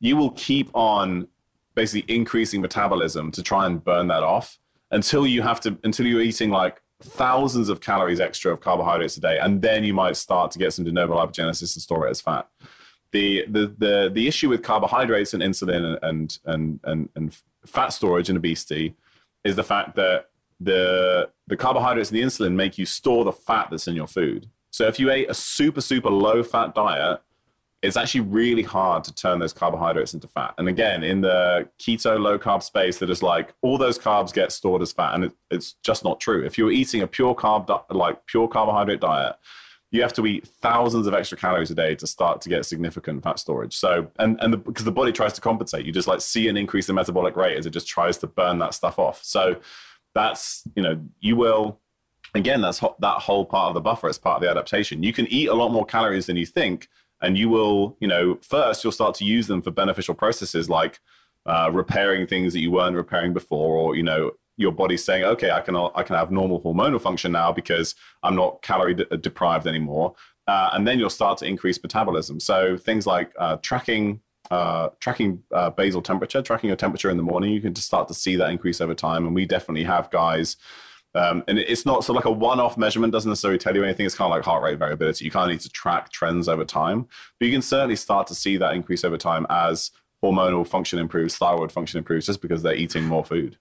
you 0.00 0.16
will 0.16 0.30
keep 0.32 0.70
on 0.74 1.28
basically 1.74 2.14
increasing 2.14 2.60
metabolism 2.60 3.30
to 3.32 3.42
try 3.42 3.66
and 3.66 3.82
burn 3.84 4.08
that 4.08 4.22
off 4.22 4.58
until 4.90 5.26
you 5.26 5.42
have 5.42 5.60
to 5.60 5.78
until 5.84 6.06
you're 6.06 6.20
eating 6.20 6.50
like 6.50 6.82
thousands 7.02 7.68
of 7.68 7.80
calories 7.80 8.20
extra 8.20 8.52
of 8.52 8.60
carbohydrates 8.60 9.16
a 9.16 9.20
day, 9.20 9.38
and 9.38 9.62
then 9.62 9.84
you 9.84 9.94
might 9.94 10.16
start 10.16 10.50
to 10.50 10.58
get 10.58 10.72
some 10.72 10.84
de 10.84 10.92
novo 10.92 11.14
lipogenesis 11.14 11.74
and 11.74 11.82
store 11.82 12.06
it 12.06 12.10
as 12.10 12.20
fat. 12.20 12.48
The 13.12 13.44
the 13.48 13.74
the 13.78 14.10
the 14.12 14.28
issue 14.28 14.48
with 14.48 14.62
carbohydrates 14.62 15.34
and 15.34 15.42
insulin 15.42 15.98
and 16.02 16.38
and 16.44 16.80
and 16.84 17.08
and 17.14 17.36
fat 17.66 17.88
storage 17.88 18.30
in 18.30 18.36
obesity 18.36 18.94
is 19.44 19.56
the 19.56 19.64
fact 19.64 19.96
that 19.96 20.30
the 20.60 21.28
the 21.46 21.56
carbohydrates 21.56 22.10
and 22.10 22.18
the 22.18 22.22
insulin 22.22 22.54
make 22.54 22.78
you 22.78 22.86
store 22.86 23.24
the 23.24 23.32
fat 23.32 23.68
that's 23.70 23.88
in 23.88 23.96
your 23.96 24.06
food. 24.06 24.48
So 24.70 24.86
if 24.86 25.00
you 25.00 25.10
ate 25.10 25.30
a 25.30 25.34
super 25.34 25.80
super 25.80 26.10
low 26.10 26.42
fat 26.42 26.74
diet, 26.74 27.20
it's 27.82 27.96
actually 27.96 28.20
really 28.20 28.62
hard 28.62 29.04
to 29.04 29.14
turn 29.14 29.38
those 29.38 29.54
carbohydrates 29.54 30.12
into 30.12 30.28
fat. 30.28 30.54
And 30.58 30.68
again, 30.68 31.02
in 31.02 31.22
the 31.22 31.68
keto 31.78 32.18
low 32.20 32.38
carb 32.38 32.62
space, 32.62 32.98
that 32.98 33.08
is 33.08 33.22
like 33.22 33.54
all 33.62 33.78
those 33.78 33.98
carbs 33.98 34.34
get 34.34 34.52
stored 34.52 34.82
as 34.82 34.92
fat, 34.92 35.14
and 35.14 35.24
it, 35.24 35.32
it's 35.50 35.74
just 35.82 36.04
not 36.04 36.20
true. 36.20 36.44
If 36.44 36.58
you're 36.58 36.70
eating 36.70 37.02
a 37.02 37.06
pure 37.06 37.34
carb 37.34 37.84
like 37.90 38.26
pure 38.26 38.48
carbohydrate 38.48 39.00
diet, 39.00 39.36
you 39.92 40.02
have 40.02 40.12
to 40.14 40.26
eat 40.26 40.46
thousands 40.46 41.06
of 41.06 41.14
extra 41.14 41.38
calories 41.38 41.70
a 41.70 41.74
day 41.74 41.94
to 41.96 42.06
start 42.06 42.40
to 42.42 42.48
get 42.48 42.66
significant 42.66 43.24
fat 43.24 43.38
storage. 43.38 43.76
So, 43.76 44.10
and 44.18 44.38
and 44.42 44.52
the, 44.52 44.58
because 44.58 44.84
the 44.84 44.92
body 44.92 45.12
tries 45.12 45.32
to 45.34 45.40
compensate, 45.40 45.86
you 45.86 45.92
just 45.92 46.08
like 46.08 46.20
see 46.20 46.48
an 46.48 46.58
increase 46.58 46.88
in 46.90 46.94
metabolic 46.94 47.34
rate 47.34 47.56
as 47.56 47.64
it 47.64 47.70
just 47.70 47.88
tries 47.88 48.18
to 48.18 48.26
burn 48.26 48.58
that 48.58 48.74
stuff 48.74 48.98
off. 48.98 49.24
So, 49.24 49.58
that's 50.14 50.64
you 50.74 50.82
know 50.82 51.00
you 51.20 51.36
will 51.36 51.78
again 52.34 52.60
that's 52.60 52.78
ho- 52.78 52.96
that 52.98 53.18
whole 53.18 53.44
part 53.44 53.68
of 53.68 53.74
the 53.74 53.80
buffer 53.80 54.08
it's 54.08 54.18
part 54.18 54.36
of 54.36 54.42
the 54.42 54.50
adaptation 54.50 55.02
you 55.02 55.12
can 55.12 55.26
eat 55.28 55.48
a 55.48 55.54
lot 55.54 55.70
more 55.70 55.84
calories 55.84 56.26
than 56.26 56.36
you 56.36 56.46
think 56.46 56.88
and 57.22 57.36
you 57.36 57.48
will 57.48 57.96
you 58.00 58.08
know 58.08 58.38
first 58.42 58.82
you'll 58.82 58.92
start 58.92 59.14
to 59.14 59.24
use 59.24 59.46
them 59.46 59.62
for 59.62 59.70
beneficial 59.70 60.14
processes 60.14 60.68
like 60.68 61.00
uh, 61.46 61.70
repairing 61.72 62.26
things 62.26 62.52
that 62.52 62.60
you 62.60 62.70
weren't 62.70 62.96
repairing 62.96 63.32
before 63.32 63.76
or 63.76 63.96
you 63.96 64.02
know 64.02 64.30
your 64.56 64.72
body's 64.72 65.04
saying 65.04 65.24
okay 65.24 65.50
i 65.50 65.60
can 65.60 65.74
i 65.76 66.02
can 66.02 66.16
have 66.16 66.30
normal 66.30 66.60
hormonal 66.60 67.00
function 67.00 67.32
now 67.32 67.50
because 67.50 67.94
i'm 68.22 68.36
not 68.36 68.60
calorie 68.62 68.94
de- 68.94 69.16
deprived 69.18 69.66
anymore 69.66 70.14
uh, 70.46 70.70
and 70.72 70.86
then 70.86 70.98
you'll 70.98 71.08
start 71.08 71.38
to 71.38 71.46
increase 71.46 71.82
metabolism 71.82 72.38
so 72.38 72.76
things 72.76 73.06
like 73.06 73.32
uh, 73.38 73.56
tracking 73.62 74.20
uh, 74.50 74.88
tracking 74.98 75.42
uh, 75.54 75.70
basal 75.70 76.02
temperature, 76.02 76.42
tracking 76.42 76.68
your 76.68 76.76
temperature 76.76 77.10
in 77.10 77.16
the 77.16 77.22
morning, 77.22 77.52
you 77.52 77.60
can 77.60 77.72
just 77.72 77.86
start 77.86 78.08
to 78.08 78.14
see 78.14 78.34
that 78.36 78.50
increase 78.50 78.80
over 78.80 78.94
time. 78.94 79.24
And 79.24 79.34
we 79.34 79.46
definitely 79.46 79.84
have 79.84 80.10
guys. 80.10 80.56
Um, 81.14 81.42
and 81.48 81.58
it's 81.58 81.84
not 81.84 82.04
so 82.04 82.12
like 82.12 82.24
a 82.24 82.30
one-off 82.30 82.76
measurement 82.76 83.12
doesn't 83.12 83.28
necessarily 83.28 83.58
tell 83.58 83.74
you 83.74 83.82
anything. 83.82 84.06
It's 84.06 84.14
kind 84.14 84.30
of 84.32 84.36
like 84.36 84.44
heart 84.44 84.62
rate 84.62 84.78
variability. 84.78 85.24
You 85.24 85.30
kind 85.30 85.50
of 85.50 85.54
need 85.54 85.60
to 85.62 85.68
track 85.68 86.10
trends 86.10 86.48
over 86.48 86.64
time, 86.64 87.08
but 87.38 87.46
you 87.46 87.52
can 87.52 87.62
certainly 87.62 87.96
start 87.96 88.26
to 88.28 88.34
see 88.34 88.56
that 88.58 88.74
increase 88.74 89.04
over 89.04 89.16
time 89.16 89.46
as 89.50 89.90
hormonal 90.22 90.66
function 90.66 90.98
improves, 90.98 91.36
thyroid 91.36 91.72
function 91.72 91.98
improves, 91.98 92.26
just 92.26 92.40
because 92.40 92.62
they're 92.62 92.74
eating 92.74 93.04
more 93.04 93.24
food. 93.24 93.58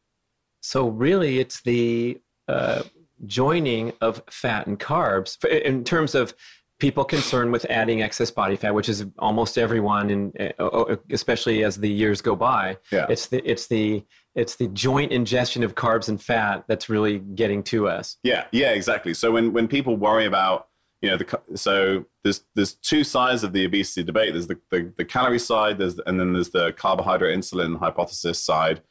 So 0.62 0.90
really, 0.90 1.40
it's 1.40 1.62
the 1.62 2.20
uh, 2.48 2.84
joining 3.26 3.94
of 4.02 4.22
fat 4.30 4.68
and 4.68 4.80
carbs 4.80 5.44
in 5.46 5.84
terms 5.84 6.16
of 6.16 6.34
people 6.80 7.04
concerned 7.04 7.52
with 7.52 7.66
adding 7.70 8.02
excess 8.02 8.32
body 8.32 8.56
fat, 8.56 8.74
which 8.74 8.90
is 8.90 9.06
almost 9.20 9.58
everyone, 9.58 10.10
and 10.10 10.54
uh, 10.60 10.96
especially 11.12 11.64
as 11.64 11.78
the 11.78 11.90
years 11.90 12.22
go 12.22 12.36
by. 12.36 12.78
Yeah. 12.92 13.06
It's 13.10 13.28
the 13.28 13.50
it's 13.50 13.68
the 13.68 14.06
it's 14.40 14.56
the 14.56 14.68
joint 14.70 15.12
ingestion 15.12 15.64
of 15.64 15.76
carbs 15.76 16.08
and 16.08 16.22
fat 16.22 16.64
that's 16.68 16.88
really 16.88 17.20
getting 17.20 17.62
to 17.64 17.88
us. 17.88 18.18
Yeah, 18.24 18.46
yeah, 18.52 18.72
exactly. 18.72 19.14
So 19.14 19.32
when 19.32 19.52
when 19.52 19.68
people 19.68 19.98
worry 19.98 20.26
about 20.26 20.68
you 21.02 21.10
know 21.10 21.18
the 21.18 21.58
so 21.58 22.06
there's 22.24 22.44
there's 22.56 22.74
two 22.74 23.04
sides 23.04 23.44
of 23.44 23.52
the 23.54 23.66
obesity 23.66 24.04
debate. 24.04 24.34
There's 24.34 24.48
the 24.48 24.60
the, 24.72 24.94
the 24.98 25.06
calorie 25.06 25.40
side, 25.40 25.78
there's 25.78 26.00
and 26.00 26.20
then 26.20 26.34
there's 26.34 26.50
the 26.50 26.72
carbohydrate 26.74 27.38
insulin 27.38 27.78
hypothesis 27.78 28.42
side, 28.42 28.82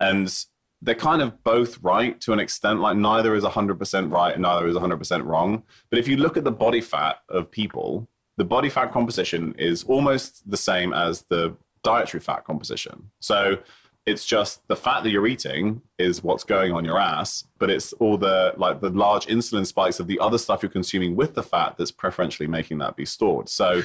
and 0.00 0.32
they're 0.80 0.94
kind 0.94 1.22
of 1.22 1.42
both 1.44 1.78
right 1.82 2.20
to 2.22 2.32
an 2.32 2.38
extent. 2.38 2.80
Like 2.80 2.96
neither 2.96 3.34
is 3.34 3.44
100% 3.44 4.12
right 4.12 4.34
and 4.34 4.42
neither 4.42 4.66
is 4.68 4.76
100% 4.76 5.24
wrong. 5.24 5.62
But 5.88 5.98
if 5.98 6.06
you 6.06 6.18
look 6.18 6.36
at 6.36 6.44
the 6.44 6.52
body 6.52 6.82
fat 6.82 7.20
of 7.30 7.50
people, 7.50 8.06
the 8.36 8.44
body 8.44 8.68
fat 8.68 8.92
composition 8.92 9.54
is 9.58 9.84
almost 9.84 10.48
the 10.50 10.58
same 10.58 10.92
as 10.92 11.22
the 11.30 11.56
dietary 11.84 12.20
fat 12.20 12.44
composition. 12.44 13.10
So 13.20 13.58
it's 14.06 14.26
just 14.26 14.66
the 14.68 14.76
fat 14.76 15.02
that 15.02 15.10
you're 15.10 15.26
eating 15.26 15.80
is 15.98 16.22
what's 16.22 16.44
going 16.44 16.72
on 16.72 16.84
your 16.84 16.98
ass, 16.98 17.44
but 17.58 17.70
it's 17.70 17.92
all 17.94 18.18
the 18.18 18.52
like 18.56 18.80
the 18.80 18.90
large 18.90 19.26
insulin 19.26 19.66
spikes 19.66 19.98
of 19.98 20.06
the 20.06 20.18
other 20.18 20.38
stuff 20.38 20.62
you're 20.62 20.70
consuming 20.70 21.16
with 21.16 21.34
the 21.34 21.42
fat 21.42 21.76
that's 21.78 21.90
preferentially 21.90 22.46
making 22.46 22.78
that 22.78 22.96
be 22.96 23.06
stored. 23.06 23.48
So 23.48 23.82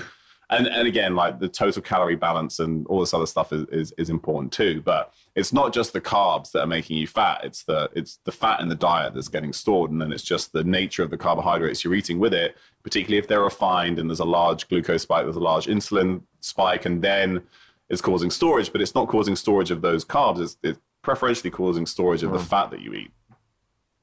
and 0.51 0.67
and 0.67 0.87
again, 0.87 1.15
like 1.15 1.39
the 1.39 1.47
total 1.47 1.81
calorie 1.81 2.15
balance 2.15 2.59
and 2.59 2.85
all 2.87 2.99
this 2.99 3.13
other 3.13 3.27
stuff 3.27 3.53
is, 3.53 3.65
is 3.71 3.93
is 3.97 4.09
important 4.09 4.51
too. 4.51 4.81
But 4.81 5.13
it's 5.35 5.53
not 5.53 5.73
just 5.73 5.93
the 5.93 6.01
carbs 6.01 6.51
that 6.51 6.61
are 6.61 6.67
making 6.67 6.97
you 6.97 7.07
fat; 7.07 7.41
it's 7.43 7.63
the 7.63 7.89
it's 7.93 8.19
the 8.25 8.31
fat 8.31 8.59
in 8.59 8.67
the 8.67 8.75
diet 8.75 9.13
that's 9.13 9.27
getting 9.27 9.53
stored, 9.53 9.91
and 9.91 10.01
then 10.01 10.11
it's 10.11 10.23
just 10.23 10.51
the 10.51 10.63
nature 10.63 11.03
of 11.03 11.11
the 11.11 11.17
carbohydrates 11.17 11.83
you're 11.83 11.93
eating 11.93 12.19
with 12.19 12.33
it. 12.33 12.57
Particularly 12.83 13.19
if 13.19 13.27
they're 13.27 13.43
refined 13.43 13.99
and 13.99 14.09
there's 14.09 14.19
a 14.19 14.25
large 14.25 14.67
glucose 14.69 15.03
spike, 15.03 15.25
there's 15.25 15.35
a 15.35 15.39
large 15.39 15.67
insulin 15.67 16.23
spike, 16.39 16.85
and 16.85 17.01
then 17.01 17.43
it's 17.89 18.01
causing 18.01 18.31
storage. 18.31 18.71
But 18.71 18.81
it's 18.81 18.95
not 18.95 19.07
causing 19.07 19.35
storage 19.35 19.71
of 19.71 19.81
those 19.81 20.05
carbs; 20.05 20.41
it's, 20.41 20.57
it's 20.63 20.79
preferentially 21.01 21.49
causing 21.49 21.85
storage 21.85 22.23
of 22.23 22.31
the 22.31 22.39
hmm. 22.39 22.45
fat 22.45 22.71
that 22.71 22.81
you 22.81 22.93
eat. 22.93 23.11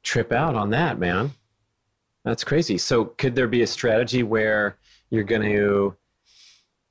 Trip 0.03 0.33
out 0.33 0.55
on 0.55 0.71
that, 0.71 0.99
man. 0.99 1.33
That's 2.25 2.45
crazy. 2.45 2.79
So 2.79 3.05
could 3.05 3.37
there 3.37 3.49
be 3.49 3.63
a 3.63 3.67
strategy 3.67 4.23
where 4.23 4.77
you're 5.11 5.25
going 5.25 5.43
to 5.43 5.97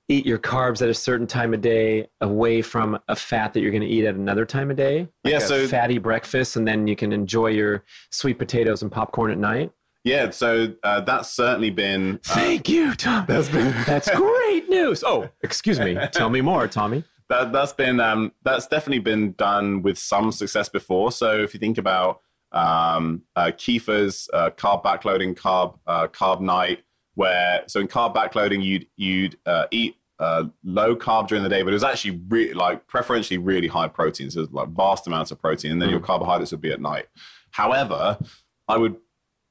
eat 0.07 0.25
your 0.25 0.37
carbs 0.37 0.81
at 0.81 0.89
a 0.89 0.93
certain 0.93 1.27
time 1.27 1.53
of 1.53 1.61
day 1.61 2.07
away 2.21 2.61
from 2.61 2.99
a 3.07 3.15
fat 3.15 3.53
that 3.53 3.59
you're 3.61 3.71
going 3.71 3.81
to 3.81 3.87
eat 3.87 4.05
at 4.05 4.15
another 4.15 4.45
time 4.45 4.69
of 4.69 4.77
day? 4.77 5.09
Like 5.23 5.31
Yeah, 5.31 5.37
a 5.37 5.41
so- 5.41 5.67
fatty 5.67 5.97
breakfast, 5.97 6.55
and 6.55 6.67
then 6.67 6.87
you 6.87 6.95
can 6.95 7.11
enjoy 7.11 7.47
your 7.47 7.83
sweet 8.11 8.37
potatoes 8.37 8.81
and 8.81 8.91
popcorn 8.91 9.31
at 9.31 9.37
night. 9.37 9.71
Yeah, 10.05 10.29
so 10.29 10.73
uh, 10.83 11.01
that's 11.01 11.29
certainly 11.33 11.71
been. 11.71 12.19
uh, 12.29 12.33
Thank 12.35 12.69
you, 12.69 12.93
Tom. 12.95 13.25
that's 13.27 13.49
been 13.49 13.73
That's 13.87 14.09
great 14.09 14.69
news. 14.69 15.03
Oh, 15.03 15.29
excuse 15.41 15.79
me. 15.79 15.97
Tell 16.13 16.29
me 16.29 16.41
more, 16.41 16.67
Tommy. 16.67 17.03
that 17.27 17.51
that's 17.51 17.73
been 17.73 17.99
um, 17.99 18.31
that's 18.43 18.67
definitely 18.67 18.99
been 18.99 19.31
done 19.33 19.81
with 19.81 19.97
some 19.97 20.31
success 20.31 20.69
before. 20.69 21.11
So 21.11 21.35
if 21.39 21.53
you 21.55 21.59
think 21.59 21.77
about 21.79 22.21
um, 22.51 23.23
uh, 23.35 23.51
Kiefer's 23.57 24.29
uh, 24.31 24.51
carb 24.51 24.83
backloading, 24.83 25.35
carb 25.35 25.79
uh, 25.87 26.07
carb 26.07 26.39
night, 26.39 26.83
where 27.15 27.63
so 27.67 27.79
in 27.79 27.87
carb 27.87 28.13
backloading 28.15 28.63
you'd 28.63 28.85
you'd 28.95 29.37
uh, 29.47 29.65
eat 29.71 29.95
uh, 30.19 30.43
low 30.63 30.95
carb 30.95 31.27
during 31.27 31.43
the 31.43 31.49
day, 31.49 31.63
but 31.63 31.69
it 31.69 31.73
was 31.73 31.83
actually 31.83 32.21
re- 32.29 32.53
like 32.53 32.85
preferentially 32.85 33.39
really 33.39 33.67
high 33.67 33.87
protein, 33.87 34.29
so 34.29 34.47
like 34.51 34.69
vast 34.69 35.07
amounts 35.07 35.31
of 35.31 35.39
protein, 35.41 35.71
and 35.71 35.81
then 35.81 35.89
your 35.89 35.99
carbohydrates 35.99 36.51
would 36.51 36.61
be 36.61 36.71
at 36.71 36.79
night. 36.79 37.07
However, 37.49 38.19
I 38.67 38.77
would 38.77 38.95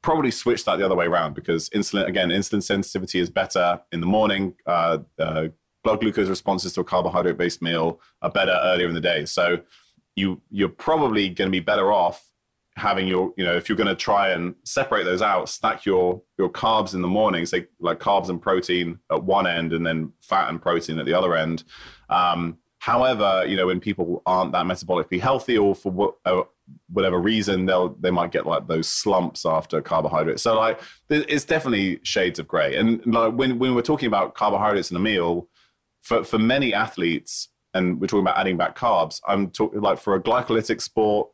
probably 0.05 0.31
switch 0.31 0.67
that 0.67 0.77
the 0.77 0.85
other 0.85 0.95
way 0.95 1.07
around 1.07 1.35
because 1.35 1.71
insulin 1.71 2.07
again 2.07 2.29
insulin 2.29 2.63
sensitivity 2.63 3.19
is 3.19 3.31
better 3.31 3.81
in 3.91 4.01
the 4.01 4.07
morning 4.07 4.55
uh, 4.67 4.99
uh, 5.19 5.49
blood 5.83 5.99
glucose 6.01 6.29
responses 6.29 6.75
to 6.75 6.81
a 6.83 6.85
carbohydrate 6.85 7.39
based 7.39 7.63
meal 7.63 7.99
are 8.21 8.31
better 8.31 8.55
earlier 8.65 8.87
in 8.87 8.93
the 8.95 9.01
day 9.01 9.25
so 9.25 9.59
you 10.15 10.43
you're 10.51 10.69
probably 10.69 11.31
going 11.31 11.49
to 11.49 11.51
be 11.51 11.59
better 11.59 11.91
off 11.91 12.31
having 12.77 13.07
your, 13.07 13.33
you 13.37 13.45
know, 13.45 13.55
if 13.55 13.69
you're 13.69 13.77
going 13.77 13.89
to 13.89 13.95
try 13.95 14.31
and 14.31 14.55
separate 14.65 15.05
those 15.05 15.23
out, 15.23 15.49
stack 15.49 15.87
your 15.87 16.21
your 16.39 16.51
carbs 16.51 16.95
in 16.95 17.03
the 17.03 17.09
morning, 17.09 17.47
say 17.47 17.67
like 17.79 18.01
carbs 18.01 18.29
and 18.29 18.43
protein 18.43 18.99
at 19.13 19.23
one 19.23 19.47
end, 19.47 19.73
and 19.73 19.87
then 19.87 20.13
fat 20.21 20.49
and 20.49 20.61
protein 20.61 20.99
at 20.99 21.07
the 21.07 21.15
other 21.15 21.37
end. 21.37 21.65
Um, 22.11 22.59
however, 22.79 23.45
you 23.47 23.57
know, 23.57 23.67
when 23.67 23.81
people 23.81 24.23
aren't 24.27 24.53
that 24.53 24.67
metabolically 24.67 25.21
healthy, 25.21 25.57
or 25.57 25.75
for 25.75 25.93
what, 25.93 26.15
whatever 26.89 27.19
reason, 27.19 27.67
they'll 27.67 27.91
they 28.01 28.11
might 28.11 28.33
get 28.33 28.47
like 28.47 28.67
those 28.67 28.89
slumps 28.89 29.45
after 29.45 29.81
carbohydrates. 29.83 30.43
So 30.43 30.57
like, 30.57 30.81
it's 31.09 31.45
definitely 31.45 32.01
shades 32.03 32.39
of 32.39 32.49
gray. 32.49 32.77
And 32.77 33.05
like 33.07 33.35
when 33.35 33.59
when 33.59 33.75
we're 33.75 33.83
talking 33.83 34.07
about 34.07 34.35
carbohydrates 34.35 34.91
in 34.91 34.97
a 34.97 35.01
meal, 35.01 35.49
for 36.03 36.25
for 36.25 36.39
many 36.39 36.73
athletes, 36.75 37.49
and 37.73 38.01
we're 38.01 38.07
talking 38.07 38.25
about 38.25 38.39
adding 38.39 38.57
back 38.57 38.77
carbs, 38.77 39.21
I'm 39.27 39.51
talking 39.51 39.81
like 39.81 39.99
for 39.99 40.15
a 40.15 40.23
glycolytic 40.23 40.81
sport 40.81 41.29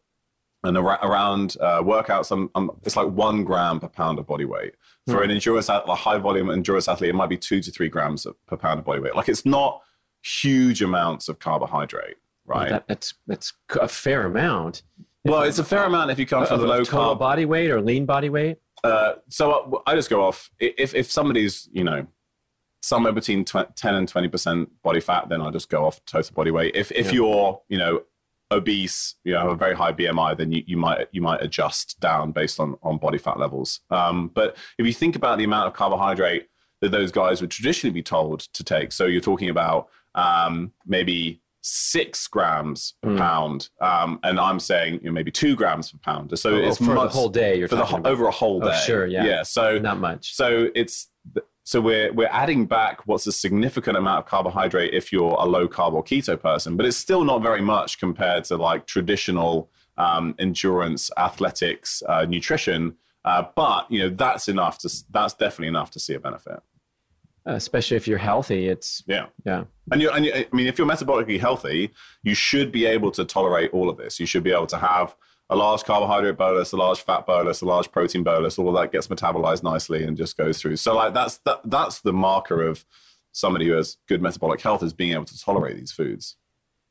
and 0.63 0.77
around 0.77 1.57
uh, 1.61 1.83
workouts, 1.83 2.31
I'm, 2.31 2.51
I'm, 2.55 2.71
it's 2.83 2.97
like 2.97 3.09
one 3.09 3.45
gram 3.45 3.81
per 3.81 3.89
pound 3.89 4.19
of 4.19 4.27
body 4.27 4.45
weight. 4.45 4.75
For 5.07 5.21
mm. 5.21 5.25
an 5.25 5.31
endurance, 5.31 5.71
a 5.71 5.81
high 5.95 6.19
volume 6.19 6.51
endurance 6.51 6.87
athlete, 6.87 7.11
it 7.11 7.15
might 7.15 7.31
be 7.31 7.39
two 7.39 7.63
to 7.63 7.71
three 7.71 7.89
grams 7.89 8.27
per 8.47 8.57
pound 8.57 8.79
of 8.79 8.85
body 8.85 9.01
weight. 9.01 9.17
Like 9.17 9.29
it's 9.29 9.47
not 9.47 9.81
huge 10.23 10.83
amounts 10.83 11.29
of 11.31 11.39
carbohydrate, 11.39 12.17
right? 12.45 12.71
Well, 12.71 12.71
that, 12.71 12.89
that's 12.89 13.15
that's 13.27 13.53
a 13.81 13.89
fair 13.89 14.27
amount. 14.27 14.83
Well, 15.25 15.43
it's 15.43 15.59
a 15.59 15.65
fair 15.65 15.85
amount 15.85 16.11
if 16.11 16.19
you 16.19 16.27
come 16.27 16.47
from 16.47 16.61
the 16.61 16.67
low 16.67 16.83
carb 16.83 17.19
body 17.19 17.45
weight 17.45 17.71
or 17.71 17.81
lean 17.81 18.07
body 18.07 18.31
weight. 18.31 18.59
Uh, 18.83 19.15
so 19.29 19.83
I, 19.87 19.93
I 19.93 19.95
just 19.95 20.09
go 20.09 20.25
off 20.25 20.51
if 20.59 20.95
if 20.95 21.11
somebody's 21.11 21.69
you 21.73 21.85
know 21.85 22.07
somewhere 22.83 23.13
between 23.13 23.45
10 23.45 23.67
and 23.83 24.11
20% 24.11 24.67
body 24.83 25.01
fat, 25.01 25.29
then 25.29 25.41
I'll 25.41 25.51
just 25.51 25.69
go 25.69 25.85
off 25.85 26.05
total 26.07 26.35
body 26.35 26.51
weight. 26.51 26.75
If, 26.75 26.91
if 26.93 27.07
yeah. 27.07 27.13
you're, 27.13 27.61
you 27.69 27.79
know, 27.79 28.03
obese, 28.51 29.17
you 29.23 29.33
know, 29.33 29.41
have 29.41 29.51
a 29.51 29.55
very 29.55 29.75
high 29.75 29.93
BMI, 29.93 30.37
then 30.37 30.51
you, 30.51 30.63
you 30.67 30.77
might 30.77 31.07
you 31.13 31.23
might 31.23 31.43
adjust 31.43 32.01
down 32.01 32.33
based 32.33 32.59
on 32.59 32.77
on 32.83 32.99
body 32.99 33.19
fat 33.19 33.39
levels. 33.39 33.81
Um, 33.91 34.29
but 34.35 34.57
if 34.79 34.87
you 34.87 34.93
think 34.93 35.15
about 35.15 35.39
the 35.39 35.45
amount 35.45 35.69
of 35.69 35.73
carbohydrate 35.75 36.49
that 36.81 36.91
those 36.91 37.13
guys 37.13 37.41
would 37.41 37.51
traditionally 37.51 37.93
be 37.93 38.03
told 38.03 38.41
to 38.41 38.65
take, 38.65 38.91
so 38.91 39.07
you're 39.07 39.21
talking 39.21 39.51
about 39.51 39.89
um, 40.17 40.73
maybe 40.85 41.43
six 41.63 42.27
grams 42.27 42.95
per 43.03 43.11
mm. 43.11 43.19
pound, 43.19 43.69
um, 43.81 44.19
and 44.23 44.41
I'm 44.41 44.61
saying 44.61 44.95
you 44.95 45.07
know, 45.07 45.13
maybe 45.13 45.31
two 45.31 45.55
grams 45.55 45.93
per 45.93 45.99
pound. 45.99 46.37
So 46.39 46.55
oh, 46.55 46.57
it's 46.57 46.79
for 46.79 46.95
much, 46.95 47.13
the 47.13 47.19
whole 47.19 47.29
day. 47.29 47.59
You're 47.59 47.69
for 47.69 47.77
the 47.77 47.85
about. 47.85 48.07
over 48.07 48.27
a 48.27 48.31
whole 48.31 48.63
oh, 48.63 48.69
day. 48.69 48.77
Oh, 48.77 48.85
sure, 48.85 49.07
yeah, 49.07 49.25
yeah. 49.25 49.43
So 49.43 49.79
not 49.79 49.99
much. 49.99 50.35
So 50.35 50.69
it's 50.75 51.09
so 51.65 51.81
we're 51.81 52.13
we're 52.13 52.29
adding 52.29 52.67
back 52.67 53.07
what's 53.07 53.27
a 53.27 53.33
significant 53.33 53.97
amount 53.97 54.19
of 54.19 54.27
carbohydrate 54.27 54.95
if 54.95 55.13
you're 55.13 55.35
a 55.35 55.45
low 55.45 55.69
carb 55.69 55.93
or 55.93 56.03
keto 56.03 56.41
person, 56.41 56.77
but 56.77 56.87
it's 56.87 56.97
still 56.97 57.25
not 57.25 57.43
very 57.43 57.61
much 57.61 57.99
compared 57.99 58.45
to 58.45 58.57
like 58.57 58.87
traditional 58.87 59.71
um, 59.97 60.35
endurance, 60.39 61.11
athletics, 61.17 62.03
uh, 62.09 62.25
nutrition. 62.29 62.97
Uh, 63.25 63.45
but 63.55 63.91
you 63.91 64.01
know 64.01 64.09
that's 64.09 64.49
enough 64.49 64.79
to 64.79 64.91
that's 65.11 65.35
definitely 65.35 65.69
enough 65.69 65.91
to 65.91 66.01
see 66.01 66.15
a 66.15 66.21
benefit. 66.21 66.61
Especially 67.47 67.97
if 67.97 68.07
you're 68.07 68.19
healthy, 68.19 68.69
it's 68.69 69.03
yeah, 69.07 69.27
yeah. 69.45 69.65
And 69.91 70.01
you, 70.01 70.11
and 70.11 70.25
you, 70.25 70.33
I 70.33 70.47
mean, 70.53 70.67
if 70.67 70.79
you're 70.79 70.87
metabolically 70.87 71.41
healthy, 71.41 71.91
you 72.23 72.35
should 72.35 72.71
be 72.71 72.87
able 72.87 73.11
to 73.13 73.25
tolerate 73.25 73.73
all 73.73 73.89
of 73.89 73.97
this. 73.97 74.21
You 74.21 74.27
should 74.27 74.43
be 74.43 74.53
able 74.53 74.67
to 74.69 74.79
have 74.79 75.15
a 75.51 75.57
large 75.57 75.83
carbohydrate 75.83 76.37
bolus, 76.37 76.73
a 76.73 76.77
large 76.77 77.01
fat 77.01 77.27
bolus, 77.27 77.61
a 77.61 77.67
large 77.67 77.91
protein 77.91 78.23
bolus, 78.23 78.59
all 78.59 78.69
of 78.69 78.75
that 78.77 78.93
gets 78.93 79.09
metabolized 79.09 79.65
nicely 79.65 80.05
and 80.05 80.17
just 80.17 80.37
goes 80.37 80.61
through. 80.61 80.77
So 80.77 80.95
like 80.95 81.13
that's 81.13 81.39
that, 81.39 81.61
that's 81.65 82.01
the 82.01 82.13
marker 82.13 82.63
of 82.63 82.85
somebody 83.33 83.67
who 83.67 83.73
has 83.73 83.97
good 84.09 84.23
metabolic 84.23 84.61
health 84.61 84.83
is 84.83 84.93
being 84.93 85.13
able 85.13 85.25
to 85.25 85.39
tolerate 85.39 85.77
these 85.77 85.93
foods. 85.93 86.37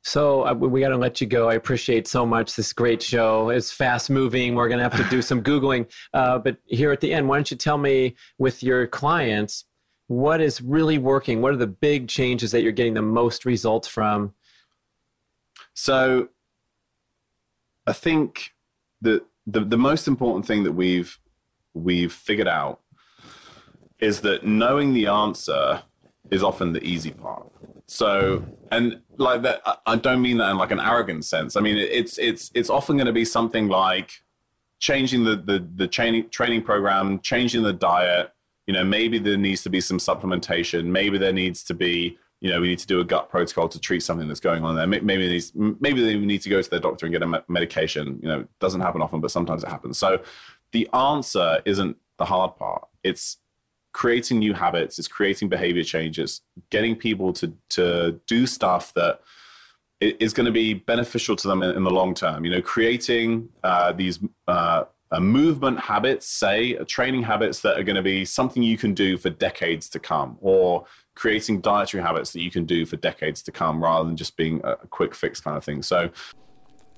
So 0.02 0.46
uh, 0.46 0.54
we 0.54 0.80
got 0.80 0.90
to 0.90 0.98
let 0.98 1.20
you 1.20 1.28
go. 1.28 1.50
I 1.50 1.56
appreciate 1.56 2.08
so 2.08 2.26
much 2.26 2.56
this 2.56 2.72
great 2.72 3.02
show. 3.02 3.50
It's 3.50 3.72
fast 3.72 4.10
moving. 4.10 4.56
We're 4.56 4.70
going 4.70 4.78
to 4.78 4.84
have 4.84 4.96
to 4.96 5.10
do 5.10 5.22
some 5.22 5.44
googling. 5.44 5.90
Uh, 6.14 6.40
but 6.40 6.58
here 6.66 6.92
at 6.92 7.02
the 7.02 7.14
end, 7.14 7.28
why 7.28 7.38
don't 7.38 7.52
you 7.52 7.58
tell 7.58 7.78
me 7.78 8.16
with 8.38 8.64
your 8.64 8.88
clients 8.88 9.66
what 10.10 10.42
is 10.42 10.60
really 10.60 10.98
working? 10.98 11.40
What 11.40 11.54
are 11.54 11.58
the 11.58 11.68
big 11.68 12.08
changes 12.08 12.50
that 12.52 12.64
you're 12.64 12.72
getting 12.72 12.96
the 12.96 13.02
most 13.02 13.46
results 13.46 13.88
from? 13.88 14.34
So 15.76 16.30
I 17.86 17.94
think 17.94 18.56
that 19.02 19.24
the, 19.46 19.60
the 19.60 19.78
most 19.78 20.08
important 20.08 20.48
thing 20.48 20.64
that 20.64 20.72
we've 20.72 21.20
we've 21.76 22.12
figured 22.12 22.48
out 22.48 22.82
is 24.00 24.22
that 24.22 24.44
knowing 24.44 24.94
the 24.96 25.06
answer 25.06 25.84
is 26.32 26.42
often 26.42 26.74
the 26.74 26.84
easy 26.84 27.12
part. 27.12 27.46
So, 27.86 28.44
and 28.72 29.02
like 29.18 29.44
that, 29.44 29.62
I 29.86 29.96
don't 29.96 30.24
mean 30.24 30.38
that 30.38 30.50
in 30.50 30.58
like 30.58 30.72
an 30.72 30.80
arrogant 30.80 31.24
sense. 31.24 31.56
I 31.56 31.62
mean, 31.62 31.78
it's 31.78 32.18
it's 32.18 32.50
it's 32.56 32.72
often 32.72 32.98
going 32.98 33.06
to 33.06 33.14
be 33.14 33.26
something 33.26 33.68
like 33.68 34.12
changing 34.80 35.24
the 35.24 35.36
the 35.36 35.68
the 35.76 35.88
training 35.88 36.30
training 36.32 36.64
program, 36.64 37.20
changing 37.20 37.62
the 37.62 37.74
diet. 37.74 38.32
You 38.70 38.74
know, 38.74 38.84
maybe 38.84 39.18
there 39.18 39.36
needs 39.36 39.64
to 39.64 39.70
be 39.72 39.82
some 39.82 39.98
supplementation. 39.98 40.86
Maybe 40.86 41.18
there 41.18 41.34
needs 41.34 41.64
to 41.64 41.74
be 41.74 42.20
you 42.40 42.52
know, 42.52 42.62
we 42.62 42.68
need 42.68 42.78
to 42.80 42.88
do 42.88 43.00
a 43.00 43.04
gut 43.04 43.32
protocol 43.32 43.68
to 43.68 43.80
treat 43.80 44.02
something 44.02 44.28
that's 44.28 44.40
going 44.40 44.64
on 44.64 44.76
there. 44.76 44.86
Maybe 44.86 45.28
they, 45.28 45.42
maybe 45.80 46.04
they 46.04 46.18
need 46.18 46.44
to 46.44 46.50
go 46.50 46.62
to 46.62 46.70
their 46.70 46.80
doctor 46.80 47.08
and 47.08 47.14
get 47.14 47.24
a 47.24 47.44
medication. 47.48 48.20
You 48.22 48.28
know, 48.28 48.40
it 48.42 48.60
doesn't 48.60 48.82
happen 48.82 49.02
often, 49.02 49.22
but 49.22 49.32
sometimes 49.32 49.64
it 49.64 49.70
happens. 49.70 49.98
So 49.98 50.22
the 50.72 50.88
answer 50.94 51.64
isn't 51.66 51.98
the 52.18 52.26
hard 52.26 52.56
part. 52.58 52.88
It's 53.04 53.38
creating 53.92 54.38
new 54.38 54.54
habits. 54.54 55.00
It's 55.00 55.08
creating 55.08 55.50
behavior 55.50 55.84
changes, 55.84 56.42
getting 56.70 56.96
people 56.96 57.34
to 57.34 57.52
to 57.70 58.22
do 58.28 58.46
stuff 58.46 58.94
that 58.94 59.22
is 60.00 60.32
going 60.32 60.46
to 60.46 60.52
be 60.52 60.76
beneficial 60.76 61.36
to 61.38 61.48
them 61.48 61.64
in, 61.64 61.76
in 61.76 61.84
the 61.84 61.90
long 61.90 62.14
term. 62.14 62.46
You 62.46 62.52
know, 62.52 62.62
creating 62.62 63.50
uh, 63.64 63.92
these. 63.94 64.20
Uh, 64.48 64.84
uh, 65.12 65.20
movement 65.20 65.80
habits, 65.80 66.28
say, 66.28 66.74
training 66.86 67.24
habits 67.24 67.62
that 67.62 67.78
are 67.80 67.84
going 67.84 67.96
to 67.96 68.02
be 68.02 68.26
something 68.26 68.62
you 68.62 68.78
can 68.78 68.94
do 68.94 69.18
for 69.18 69.30
decades 69.30 69.90
to 69.90 70.00
come, 70.00 70.38
or 70.42 70.86
creating 71.16 71.60
dietary 71.62 72.02
habits 72.02 72.32
that 72.32 72.42
you 72.42 72.52
can 72.52 72.66
do 72.66 72.86
for 72.86 72.96
decades 72.98 73.42
to 73.44 73.52
come 73.52 73.84
rather 73.84 74.06
than 74.08 74.16
just 74.16 74.38
being 74.38 74.62
a 74.64 74.76
quick 74.88 75.14
fix 75.14 75.42
kind 75.42 75.58
of 75.58 75.64
thing. 75.64 75.82
So 75.82 76.10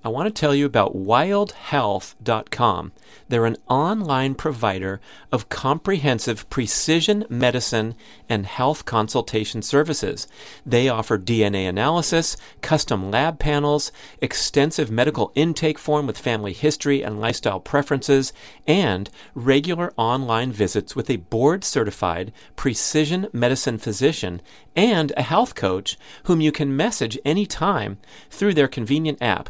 I 0.04 0.10
want 0.10 0.34
to 0.34 0.40
tell 0.40 0.56
you 0.56 0.66
about 0.66 0.96
wildhealth.com. 0.96 2.92
They're 3.28 3.46
an 3.46 3.58
online 3.68 4.34
provider 4.34 5.00
of 5.32 5.50
comprehensive 5.50 6.50
precision 6.50 7.24
medicine 7.30 7.94
and 8.28 8.48
health 8.48 8.86
consultation 8.86 9.62
services. 9.62 10.28
They 10.66 10.90
offer 10.90 11.20
DNA 11.20 11.70
analysis, 11.70 12.36
custom 12.62 13.12
lab 13.12 13.38
panels, 13.38 13.92
extensive 14.22 14.90
medical 14.90 15.32
intake 15.36 15.78
form 15.78 16.08
with 16.08 16.18
family 16.18 16.54
history 16.54 17.04
and 17.04 17.22
lifestyle 17.22 17.60
preferences, 17.60 18.34
and 18.66 19.08
regular 19.36 19.94
online 19.98 20.52
visits 20.52 20.96
with 20.96 21.12
a 21.12 21.18
board 21.18 21.64
certified 21.64 22.32
precision 22.56 23.28
medicine 23.32 23.78
physician 23.78 24.42
and 24.76 25.12
a 25.18 25.22
health 25.22 25.54
coach 25.54 25.98
whom 26.24 26.42
you 26.42 26.52
can 26.52 26.76
message 26.76 27.20
anytime 27.26 27.98
through 28.30 28.54
their 28.54 28.68
convenient 28.68 29.22
app. 29.22 29.50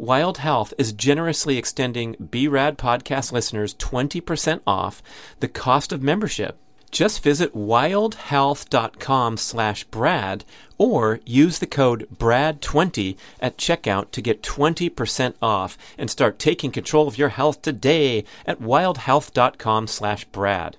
Wild 0.00 0.38
Health 0.38 0.72
is 0.78 0.94
generously 0.94 1.58
extending 1.58 2.16
BRAD 2.18 2.78
podcast 2.78 3.32
listeners 3.32 3.74
20% 3.74 4.62
off 4.66 5.02
the 5.40 5.46
cost 5.46 5.92
of 5.92 6.02
membership. 6.02 6.56
Just 6.90 7.22
visit 7.22 7.54
wildhealth.com 7.54 9.36
slash 9.36 9.84
Brad 9.84 10.46
or 10.78 11.20
use 11.26 11.58
the 11.58 11.66
code 11.66 12.08
BRAD20 12.16 13.18
at 13.40 13.58
checkout 13.58 14.10
to 14.12 14.22
get 14.22 14.42
20% 14.42 15.34
off 15.42 15.76
and 15.98 16.10
start 16.10 16.38
taking 16.38 16.70
control 16.70 17.06
of 17.06 17.18
your 17.18 17.28
health 17.28 17.60
today 17.60 18.24
at 18.46 18.58
wildhealth.com 18.58 19.86
slash 19.86 20.24
Brad. 20.24 20.78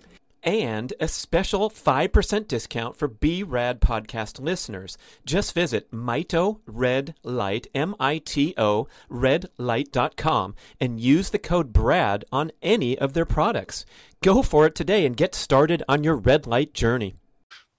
and 0.43 0.93
a 0.99 1.07
special 1.07 1.69
5% 1.69 2.47
discount 2.47 2.95
for 2.95 3.07
B-Rad 3.07 3.81
podcast 3.81 4.39
listeners. 4.39 4.97
Just 5.25 5.53
visit 5.53 5.91
Mito 5.91 6.59
Red 6.65 7.15
Light, 7.23 7.67
M-I-T-O, 7.73 8.87
redlight.com 9.09 10.55
and 10.79 10.99
use 10.99 11.29
the 11.29 11.39
code 11.39 11.73
BRAD 11.73 12.25
on 12.31 12.51
any 12.61 12.97
of 12.97 13.13
their 13.13 13.25
products. 13.25 13.85
Go 14.21 14.41
for 14.41 14.65
it 14.65 14.75
today 14.75 15.05
and 15.05 15.17
get 15.17 15.33
started 15.35 15.83
on 15.87 16.03
your 16.03 16.15
red 16.15 16.45
light 16.47 16.73
journey. 16.73 17.15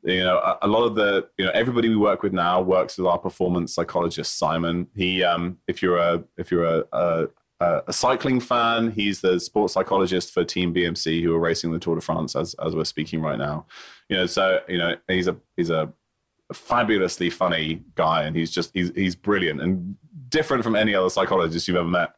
You 0.02 0.24
know, 0.24 0.58
a, 0.60 0.66
lot 0.66 0.84
of 0.84 0.96
the, 0.96 1.28
you 1.38 1.44
know, 1.44 1.52
everybody 1.54 1.88
we 1.88 1.96
work 1.96 2.24
with 2.24 2.32
now 2.32 2.60
works 2.60 2.98
with 2.98 3.06
our 3.06 3.18
performance 3.18 3.72
psychologist, 3.72 4.36
Simon. 4.36 4.88
He, 4.96 5.22
um, 5.22 5.58
if 5.68 5.80
you're 5.80 5.98
a, 5.98 6.24
if 6.36 6.50
you're 6.50 6.64
a, 6.64 6.84
a 6.92 7.28
a 7.86 7.92
cycling 7.92 8.40
fan. 8.40 8.90
He's 8.90 9.20
the 9.20 9.38
sports 9.40 9.74
psychologist 9.74 10.32
for 10.32 10.44
Team 10.44 10.74
BMC, 10.74 11.22
who 11.22 11.34
are 11.34 11.40
racing 11.40 11.72
the 11.72 11.78
Tour 11.78 11.96
de 11.96 12.00
France 12.00 12.36
as 12.36 12.54
as 12.64 12.74
we're 12.74 12.84
speaking 12.84 13.20
right 13.20 13.38
now. 13.38 13.66
You 14.08 14.16
know, 14.18 14.26
so 14.26 14.60
you 14.68 14.78
know 14.78 14.96
he's 15.08 15.28
a 15.28 15.36
he's 15.56 15.70
a 15.70 15.92
fabulously 16.52 17.30
funny 17.30 17.82
guy, 17.94 18.24
and 18.24 18.36
he's 18.36 18.50
just 18.50 18.70
he's 18.74 18.90
he's 18.94 19.14
brilliant 19.14 19.60
and 19.60 19.96
different 20.28 20.64
from 20.64 20.76
any 20.76 20.94
other 20.94 21.10
psychologist 21.10 21.68
you've 21.68 21.76
ever 21.76 21.88
met. 21.88 22.14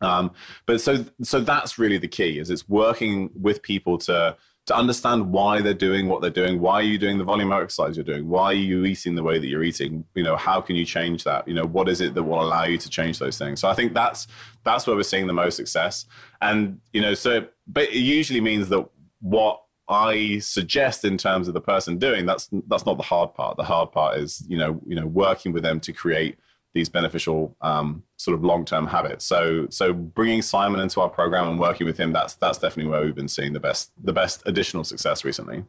Um, 0.00 0.32
but 0.66 0.80
so 0.80 1.04
so 1.22 1.40
that's 1.40 1.78
really 1.78 1.98
the 1.98 2.08
key 2.08 2.38
is 2.38 2.50
it's 2.50 2.68
working 2.68 3.30
with 3.34 3.62
people 3.62 3.98
to 3.98 4.36
to 4.66 4.76
understand 4.76 5.30
why 5.30 5.60
they're 5.60 5.74
doing 5.74 6.08
what 6.08 6.20
they're 6.20 6.30
doing. 6.30 6.60
Why 6.60 6.74
are 6.74 6.82
you 6.82 6.98
doing 6.98 7.18
the 7.18 7.24
volume 7.24 7.52
exercise 7.52 7.96
you're 7.96 8.04
doing? 8.04 8.28
Why 8.28 8.46
are 8.46 8.52
you 8.52 8.84
eating 8.84 9.14
the 9.14 9.22
way 9.22 9.38
that 9.38 9.46
you're 9.46 9.62
eating? 9.62 10.04
You 10.14 10.24
know, 10.24 10.36
how 10.36 10.60
can 10.60 10.74
you 10.74 10.84
change 10.84 11.22
that? 11.24 11.46
You 11.46 11.54
know, 11.54 11.64
what 11.64 11.88
is 11.88 12.00
it 12.00 12.14
that 12.14 12.22
will 12.24 12.42
allow 12.42 12.64
you 12.64 12.76
to 12.76 12.90
change 12.90 13.20
those 13.20 13.38
things? 13.38 13.60
So 13.60 13.68
I 13.68 13.74
think 13.74 13.94
that's 13.94 14.26
that's 14.64 14.86
where 14.86 14.96
we're 14.96 15.04
seeing 15.04 15.28
the 15.28 15.32
most 15.32 15.56
success. 15.56 16.06
And 16.40 16.80
you 16.92 17.00
know, 17.00 17.14
so 17.14 17.46
but 17.68 17.84
it 17.84 18.00
usually 18.00 18.40
means 18.40 18.68
that 18.70 18.88
what 19.20 19.62
I 19.88 20.40
suggest 20.40 21.04
in 21.04 21.16
terms 21.16 21.46
of 21.46 21.54
the 21.54 21.60
person 21.60 21.96
doing 21.96 22.26
that's 22.26 22.48
that's 22.66 22.86
not 22.86 22.96
the 22.96 23.04
hard 23.04 23.34
part. 23.34 23.56
The 23.56 23.64
hard 23.64 23.92
part 23.92 24.18
is 24.18 24.44
you 24.48 24.58
know 24.58 24.80
you 24.84 24.96
know 24.96 25.06
working 25.06 25.52
with 25.52 25.62
them 25.62 25.78
to 25.80 25.92
create 25.92 26.38
these 26.76 26.90
beneficial 26.90 27.56
um, 27.62 28.02
sort 28.18 28.34
of 28.36 28.44
long-term 28.44 28.86
habits. 28.86 29.24
So 29.24 29.66
so 29.70 29.94
bringing 29.94 30.42
Simon 30.42 30.78
into 30.80 31.00
our 31.00 31.08
program 31.08 31.48
and 31.48 31.58
working 31.58 31.86
with 31.86 31.96
him 31.96 32.12
that's 32.12 32.34
that's 32.34 32.58
definitely 32.58 32.90
where 32.90 33.02
we've 33.02 33.14
been 33.14 33.28
seeing 33.28 33.54
the 33.54 33.60
best 33.60 33.92
the 34.04 34.12
best 34.12 34.42
additional 34.44 34.84
success 34.84 35.24
recently. 35.24 35.64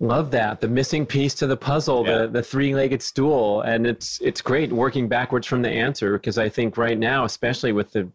Love 0.00 0.30
that 0.32 0.60
the 0.60 0.68
missing 0.68 1.06
piece 1.06 1.34
to 1.34 1.46
the 1.46 1.56
puzzle, 1.56 2.04
yeah. 2.04 2.18
the 2.18 2.28
the 2.28 2.42
three-legged 2.42 3.00
stool, 3.02 3.62
and 3.62 3.86
it's 3.86 4.20
it's 4.20 4.40
great 4.40 4.72
working 4.72 5.08
backwards 5.08 5.46
from 5.46 5.62
the 5.62 5.70
answer 5.70 6.18
because 6.18 6.38
I 6.38 6.48
think 6.48 6.76
right 6.76 6.98
now, 6.98 7.24
especially 7.24 7.72
with 7.72 7.92
the 7.92 8.08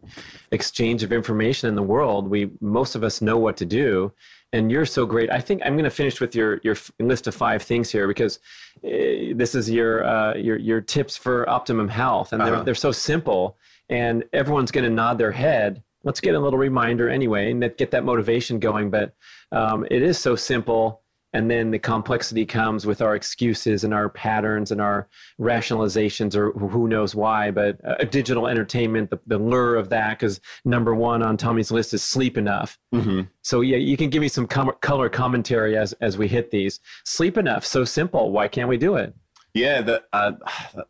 exchange 0.50 1.02
of 1.02 1.12
information 1.12 1.68
in 1.70 1.74
the 1.74 1.82
world, 1.82 2.28
we 2.28 2.50
most 2.60 2.94
of 2.94 3.02
us 3.02 3.22
know 3.22 3.38
what 3.38 3.56
to 3.56 3.64
do, 3.64 4.12
and 4.54 4.70
you're 4.70 4.86
so 4.86 5.04
great. 5.04 5.30
I 5.30 5.40
think 5.40 5.62
I'm 5.64 5.74
going 5.74 5.84
to 5.84 5.90
finish 5.90 6.20
with 6.20 6.34
your 6.34 6.60
your 6.62 6.76
list 7.00 7.26
of 7.26 7.34
five 7.34 7.62
things 7.62 7.90
here 7.90 8.06
because 8.06 8.38
uh, 8.84 9.34
this 9.34 9.54
is 9.54 9.68
your 9.68 10.04
uh, 10.04 10.34
your 10.36 10.56
your 10.56 10.80
tips 10.80 11.16
for 11.16 11.48
optimum 11.50 11.88
health, 11.88 12.32
and 12.32 12.40
they're 12.40 12.54
uh-huh. 12.54 12.62
they're 12.62 12.74
so 12.74 12.92
simple, 12.92 13.58
and 13.88 14.24
everyone's 14.32 14.70
going 14.70 14.84
to 14.84 14.90
nod 14.90 15.18
their 15.18 15.32
head. 15.32 15.82
Let's 16.04 16.20
get 16.20 16.34
a 16.34 16.38
little 16.38 16.58
reminder 16.58 17.08
anyway, 17.08 17.50
and 17.50 17.60
get 17.76 17.90
that 17.90 18.04
motivation 18.04 18.60
going. 18.60 18.90
But 18.90 19.14
um, 19.50 19.86
it 19.90 20.02
is 20.02 20.18
so 20.18 20.36
simple 20.36 21.02
and 21.34 21.50
then 21.50 21.72
the 21.72 21.78
complexity 21.78 22.46
comes 22.46 22.86
with 22.86 23.02
our 23.02 23.16
excuses 23.16 23.82
and 23.82 23.92
our 23.92 24.08
patterns 24.08 24.70
and 24.70 24.80
our 24.80 25.08
rationalizations 25.38 26.34
or 26.36 26.52
who 26.52 26.88
knows 26.88 27.14
why 27.14 27.50
but 27.50 27.78
uh, 27.84 28.04
digital 28.04 28.46
entertainment 28.46 29.10
the, 29.10 29.18
the 29.26 29.36
lure 29.36 29.74
of 29.74 29.90
that 29.90 30.18
because 30.18 30.40
number 30.64 30.94
one 30.94 31.22
on 31.22 31.36
tommy's 31.36 31.70
list 31.70 31.92
is 31.92 32.02
sleep 32.02 32.38
enough. 32.38 32.78
Mm-hmm. 32.94 33.22
so 33.42 33.60
yeah 33.60 33.76
you 33.76 33.96
can 33.96 34.08
give 34.08 34.22
me 34.22 34.28
some 34.28 34.46
com- 34.46 34.72
color 34.80 35.08
commentary 35.08 35.76
as 35.76 35.92
as 35.94 36.16
we 36.16 36.28
hit 36.28 36.50
these. 36.50 36.80
Sleep 37.04 37.36
enough 37.36 37.66
so 37.66 37.84
simple 37.84 38.30
why 38.30 38.48
can't 38.48 38.68
we 38.68 38.78
do 38.78 38.96
it? 38.96 39.12
Yeah 39.52 39.82
that, 39.82 40.04
uh, 40.12 40.32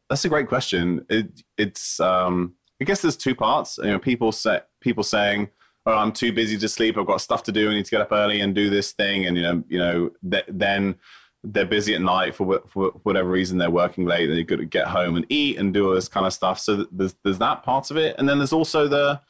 that's 0.09 0.25
a 0.25 0.29
great 0.29 0.49
question. 0.49 1.05
It, 1.09 1.43
it's 1.57 1.99
um, 2.01 2.55
i 2.81 2.85
guess 2.85 3.01
there's 3.01 3.17
two 3.17 3.35
parts. 3.35 3.79
You 3.79 3.93
know 3.93 3.99
people 3.99 4.31
say 4.31 4.61
people 4.81 5.03
saying 5.05 5.49
oh, 5.87 5.97
I'm 5.97 6.13
too 6.13 6.33
busy 6.33 6.59
to 6.59 6.69
sleep. 6.69 6.97
I've 6.97 7.07
got 7.07 7.21
stuff 7.21 7.43
to 7.45 7.53
do. 7.53 7.71
I 7.71 7.75
need 7.75 7.85
to 7.85 7.91
get 7.91 8.01
up 8.01 8.13
early 8.13 8.41
and 8.41 8.55
do 8.55 8.71
this 8.71 8.93
thing. 8.93 9.27
And 9.27 9.37
you 9.37 9.43
know, 9.43 9.65
you 9.69 9.79
know, 9.79 10.11
th- 10.31 10.47
then 10.49 10.97
they're 11.43 11.67
busy 11.67 11.95
at 11.95 12.01
night 12.01 12.35
for, 12.35 12.63
for 12.69 12.91
whatever 13.03 13.29
reason. 13.29 13.59
They're 13.59 13.71
working 13.71 14.07
late. 14.07 14.27
They're 14.27 14.43
good 14.43 14.61
to 14.61 14.65
get 14.65 14.87
home 14.87 15.17
and 15.17 15.27
eat 15.29 15.59
and 15.59 15.75
do 15.75 15.89
all 15.89 15.95
this 15.95 16.09
kind 16.09 16.27
of 16.27 16.33
stuff. 16.33 16.59
So 16.59 16.87
there's 16.91 17.15
there's 17.23 17.39
that 17.39 17.63
part 17.63 17.91
of 17.91 17.97
it, 17.97 18.17
and 18.19 18.29
then 18.29 18.39
there's 18.39 18.53
also 18.53 18.89
the 18.89 19.21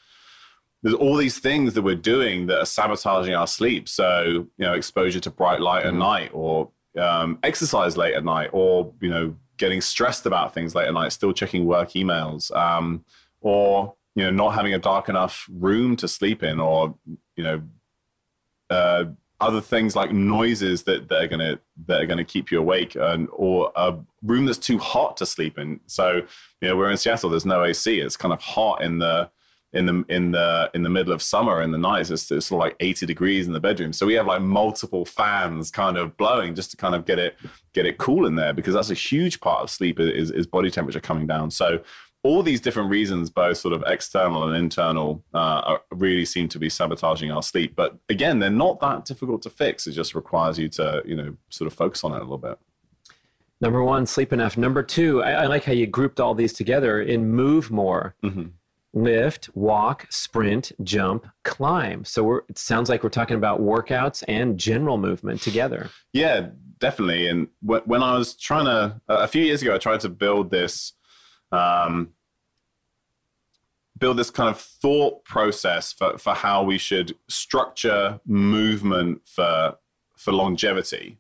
there's 0.85 0.95
all 0.95 1.17
these 1.17 1.39
things 1.39 1.73
that 1.73 1.83
we're 1.83 1.95
doing 1.95 2.47
that 2.47 2.59
are 2.59 2.67
sabotaging 2.67 3.35
our 3.35 3.47
sleep. 3.47 3.89
So, 3.89 4.23
you 4.59 4.67
know, 4.67 4.75
exposure 4.75 5.19
to 5.21 5.31
bright 5.31 5.61
light 5.61 5.85
Mm-hmm. 5.85 5.97
at 5.97 5.99
night 5.99 6.31
or 6.35 6.71
um, 6.99 7.39
exercise 7.43 7.97
late 7.97 8.15
at 8.15 8.23
night 8.23 8.51
or, 8.53 8.93
you 9.01 9.09
know, 9.09 9.35
getting 9.57 9.81
stressed 9.81 10.27
about 10.27 10.53
things 10.53 10.75
late 10.75 10.87
at 10.87 10.93
night, 10.93 11.13
still 11.13 11.33
checking 11.33 11.65
work 11.65 11.93
emails 11.93 12.55
um, 12.55 13.03
or, 13.41 13.95
you 14.15 14.25
know, 14.25 14.31
not 14.31 14.55
having 14.55 14.75
a 14.75 14.79
dark 14.79 15.09
enough 15.09 15.49
room 15.53 15.97
to 15.97 16.09
sleep 16.09 16.43
in 16.43 16.61
or, 16.61 16.95
you 17.37 17.45
know, 17.45 17.63
uh, 18.71 19.05
other 19.41 19.61
things 19.61 19.95
like 19.95 20.13
noises 20.13 20.85
that, 20.85 21.09
that 21.09 21.23
are 21.23 21.29
gonna 21.29 21.59
that 21.87 22.01
are 22.01 22.07
gonna 22.07 22.25
keep 22.25 22.51
you 22.51 22.59
awake, 22.59 22.95
and 22.95 23.29
or 23.33 23.73
a 23.77 23.95
room 24.23 24.47
that's 24.47 24.59
too 24.59 24.79
hot 24.79 25.17
to 25.19 25.27
sleep 25.27 25.59
in. 25.59 25.81
So 25.87 26.23
you 26.61 26.69
know 26.69 26.77
we're 26.77 26.91
in 26.91 26.97
Seattle. 26.97 27.31
There's 27.31 27.45
no 27.45 27.65
AC. 27.65 28.01
It's 28.01 28.17
kind 28.17 28.33
of 28.33 28.41
hot 28.41 28.83
in 28.83 28.99
the 28.99 29.31
in 29.75 29.87
the 29.87 30.05
in 30.09 30.31
the 30.31 30.71
in 30.73 30.83
the 30.83 30.89
middle 30.89 31.13
of 31.13 31.21
summer 31.21 31.63
in 31.63 31.73
the 31.73 31.79
nights. 31.79 32.11
It's, 32.11 32.31
it's 32.31 32.47
sort 32.47 32.61
of 32.61 32.67
like 32.67 32.77
80 32.81 33.07
degrees 33.07 33.47
in 33.47 33.53
the 33.53 33.61
bedroom. 33.61 33.93
So 33.93 34.07
we 34.07 34.15
have 34.15 34.27
like 34.27 34.41
multiple 34.41 35.05
fans 35.05 35.71
kind 35.71 35.99
of 35.99 36.17
blowing 36.17 36.55
just 36.55 36.71
to 36.71 36.77
kind 36.77 36.95
of 36.95 37.05
get 37.05 37.19
it 37.19 37.37
get 37.73 37.87
it 37.87 37.99
cool 37.99 38.27
in 38.27 38.37
there 38.37 38.53
because 38.53 38.73
that's 38.73 38.91
a 38.91 38.95
huge 38.95 39.41
part 39.41 39.63
of 39.63 39.71
sleep 39.71 39.99
is 39.99 40.31
is 40.31 40.47
body 40.47 40.71
temperature 40.71 41.01
coming 41.01 41.27
down. 41.27 41.51
So 41.51 41.81
all 42.25 42.43
these 42.43 42.61
different 42.61 42.89
reasons, 42.89 43.29
both 43.29 43.59
sort 43.59 43.75
of 43.75 43.85
external 43.87 44.45
and 44.49 44.57
internal, 44.57 45.23
uh, 45.35 45.61
are, 45.67 45.83
really 45.91 46.25
seem 46.25 46.49
to 46.49 46.59
be 46.59 46.71
sabotaging 46.71 47.31
our 47.31 47.43
sleep. 47.43 47.77
But 47.77 47.99
again, 48.09 48.39
they're 48.39 48.51
not 48.51 48.81
that 48.81 49.05
difficult 49.05 49.43
to 49.43 49.51
fix. 49.51 49.87
It 49.87 49.93
just 49.93 50.15
requires 50.15 50.59
you 50.59 50.71
to, 50.71 51.03
you 51.05 51.15
know, 51.15 51.37
sort 51.51 51.67
of 51.67 51.75
focus 51.75 52.03
on 52.03 52.13
it 52.13 52.17
a 52.17 52.21
little 52.21 52.39
bit. 52.39 52.59
Number 53.61 53.85
one, 53.85 54.07
sleep 54.07 54.33
enough. 54.33 54.57
Number 54.57 54.83
two, 54.83 55.23
I, 55.23 55.33
I 55.33 55.47
like 55.47 55.65
how 55.65 55.73
you 55.73 55.87
grouped 55.87 56.19
all 56.19 56.35
these 56.35 56.55
together 56.55 57.01
in 57.01 57.31
move 57.31 57.71
more. 57.71 58.15
Mhm. 58.25 58.53
Lift, 58.95 59.51
walk, 59.55 60.07
sprint, 60.11 60.73
jump, 60.83 61.27
climb. 61.43 62.05
So 62.05 62.23
we're, 62.23 62.43
it 62.49 62.59
sounds 62.59 62.89
like 62.89 63.03
we're 63.03 63.11
talking 63.11 63.37
about 63.37 63.61
workouts 63.61 64.25
and 64.29 64.59
general 64.59 64.97
movement 64.99 65.43
together. 65.43 65.91
Yeah, 66.13 66.49
definitely. 66.79 67.29
And 67.29 67.49
when 67.61 68.03
I 68.03 68.17
was 68.17 68.35
trying 68.35 68.65
to, 68.65 69.01
a 69.09 69.29
few 69.29 69.45
years 69.45 69.63
ago, 69.63 69.75
I 69.75 69.79
tried 69.79 70.01
to 70.01 70.09
build 70.09 70.51
this, 70.51 70.93
um, 71.53 72.14
build 73.99 74.17
this 74.17 74.31
kind 74.31 74.49
of 74.49 74.61
thought 74.61 75.25
process 75.25 75.93
for, 75.93 76.19
for 76.19 76.35
how 76.35 76.63
we 76.63 76.79
should 76.79 77.15
structure 77.29 78.21
movement 78.27 79.23
for 79.27 79.77
for 80.17 80.33
longevity. 80.33 81.19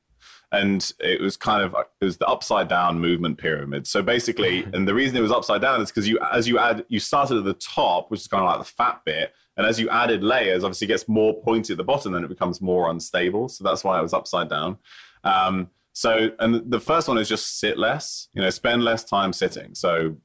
And 0.52 0.92
it 1.00 1.20
was 1.20 1.36
kind 1.36 1.62
of 1.62 1.74
it 2.00 2.04
was 2.04 2.18
the 2.18 2.26
upside 2.26 2.68
down 2.68 3.00
movement 3.00 3.38
pyramid. 3.38 3.86
So 3.86 4.02
basically, 4.02 4.64
and 4.72 4.86
the 4.86 4.94
reason 4.94 5.16
it 5.16 5.20
was 5.20 5.32
upside 5.32 5.60
down 5.60 5.80
is 5.80 5.90
because 5.90 6.08
you 6.08 6.18
as 6.32 6.46
you 6.48 6.58
add 6.58 6.84
you 6.88 7.00
started 7.00 7.38
at 7.38 7.44
the 7.44 7.54
top, 7.54 8.10
which 8.10 8.20
is 8.20 8.28
kind 8.28 8.44
of 8.44 8.50
like 8.50 8.58
the 8.58 8.72
fat 8.72 9.00
bit, 9.04 9.32
and 9.56 9.66
as 9.66 9.78
you 9.78 9.88
added 9.88 10.22
layers, 10.22 10.64
obviously 10.64 10.86
it 10.86 10.88
gets 10.88 11.08
more 11.08 11.40
pointy 11.42 11.72
at 11.72 11.76
the 11.76 11.84
bottom, 11.84 12.12
then 12.12 12.24
it 12.24 12.28
becomes 12.28 12.60
more 12.60 12.90
unstable. 12.90 13.48
So 13.48 13.64
that's 13.64 13.84
why 13.84 13.98
it 13.98 14.02
was 14.02 14.14
upside 14.14 14.48
down. 14.48 14.78
Um, 15.22 15.70
so, 15.92 16.30
and 16.40 16.70
the 16.70 16.80
first 16.80 17.06
one 17.06 17.18
is 17.18 17.28
just 17.28 17.60
sit 17.60 17.78
less, 17.78 18.28
you 18.34 18.42
know, 18.42 18.50
spend 18.50 18.82
less 18.82 19.04
time 19.04 19.32
sitting. 19.32 19.74
So, 19.76 20.16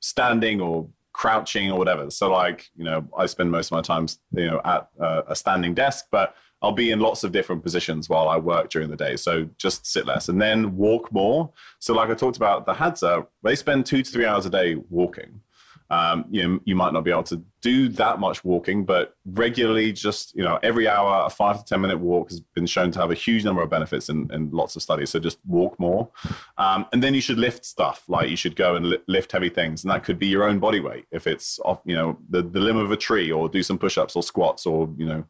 standing 0.00 0.62
or 0.62 0.88
crouching 1.12 1.70
or 1.70 1.78
whatever. 1.78 2.10
So, 2.10 2.30
like, 2.30 2.70
you 2.76 2.84
know, 2.84 3.06
I 3.16 3.26
spend 3.26 3.50
most 3.50 3.68
of 3.68 3.72
my 3.72 3.82
time, 3.82 4.06
you 4.32 4.50
know, 4.50 4.60
at 4.64 4.88
uh, 5.00 5.22
a 5.28 5.36
standing 5.36 5.74
desk, 5.74 6.06
but 6.10 6.34
I'll 6.62 6.72
be 6.72 6.90
in 6.90 7.00
lots 7.00 7.24
of 7.24 7.32
different 7.32 7.62
positions 7.62 8.08
while 8.08 8.28
I 8.28 8.36
work 8.36 8.70
during 8.70 8.90
the 8.90 8.96
day. 8.96 9.16
So, 9.16 9.48
just 9.58 9.86
sit 9.86 10.06
less 10.06 10.28
and 10.28 10.40
then 10.40 10.76
walk 10.76 11.12
more. 11.12 11.50
So, 11.78 11.94
like 11.94 12.10
I 12.10 12.14
talked 12.14 12.36
about, 12.36 12.66
the 12.66 12.74
Hadza, 12.74 13.26
they 13.42 13.54
spend 13.54 13.86
two 13.86 14.02
to 14.02 14.10
three 14.10 14.26
hours 14.26 14.46
a 14.46 14.50
day 14.50 14.76
walking 14.88 15.40
um, 15.90 16.24
you 16.30 16.46
know, 16.46 16.60
you 16.64 16.76
might 16.76 16.92
not 16.92 17.02
be 17.02 17.10
able 17.10 17.24
to 17.24 17.42
do 17.62 17.88
that 17.88 18.20
much 18.20 18.44
walking, 18.44 18.84
but 18.84 19.16
regularly, 19.26 19.92
just 19.92 20.34
you 20.34 20.42
know, 20.42 20.58
every 20.62 20.88
hour, 20.88 21.26
a 21.26 21.30
five 21.30 21.58
to 21.58 21.64
ten 21.64 21.80
minute 21.80 21.98
walk 21.98 22.30
has 22.30 22.40
been 22.40 22.66
shown 22.66 22.90
to 22.92 23.00
have 23.00 23.10
a 23.10 23.14
huge 23.14 23.44
number 23.44 23.60
of 23.60 23.68
benefits 23.68 24.08
in, 24.08 24.30
in 24.32 24.50
lots 24.50 24.76
of 24.76 24.82
studies. 24.82 25.10
So 25.10 25.18
just 25.18 25.38
walk 25.46 25.78
more, 25.78 26.08
um, 26.58 26.86
and 26.92 27.02
then 27.02 27.12
you 27.12 27.20
should 27.20 27.38
lift 27.38 27.64
stuff. 27.64 28.04
Like 28.08 28.30
you 28.30 28.36
should 28.36 28.56
go 28.56 28.76
and 28.76 28.86
li- 28.86 28.98
lift 29.08 29.32
heavy 29.32 29.50
things, 29.50 29.82
and 29.82 29.90
that 29.90 30.04
could 30.04 30.18
be 30.18 30.28
your 30.28 30.44
own 30.44 30.60
body 30.60 30.80
weight 30.80 31.06
if 31.10 31.26
it's 31.26 31.58
off, 31.64 31.80
you 31.84 31.96
know, 31.96 32.18
the 32.28 32.42
the 32.42 32.60
limb 32.60 32.76
of 32.76 32.92
a 32.92 32.96
tree, 32.96 33.30
or 33.32 33.48
do 33.48 33.62
some 33.62 33.78
push 33.78 33.98
ups 33.98 34.14
or 34.14 34.22
squats, 34.22 34.66
or 34.66 34.88
you 34.96 35.06
know, 35.06 35.24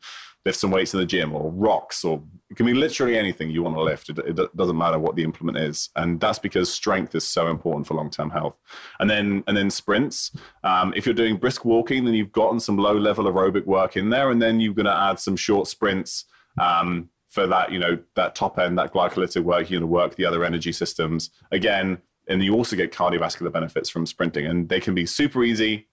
lift 0.47 0.59
some 0.59 0.70
weights 0.70 0.95
in 0.95 1.01
the 1.01 1.07
gym, 1.07 1.34
or 1.34 1.51
rocks, 1.51 2.05
or 2.05 2.22
it 2.49 2.57
can 2.57 2.66
be 2.66 2.74
literally 2.74 3.18
anything 3.18 3.51
you 3.51 3.62
want 3.62 3.76
to 3.76 3.82
lift. 3.82 4.09
It, 4.09 4.18
it 4.18 4.57
doesn't 4.57 4.76
matter 4.76 4.99
what 4.99 5.14
the 5.14 5.22
implement 5.22 5.59
is, 5.59 5.91
and 5.97 6.18
that's 6.18 6.38
because 6.38 6.72
strength 6.72 7.14
is 7.14 7.26
so 7.26 7.49
important 7.49 7.86
for 7.86 7.95
long 7.95 8.11
term 8.11 8.30
health. 8.30 8.57
And 8.99 9.11
then 9.11 9.45
and 9.47 9.57
then 9.57 9.70
sprints. 9.70 10.34
Um, 10.64 10.93
if 10.97 11.05
you're 11.05 11.14
doing 11.14 11.36
brisk 11.36 11.64
walking, 11.64 12.05
then 12.05 12.14
you've 12.14 12.32
gotten 12.32 12.59
some 12.59 12.78
low 12.78 12.97
level 12.97 13.24
aerobic 13.24 13.66
work 13.66 13.97
in 13.97 14.11
there, 14.11 14.30
and 14.30 14.41
then 14.41 14.61
you're 14.61 14.74
going 14.74 14.86
to 14.86 14.97
add 14.97 15.20
some 15.20 15.36
short 15.36 15.68
sprints 15.68 16.24
um, 16.61 17.11
for 17.28 17.47
that, 17.47 17.70
you 17.70 17.78
know, 17.78 17.99
that 18.16 18.34
top 18.34 18.59
end, 18.59 18.78
that 18.78 18.93
glycolytic 18.93 19.45
work. 19.45 19.70
You're 19.70 19.80
going 19.80 19.88
to 19.88 19.95
work 19.95 20.16
the 20.16 20.24
other 20.24 20.45
energy 20.45 20.72
systems 20.72 21.30
again, 21.53 21.99
and 22.28 22.43
you 22.43 22.55
also 22.55 22.76
get 22.76 22.93
cardiovascular 22.93 23.53
benefits 23.53 23.91
from 23.91 24.07
sprinting, 24.07 24.47
and 24.47 24.68
they 24.68 24.80
can 24.80 24.95
be 24.95 25.05
super 25.05 25.45
easy, 25.45 25.88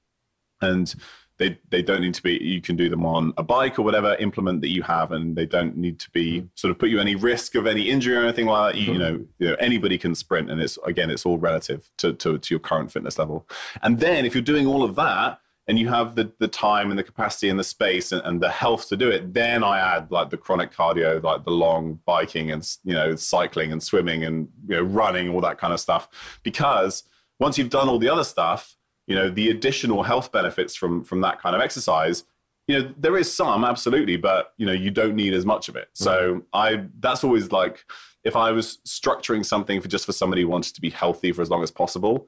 and 0.61 0.95
they 1.37 1.57
they 1.69 1.81
don't 1.81 2.01
need 2.01 2.13
to 2.15 2.23
be. 2.23 2.33
You 2.41 2.61
can 2.61 2.75
do 2.75 2.89
them 2.89 3.05
on 3.05 3.33
a 3.37 3.43
bike 3.43 3.77
or 3.77 3.83
whatever 3.83 4.15
implement 4.15 4.61
that 4.61 4.69
you 4.69 4.81
have, 4.83 5.11
and 5.11 5.35
they 5.35 5.45
don't 5.45 5.77
need 5.77 5.99
to 5.99 6.09
be 6.11 6.41
hmm. 6.41 6.45
sort 6.55 6.71
of 6.71 6.79
put 6.79 6.89
you 6.89 6.99
any 6.99 7.15
risk 7.15 7.55
of 7.55 7.67
any 7.67 7.89
injury 7.89 8.15
or 8.15 8.23
anything 8.23 8.47
like 8.47 8.73
that. 8.73 8.81
You, 8.81 8.93
you 8.93 8.99
know, 8.99 9.25
you 9.37 9.47
know, 9.49 9.55
anybody 9.59 9.97
can 9.97 10.15
sprint, 10.15 10.49
and 10.49 10.61
it's 10.61 10.77
again, 10.85 11.09
it's 11.09 11.25
all 11.25 11.37
relative 11.37 11.89
to, 11.97 12.13
to 12.13 12.37
to 12.37 12.53
your 12.53 12.59
current 12.59 12.91
fitness 12.91 13.17
level. 13.17 13.47
And 13.83 13.99
then 13.99 14.25
if 14.25 14.33
you're 14.33 14.41
doing 14.41 14.67
all 14.67 14.83
of 14.83 14.95
that 14.95 15.39
and 15.67 15.77
you 15.77 15.89
have 15.89 16.15
the, 16.15 16.31
the 16.39 16.47
time 16.47 16.89
and 16.89 16.97
the 16.97 17.03
capacity 17.03 17.49
and 17.49 17.59
the 17.59 17.63
space 17.63 18.13
and, 18.13 18.21
and 18.23 18.41
the 18.41 18.49
health 18.49 18.87
to 18.87 18.95
do 18.95 19.09
it, 19.09 19.33
then 19.33 19.63
I 19.63 19.79
add 19.79 20.09
like 20.11 20.29
the 20.29 20.37
chronic 20.37 20.71
cardio, 20.71 21.21
like 21.21 21.43
the 21.43 21.51
long 21.51 21.99
biking 22.05 22.51
and 22.51 22.67
you 22.83 22.93
know 22.93 23.15
cycling 23.15 23.71
and 23.71 23.83
swimming 23.83 24.23
and 24.23 24.47
you 24.67 24.77
know 24.77 24.83
running, 24.83 25.29
all 25.29 25.41
that 25.41 25.59
kind 25.59 25.73
of 25.73 25.79
stuff. 25.79 26.07
Because 26.41 27.03
once 27.39 27.57
you've 27.57 27.69
done 27.69 27.89
all 27.89 27.99
the 27.99 28.09
other 28.09 28.23
stuff, 28.23 28.76
you 29.07 29.15
know 29.15 29.29
the 29.29 29.49
additional 29.49 30.03
health 30.03 30.31
benefits 30.31 30.75
from 30.75 31.03
from 31.03 31.21
that 31.21 31.41
kind 31.41 31.55
of 31.55 31.61
exercise. 31.61 32.25
You 32.67 32.79
know 32.79 32.93
there 32.97 33.17
is 33.17 33.33
some 33.33 33.63
absolutely, 33.63 34.17
but 34.17 34.53
you 34.57 34.65
know 34.65 34.73
you 34.73 34.91
don't 34.91 35.15
need 35.15 35.33
as 35.33 35.45
much 35.45 35.69
of 35.69 35.75
it. 35.75 35.89
So 35.93 36.43
I 36.53 36.85
that's 36.99 37.23
always 37.23 37.51
like 37.51 37.85
if 38.23 38.35
I 38.35 38.51
was 38.51 38.79
structuring 38.85 39.45
something 39.45 39.79
for 39.81 39.87
just 39.87 40.05
for 40.05 40.11
somebody 40.11 40.41
who 40.41 40.49
wanted 40.49 40.75
to 40.75 40.81
be 40.81 40.89
healthy 40.89 41.31
for 41.31 41.41
as 41.41 41.49
long 41.49 41.63
as 41.63 41.71
possible, 41.71 42.27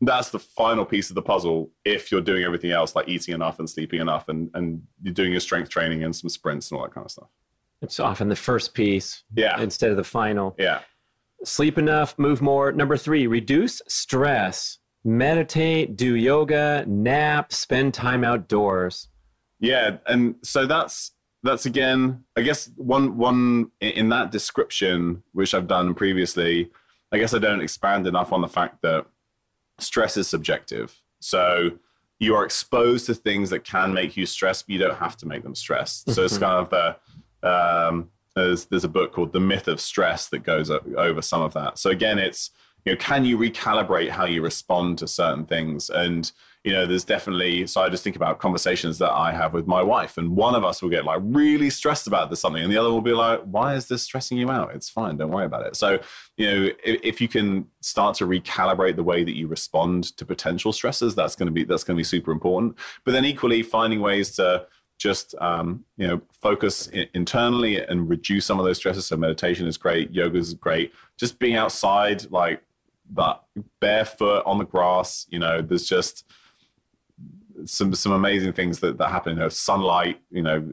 that's 0.00 0.30
the 0.30 0.38
final 0.38 0.86
piece 0.86 1.10
of 1.10 1.16
the 1.16 1.22
puzzle 1.22 1.70
if 1.84 2.10
you're 2.10 2.22
doing 2.22 2.44
everything 2.44 2.70
else 2.70 2.94
like 2.96 3.08
eating 3.08 3.34
enough 3.34 3.58
and 3.58 3.68
sleeping 3.68 4.00
enough 4.00 4.28
and, 4.28 4.50
and 4.54 4.82
you're 5.02 5.12
doing 5.12 5.32
your 5.32 5.40
strength 5.40 5.68
training 5.68 6.04
and 6.04 6.14
some 6.16 6.30
sprints 6.30 6.70
and 6.70 6.78
all 6.78 6.84
that 6.86 6.94
kind 6.94 7.04
of 7.04 7.10
stuff 7.10 7.28
It's 7.82 7.98
often 8.00 8.28
the 8.28 8.36
first 8.36 8.72
piece 8.74 9.24
yeah 9.34 9.60
instead 9.60 9.90
of 9.90 9.96
the 9.96 10.04
final. 10.04 10.54
yeah 10.58 10.80
Sleep 11.44 11.78
enough, 11.78 12.18
move 12.18 12.42
more. 12.42 12.72
Number 12.72 12.96
three, 12.96 13.28
reduce 13.28 13.80
stress. 13.86 14.78
Meditate, 15.04 15.96
do 15.96 16.14
yoga, 16.16 16.84
nap, 16.86 17.52
spend 17.52 17.94
time 17.94 18.24
outdoors. 18.24 19.08
yeah 19.60 19.96
and 20.06 20.34
so 20.42 20.66
that's 20.66 21.12
that's 21.42 21.66
again 21.66 22.24
i 22.36 22.42
guess 22.42 22.70
one 22.76 23.16
one 23.16 23.70
in- 23.80 24.08
that 24.08 24.30
description 24.32 25.22
which 25.32 25.54
i've 25.54 25.66
done 25.68 25.94
previously 25.94 26.70
i 27.12 27.18
guess 27.18 27.32
i 27.34 27.38
don't 27.38 27.60
expand 27.60 28.06
enough 28.06 28.32
on 28.32 28.40
the 28.40 28.48
fact 28.48 28.82
that 28.82 29.06
stress 29.78 30.16
is 30.16 30.26
subjective. 30.28 31.00
So 31.20 31.70
you 32.18 32.34
are 32.34 32.44
exposed 32.44 33.06
to 33.06 33.14
things 33.14 33.50
that 33.50 33.62
can 33.64 33.92
make 33.94 34.16
you 34.16 34.26
stressed 34.26 34.66
but 34.66 34.72
you 34.72 34.78
don't 34.80 34.96
have 34.98 35.16
to 35.18 35.26
make 35.26 35.42
them 35.44 35.54
stressed 35.54 36.10
so 36.12 36.24
it's 36.24 36.38
kind 36.38 36.58
of 36.64 36.70
the 36.70 36.96
um, 37.48 38.10
there's 38.34 38.66
there's 38.66 38.84
a 38.84 38.88
book 38.88 39.12
called 39.12 39.32
the 39.32 39.40
myth 39.40 39.68
of 39.68 39.80
stress 39.80 40.28
that 40.28 40.42
goes 40.42 40.70
over 40.70 41.22
some 41.22 41.42
of 41.42 41.52
that. 41.54 41.78
So 41.78 41.90
again 41.90 42.18
it's 42.18 42.50
you 42.88 42.94
know 42.94 42.98
can 42.98 43.24
you 43.24 43.36
recalibrate 43.36 44.08
how 44.08 44.24
you 44.24 44.42
respond 44.42 44.98
to 44.98 45.06
certain 45.06 45.44
things? 45.44 45.90
And 45.90 46.30
you 46.64 46.72
know 46.72 46.86
there's 46.86 47.04
definitely 47.04 47.66
so 47.66 47.80
i 47.80 47.88
just 47.88 48.02
think 48.02 48.16
about 48.16 48.40
conversations 48.40 48.98
that 48.98 49.12
i 49.12 49.32
have 49.32 49.54
with 49.54 49.68
my 49.68 49.80
wife 49.80 50.18
and 50.18 50.34
one 50.34 50.56
of 50.56 50.64
us 50.64 50.82
will 50.82 50.90
get 50.90 51.04
like 51.04 51.20
really 51.22 51.70
stressed 51.70 52.08
about 52.08 52.28
this 52.28 52.40
something 52.40 52.62
and 52.62 52.70
the 52.72 52.76
other 52.76 52.90
will 52.90 53.00
be 53.00 53.12
like 53.12 53.40
why 53.44 53.74
is 53.76 53.86
this 53.86 54.02
stressing 54.02 54.36
you 54.36 54.50
out? 54.50 54.74
It's 54.74 54.90
fine 54.90 55.16
don't 55.16 55.30
worry 55.30 55.46
about 55.46 55.66
it. 55.66 55.76
So 55.76 56.00
you 56.36 56.46
know 56.46 56.70
if, 56.84 57.00
if 57.04 57.20
you 57.20 57.28
can 57.28 57.66
start 57.80 58.16
to 58.16 58.26
recalibrate 58.26 58.96
the 58.96 59.04
way 59.04 59.22
that 59.22 59.36
you 59.36 59.46
respond 59.46 60.16
to 60.16 60.26
potential 60.26 60.72
stresses 60.72 61.14
that's 61.14 61.36
going 61.36 61.46
to 61.46 61.52
be 61.52 61.62
that's 61.62 61.84
going 61.84 61.96
to 61.96 62.00
be 62.00 62.04
super 62.04 62.32
important. 62.32 62.76
But 63.04 63.12
then 63.12 63.24
equally 63.24 63.62
finding 63.62 64.00
ways 64.00 64.32
to 64.32 64.66
just 64.98 65.36
um, 65.40 65.84
you 65.96 66.08
know 66.08 66.20
focus 66.32 66.88
internally 67.14 67.80
and 67.80 68.10
reduce 68.10 68.44
some 68.44 68.58
of 68.58 68.66
those 68.66 68.78
stresses 68.78 69.06
so 69.06 69.16
meditation 69.16 69.66
is 69.66 69.76
great 69.76 70.10
yoga 70.10 70.38
is 70.38 70.54
great. 70.54 70.92
Just 71.16 71.38
being 71.38 71.54
outside 71.54 72.30
like 72.30 72.62
that 73.14 73.42
barefoot 73.80 74.42
on 74.44 74.58
the 74.58 74.64
grass 74.64 75.26
you 75.30 75.38
know 75.38 75.62
there's 75.62 75.84
just 75.88 76.24
some 77.64 77.94
some 77.94 78.12
amazing 78.12 78.52
things 78.52 78.80
that, 78.80 78.98
that 78.98 79.10
happen 79.10 79.34
you 79.34 79.40
know 79.40 79.48
sunlight 79.48 80.20
you 80.30 80.42
know 80.42 80.72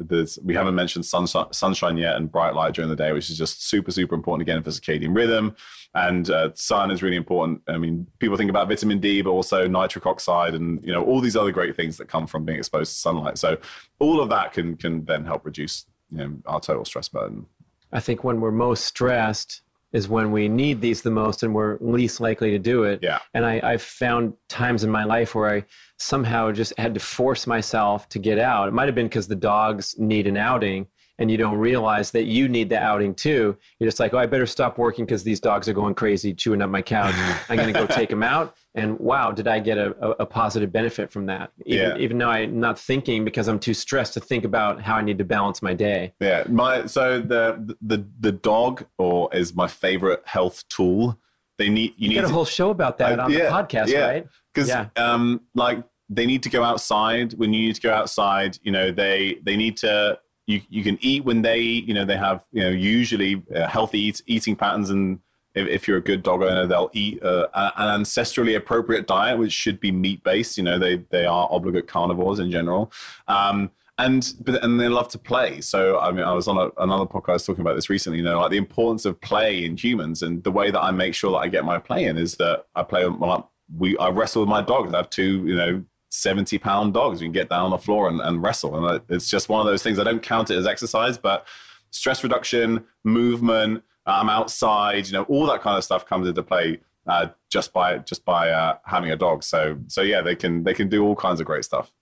there's 0.00 0.38
we 0.42 0.54
haven't 0.54 0.74
mentioned 0.74 1.04
sunshine, 1.04 1.52
sunshine 1.52 1.96
yet 1.96 2.16
and 2.16 2.30
bright 2.30 2.54
light 2.54 2.74
during 2.74 2.88
the 2.88 2.96
day, 2.96 3.12
which 3.12 3.30
is 3.30 3.36
just 3.36 3.68
super 3.68 3.90
super 3.90 4.14
important 4.14 4.42
again 4.42 4.62
for 4.62 4.70
circadian 4.70 5.14
rhythm. 5.14 5.54
And 5.94 6.30
uh, 6.30 6.50
sun 6.54 6.90
is 6.90 7.02
really 7.02 7.16
important. 7.16 7.62
I 7.68 7.76
mean, 7.76 8.06
people 8.18 8.36
think 8.36 8.50
about 8.50 8.68
vitamin 8.68 9.00
D, 9.00 9.22
but 9.22 9.30
also 9.30 9.66
nitric 9.66 10.06
oxide 10.06 10.54
and 10.54 10.84
you 10.84 10.92
know 10.92 11.04
all 11.04 11.20
these 11.20 11.36
other 11.36 11.52
great 11.52 11.76
things 11.76 11.96
that 11.98 12.08
come 12.08 12.26
from 12.26 12.44
being 12.44 12.58
exposed 12.58 12.92
to 12.92 12.98
sunlight. 12.98 13.38
So 13.38 13.58
all 13.98 14.20
of 14.20 14.28
that 14.30 14.52
can 14.52 14.76
can 14.76 15.04
then 15.04 15.24
help 15.24 15.44
reduce 15.44 15.86
you 16.10 16.18
know 16.18 16.36
our 16.46 16.60
total 16.60 16.84
stress 16.84 17.08
burden. 17.08 17.46
I 17.92 18.00
think 18.00 18.24
when 18.24 18.40
we're 18.40 18.52
most 18.52 18.84
stressed 18.84 19.62
is 19.92 20.08
when 20.08 20.30
we 20.30 20.48
need 20.48 20.80
these 20.80 21.02
the 21.02 21.10
most 21.10 21.42
and 21.42 21.54
we're 21.54 21.78
least 21.80 22.20
likely 22.20 22.50
to 22.50 22.58
do 22.58 22.84
it. 22.84 23.00
Yeah. 23.02 23.18
And 23.34 23.44
I, 23.44 23.60
I've 23.62 23.82
found 23.82 24.34
times 24.48 24.84
in 24.84 24.90
my 24.90 25.04
life 25.04 25.34
where 25.34 25.52
I 25.52 25.64
somehow 25.98 26.52
just 26.52 26.72
had 26.78 26.94
to 26.94 27.00
force 27.00 27.46
myself 27.46 28.08
to 28.10 28.18
get 28.18 28.38
out. 28.38 28.68
It 28.68 28.74
might 28.74 28.86
have 28.86 28.94
been 28.94 29.06
because 29.06 29.28
the 29.28 29.36
dogs 29.36 29.96
need 29.98 30.26
an 30.26 30.36
outing 30.36 30.86
and 31.18 31.30
you 31.30 31.36
don't 31.36 31.58
realize 31.58 32.10
that 32.12 32.24
you 32.24 32.48
need 32.48 32.70
the 32.70 32.78
outing 32.78 33.14
too. 33.14 33.56
You're 33.78 33.88
just 33.88 34.00
like, 34.00 34.14
oh, 34.14 34.18
I 34.18 34.26
better 34.26 34.46
stop 34.46 34.78
working 34.78 35.04
because 35.04 35.22
these 35.22 35.38
dogs 35.38 35.68
are 35.68 35.74
going 35.74 35.94
crazy, 35.94 36.32
chewing 36.32 36.62
up 36.62 36.70
my 36.70 36.82
couch. 36.82 37.14
I'm 37.48 37.56
going 37.56 37.72
to 37.72 37.78
go 37.78 37.86
take 37.86 38.08
them 38.08 38.22
out. 38.22 38.56
And 38.74 39.00
wow, 39.00 39.32
did 39.32 39.48
I 39.48 39.58
get 39.58 39.78
a, 39.78 39.90
a, 40.22 40.26
positive 40.26 40.70
benefit 40.70 41.10
from 41.10 41.26
that? 41.26 41.50
Even, 41.66 41.90
Yeah. 41.90 41.96
even 41.98 42.18
though 42.18 42.28
I'm 42.28 42.60
not 42.60 42.78
thinking 42.78 43.24
because 43.24 43.48
I'm 43.48 43.58
too 43.58 43.74
stressed 43.74 44.14
to 44.14 44.20
think 44.20 44.44
about 44.44 44.80
how 44.80 44.94
I 44.94 45.02
need 45.02 45.18
to 45.18 45.24
balance 45.24 45.60
my 45.60 45.74
day. 45.74 46.14
Yeah, 46.20 46.44
my 46.48 46.86
so 46.86 47.20
the 47.20 47.76
the 47.82 48.06
the 48.20 48.30
dog 48.30 48.84
or 48.96 49.28
is 49.34 49.54
my 49.54 49.66
favorite 49.66 50.22
health 50.24 50.68
tool. 50.68 51.18
They 51.58 51.68
need 51.68 51.94
you, 51.96 52.04
You 52.04 52.08
need 52.10 52.14
got 52.16 52.24
a 52.24 52.28
to, 52.28 52.32
whole 52.34 52.44
show 52.44 52.70
about 52.70 52.98
that 52.98 53.18
Uh, 53.18 53.24
on 53.24 53.32
yeah, 53.32 53.38
the 53.38 53.44
podcast, 53.50 53.88
yeah. 53.88 54.06
right? 54.06 54.26
because 54.54 54.68
Yeah. 54.68 54.86
um 54.96 55.40
like 55.54 55.82
they 56.08 56.26
need 56.26 56.42
to 56.44 56.48
go 56.50 56.62
outside 56.62 57.32
when 57.34 57.52
you 57.52 57.66
need 57.66 57.74
to 57.74 57.80
go 57.80 57.92
outside 57.92 58.58
you 58.62 58.72
know 58.72 58.90
they 58.92 59.38
they 59.44 59.56
need 59.56 59.76
to 59.78 60.18
you 60.46 60.60
you 60.68 60.82
can 60.82 60.96
eat 61.00 61.24
when 61.24 61.42
they 61.42 61.60
you 61.60 61.92
know 61.94 62.04
they 62.04 62.16
have 62.16 62.44
you 62.52 62.62
know 62.62 62.68
usually 62.70 63.42
uh, 63.54 63.66
healthy 63.68 64.00
eat, 64.00 64.22
eating 64.26 64.54
patterns 64.56 64.90
and 64.90 65.18
if, 65.54 65.66
if 65.68 65.88
you're 65.88 65.98
a 65.98 66.02
good 66.02 66.22
dog 66.22 66.42
owner 66.42 66.66
they'll 66.66 66.90
eat 66.92 67.22
uh, 67.22 67.46
an 67.54 68.02
ancestrally 68.02 68.56
appropriate 68.56 69.06
diet 69.06 69.38
which 69.38 69.52
should 69.52 69.80
be 69.80 69.92
meat 69.92 70.22
based 70.24 70.56
you 70.56 70.62
know 70.62 70.78
they 70.78 70.96
they 71.10 71.26
are 71.26 71.48
obligate 71.50 71.86
carnivores 71.86 72.38
in 72.38 72.50
general 72.50 72.92
um 73.28 73.70
and 74.00 74.34
but 74.40 74.62
and 74.64 74.80
they 74.80 74.88
love 74.88 75.08
to 75.08 75.18
play. 75.18 75.60
So 75.60 75.98
I 75.98 76.10
mean, 76.10 76.24
I 76.24 76.32
was 76.32 76.48
on 76.48 76.56
a, 76.56 76.70
another 76.82 77.06
podcast 77.06 77.46
talking 77.46 77.60
about 77.60 77.74
this 77.74 77.90
recently. 77.90 78.18
You 78.18 78.24
know, 78.24 78.40
like 78.40 78.50
the 78.50 78.56
importance 78.56 79.04
of 79.04 79.20
play 79.20 79.64
in 79.64 79.76
humans, 79.76 80.22
and 80.22 80.42
the 80.42 80.50
way 80.50 80.70
that 80.70 80.80
I 80.80 80.90
make 80.90 81.14
sure 81.14 81.32
that 81.32 81.38
I 81.38 81.48
get 81.48 81.64
my 81.64 81.78
play 81.78 82.04
in 82.04 82.16
is 82.16 82.36
that 82.36 82.66
I 82.74 82.82
play. 82.82 83.06
Well, 83.06 83.50
we 83.76 83.96
I 83.98 84.08
wrestle 84.08 84.42
with 84.42 84.48
my 84.48 84.62
dogs. 84.62 84.92
I 84.94 84.98
have 84.98 85.10
two, 85.10 85.46
you 85.46 85.54
know, 85.54 85.84
seventy 86.08 86.58
pound 86.58 86.94
dogs. 86.94 87.20
We 87.20 87.26
can 87.26 87.32
get 87.32 87.50
down 87.50 87.64
on 87.64 87.70
the 87.70 87.78
floor 87.78 88.08
and, 88.08 88.20
and 88.20 88.42
wrestle, 88.42 88.86
and 88.86 89.02
it's 89.08 89.28
just 89.28 89.48
one 89.48 89.60
of 89.60 89.66
those 89.66 89.82
things. 89.82 89.98
I 89.98 90.04
don't 90.04 90.22
count 90.22 90.50
it 90.50 90.56
as 90.56 90.66
exercise, 90.66 91.18
but 91.18 91.46
stress 91.90 92.22
reduction, 92.22 92.84
movement. 93.04 93.82
I'm 94.10 94.28
outside. 94.28 95.06
You 95.06 95.14
know, 95.14 95.22
all 95.24 95.46
that 95.46 95.60
kind 95.60 95.76
of 95.76 95.84
stuff 95.84 96.06
comes 96.06 96.28
into 96.28 96.42
play 96.42 96.80
uh, 97.06 97.28
just 97.50 97.72
by 97.72 97.98
just 97.98 98.24
by 98.24 98.50
uh, 98.50 98.78
having 98.84 99.10
a 99.10 99.16
dog. 99.16 99.42
So 99.42 99.78
so 99.86 100.02
yeah, 100.02 100.22
they 100.22 100.36
can 100.36 100.64
they 100.64 100.74
can 100.74 100.88
do 100.88 101.04
all 101.04 101.16
kinds 101.16 101.40
of 101.40 101.46
great 101.46 101.64
stuff. 101.64 101.92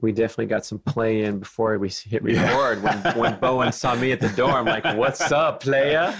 We 0.00 0.12
definitely 0.12 0.46
got 0.46 0.64
some 0.64 0.78
play 0.78 1.24
in 1.24 1.38
before 1.38 1.78
we 1.78 1.88
hit 1.88 2.22
record. 2.22 2.82
When, 2.82 2.98
when 3.16 3.40
Bowen 3.40 3.72
saw 3.72 3.94
me 3.94 4.12
at 4.12 4.20
the 4.20 4.28
door, 4.30 4.50
I'm 4.50 4.64
like, 4.64 4.84
"What's 4.96 5.32
up, 5.32 5.60
playa?" 5.60 6.14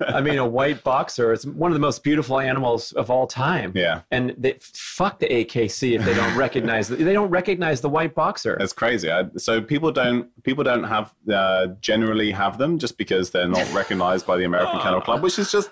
I 0.00 0.20
mean, 0.20 0.38
a 0.38 0.46
white 0.46 0.82
boxer 0.84 1.32
is 1.32 1.46
one 1.46 1.70
of 1.70 1.74
the 1.74 1.80
most 1.80 2.02
beautiful 2.02 2.40
animals 2.40 2.92
of 2.92 3.10
all 3.10 3.26
time. 3.26 3.72
Yeah. 3.74 4.02
And 4.10 4.34
they, 4.38 4.58
fuck 4.60 5.18
the 5.18 5.28
AKC 5.28 5.98
if 5.98 6.04
they 6.04 6.14
don't 6.14 6.36
recognize 6.36 6.88
they 6.88 7.12
don't 7.12 7.30
recognize 7.30 7.80
the 7.80 7.88
white 7.88 8.14
boxer. 8.14 8.56
That's 8.58 8.72
crazy. 8.72 9.10
I, 9.10 9.24
so 9.36 9.60
people 9.60 9.92
don't 9.92 10.30
people 10.42 10.64
don't 10.64 10.84
have 10.84 11.14
uh, 11.32 11.68
generally 11.80 12.30
have 12.30 12.58
them 12.58 12.78
just 12.78 12.98
because 12.98 13.30
they're 13.30 13.48
not 13.48 13.70
recognized 13.72 14.26
by 14.26 14.36
the 14.36 14.44
American 14.44 14.80
Kennel 14.80 15.00
Club, 15.00 15.22
which 15.22 15.38
is 15.38 15.50
just 15.50 15.70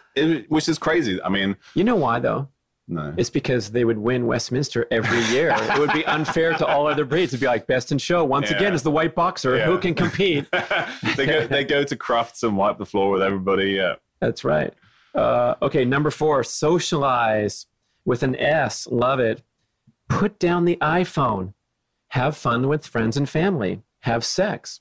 which 0.48 0.68
is 0.68 0.78
crazy. 0.78 1.22
I 1.22 1.28
mean, 1.28 1.56
You 1.74 1.84
know 1.84 1.96
why 1.96 2.18
though? 2.20 2.48
No. 2.90 3.14
It's 3.16 3.30
because 3.30 3.70
they 3.70 3.84
would 3.84 3.98
win 3.98 4.26
Westminster 4.26 4.86
every 4.90 5.20
year. 5.32 5.54
it 5.56 5.78
would 5.78 5.92
be 5.92 6.04
unfair 6.06 6.54
to 6.54 6.66
all 6.66 6.88
other 6.88 7.04
breeds. 7.04 7.32
It'd 7.32 7.40
be 7.40 7.46
like 7.46 7.66
best 7.68 7.92
in 7.92 7.98
show 7.98 8.24
once 8.24 8.50
Yeah. 8.50 8.56
again 8.56 8.74
is 8.74 8.82
the 8.82 8.90
white 8.90 9.14
boxer 9.14 9.56
Yeah. 9.56 9.66
who 9.66 9.78
can 9.78 9.94
compete. 9.94 10.46
they 11.16 11.24
go 11.24 11.46
they 11.46 11.64
go 11.64 11.84
to 11.84 11.96
Crufts 11.96 12.42
and 12.42 12.56
wipe 12.56 12.78
the 12.78 12.84
floor 12.86 13.10
with 13.10 13.22
everybody. 13.22 13.70
Yeah, 13.70 13.94
That's 14.20 14.44
right. 14.44 14.74
Uh, 15.14 15.54
okay, 15.62 15.84
number 15.84 16.10
four, 16.10 16.42
socialize 16.44 17.66
with 18.04 18.22
an 18.24 18.34
S. 18.36 18.86
Love 18.90 19.20
it. 19.20 19.42
Put 20.08 20.38
down 20.40 20.64
the 20.64 20.76
iPhone. 20.80 21.54
Have 22.08 22.36
fun 22.36 22.66
with 22.68 22.84
friends 22.86 23.16
and 23.16 23.28
family. 23.28 23.82
Have 24.00 24.24
sex. 24.24 24.80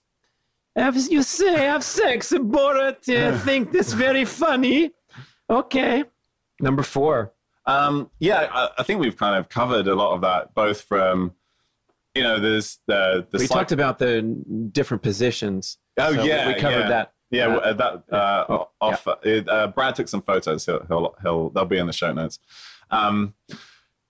Have 0.75 0.95
you 0.97 1.21
say 1.23 1.53
have 1.57 1.83
sex, 1.83 2.31
and 2.31 2.51
Borat? 2.51 3.07
I 3.07 3.37
think 3.45 3.71
this 3.71 3.93
very 3.93 4.25
funny. 4.25 4.91
Okay. 5.49 6.03
Number 6.59 6.81
four. 6.83 7.33
Um, 7.65 8.09
yeah. 8.19 8.49
I, 8.51 8.69
I 8.79 8.83
think 8.83 8.99
we've 9.01 9.17
kind 9.17 9.35
of 9.37 9.49
covered 9.49 9.87
a 9.87 9.95
lot 9.95 10.13
of 10.15 10.21
that, 10.21 10.53
both 10.53 10.81
from 10.81 11.33
you 12.15 12.23
know, 12.23 12.39
there's 12.39 12.79
the 12.87 13.27
the 13.31 13.37
we 13.37 13.45
psych- 13.47 13.55
talked 13.57 13.71
about 13.71 13.99
the 13.99 14.21
different 14.71 15.03
positions. 15.03 15.77
Oh 15.97 16.13
So 16.13 16.23
yeah, 16.23 16.47
we 16.47 16.55
covered 16.55 16.79
yeah. 16.81 16.87
that. 16.89 17.13
Yeah, 17.31 17.47
Uh, 17.47 17.59
uh, 17.59 17.73
that 17.73 18.03
uh, 18.11 18.65
off. 18.81 19.07
it, 19.23 19.47
Uh, 19.47 19.67
Brad 19.67 19.93
took 19.95 20.07
some 20.07 20.21
photos. 20.23 20.65
He'll, 20.65 20.83
he'll 20.87 21.15
he'll 21.21 21.49
they'll 21.51 21.65
be 21.65 21.77
in 21.77 21.85
the 21.85 21.93
show 21.93 22.11
notes. 22.11 22.39
Um, 22.89 23.35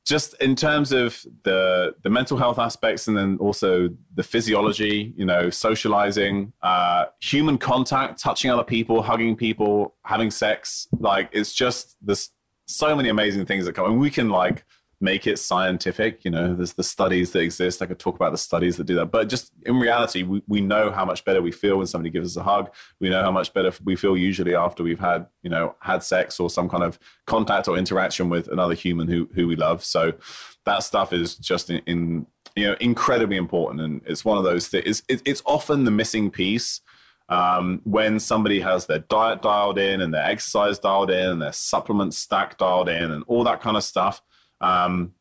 just 0.06 0.34
in 0.42 0.56
terms 0.56 0.92
of 0.94 1.24
the 1.44 1.94
the 2.02 2.10
mental 2.10 2.38
health 2.38 2.58
aspects, 2.58 3.10
and 3.10 3.18
then 3.18 3.38
also 3.42 3.90
the 4.16 4.24
physiology. 4.24 5.14
You 5.18 5.26
know, 5.26 5.50
socializing, 5.50 6.54
uh, 6.62 7.06
human 7.20 7.58
contact, 7.58 8.22
touching 8.22 8.50
other 8.50 8.64
people, 8.64 9.02
hugging 9.04 9.36
people, 9.36 9.96
having 10.06 10.32
sex. 10.32 10.88
Like 10.98 11.30
it's 11.34 11.54
just 11.54 11.98
there's 12.02 12.30
so 12.70 12.96
many 12.96 13.10
amazing 13.10 13.46
things 13.46 13.66
that 13.66 13.74
come, 13.74 13.86
and 13.86 14.00
we 14.00 14.10
can 14.10 14.30
like 14.30 14.64
make 15.02 15.28
it 15.28 15.40
scientific. 15.40 16.24
You 16.26 16.32
know, 16.32 16.54
there's 16.54 16.74
the 16.74 16.84
studies 16.84 17.32
that 17.32 17.40
exist. 17.40 17.82
I 17.82 17.86
could 17.86 18.00
talk 18.00 18.16
about 18.16 18.32
the 18.32 18.38
studies 18.38 18.78
that 18.78 18.84
do 18.84 18.96
that. 18.96 19.08
But 19.08 19.30
just 19.30 19.52
in 19.66 19.80
reality, 19.80 20.24
we, 20.24 20.44
we 20.48 20.62
know 20.62 20.92
how 20.92 21.06
much 21.06 21.24
better 21.24 21.42
we 21.42 21.52
feel 21.52 21.78
when 21.78 21.88
somebody 21.88 22.10
gives 22.10 22.36
us 22.36 22.42
a 22.42 22.44
hug. 22.44 22.72
We 23.00 23.10
know 23.10 23.22
how 23.22 23.32
much 23.32 23.54
better 23.54 23.72
we 23.84 23.96
feel 23.96 24.18
usually 24.18 24.56
after 24.56 24.84
we've 24.84 25.00
had, 25.00 25.28
you 25.42 25.50
know, 25.50 25.76
had 25.80 26.04
sex 26.04 26.40
or 26.40 26.50
some 26.50 26.68
kind 26.68 26.84
of 26.84 27.00
contact 27.28 27.68
or 27.68 27.78
interaction 27.78 28.30
with 28.30 28.50
another 28.50 28.74
human 28.74 29.08
who, 29.08 29.30
who 29.34 29.48
we 29.48 29.56
love. 29.56 29.86
So 29.86 30.14
that 30.66 30.84
stuff 30.84 31.14
is 31.14 31.36
just 31.36 31.70
in, 31.70 31.82
in 31.86 32.28
you 32.56 32.68
know, 32.68 32.76
incredibly 32.82 33.38
important. 33.38 33.82
And 33.82 34.02
it's 34.06 34.26
one 34.26 34.38
of 34.38 34.44
those 34.44 34.68
things, 34.68 35.02
it's, 35.08 35.22
it's 35.26 35.42
often 35.46 35.86
the 35.86 35.92
missing 35.92 36.30
piece 36.30 36.82
um, 37.30 37.82
when 37.84 38.20
somebody 38.20 38.60
has 38.60 38.86
their 38.86 39.00
diet 39.00 39.42
dialed 39.42 39.78
in 39.78 40.02
and 40.02 40.14
their 40.14 40.26
exercise 40.26 40.80
dialed 40.80 41.12
in 41.12 41.30
and 41.30 41.42
their 41.42 41.54
supplement 41.54 42.14
stack 42.14 42.58
dialed 42.58 42.90
in 42.90 43.12
and 43.12 43.24
all 43.28 43.44
that 43.44 43.62
kind 43.62 43.78
of 43.78 43.84
stuff 43.84 44.22
um, 44.62 45.14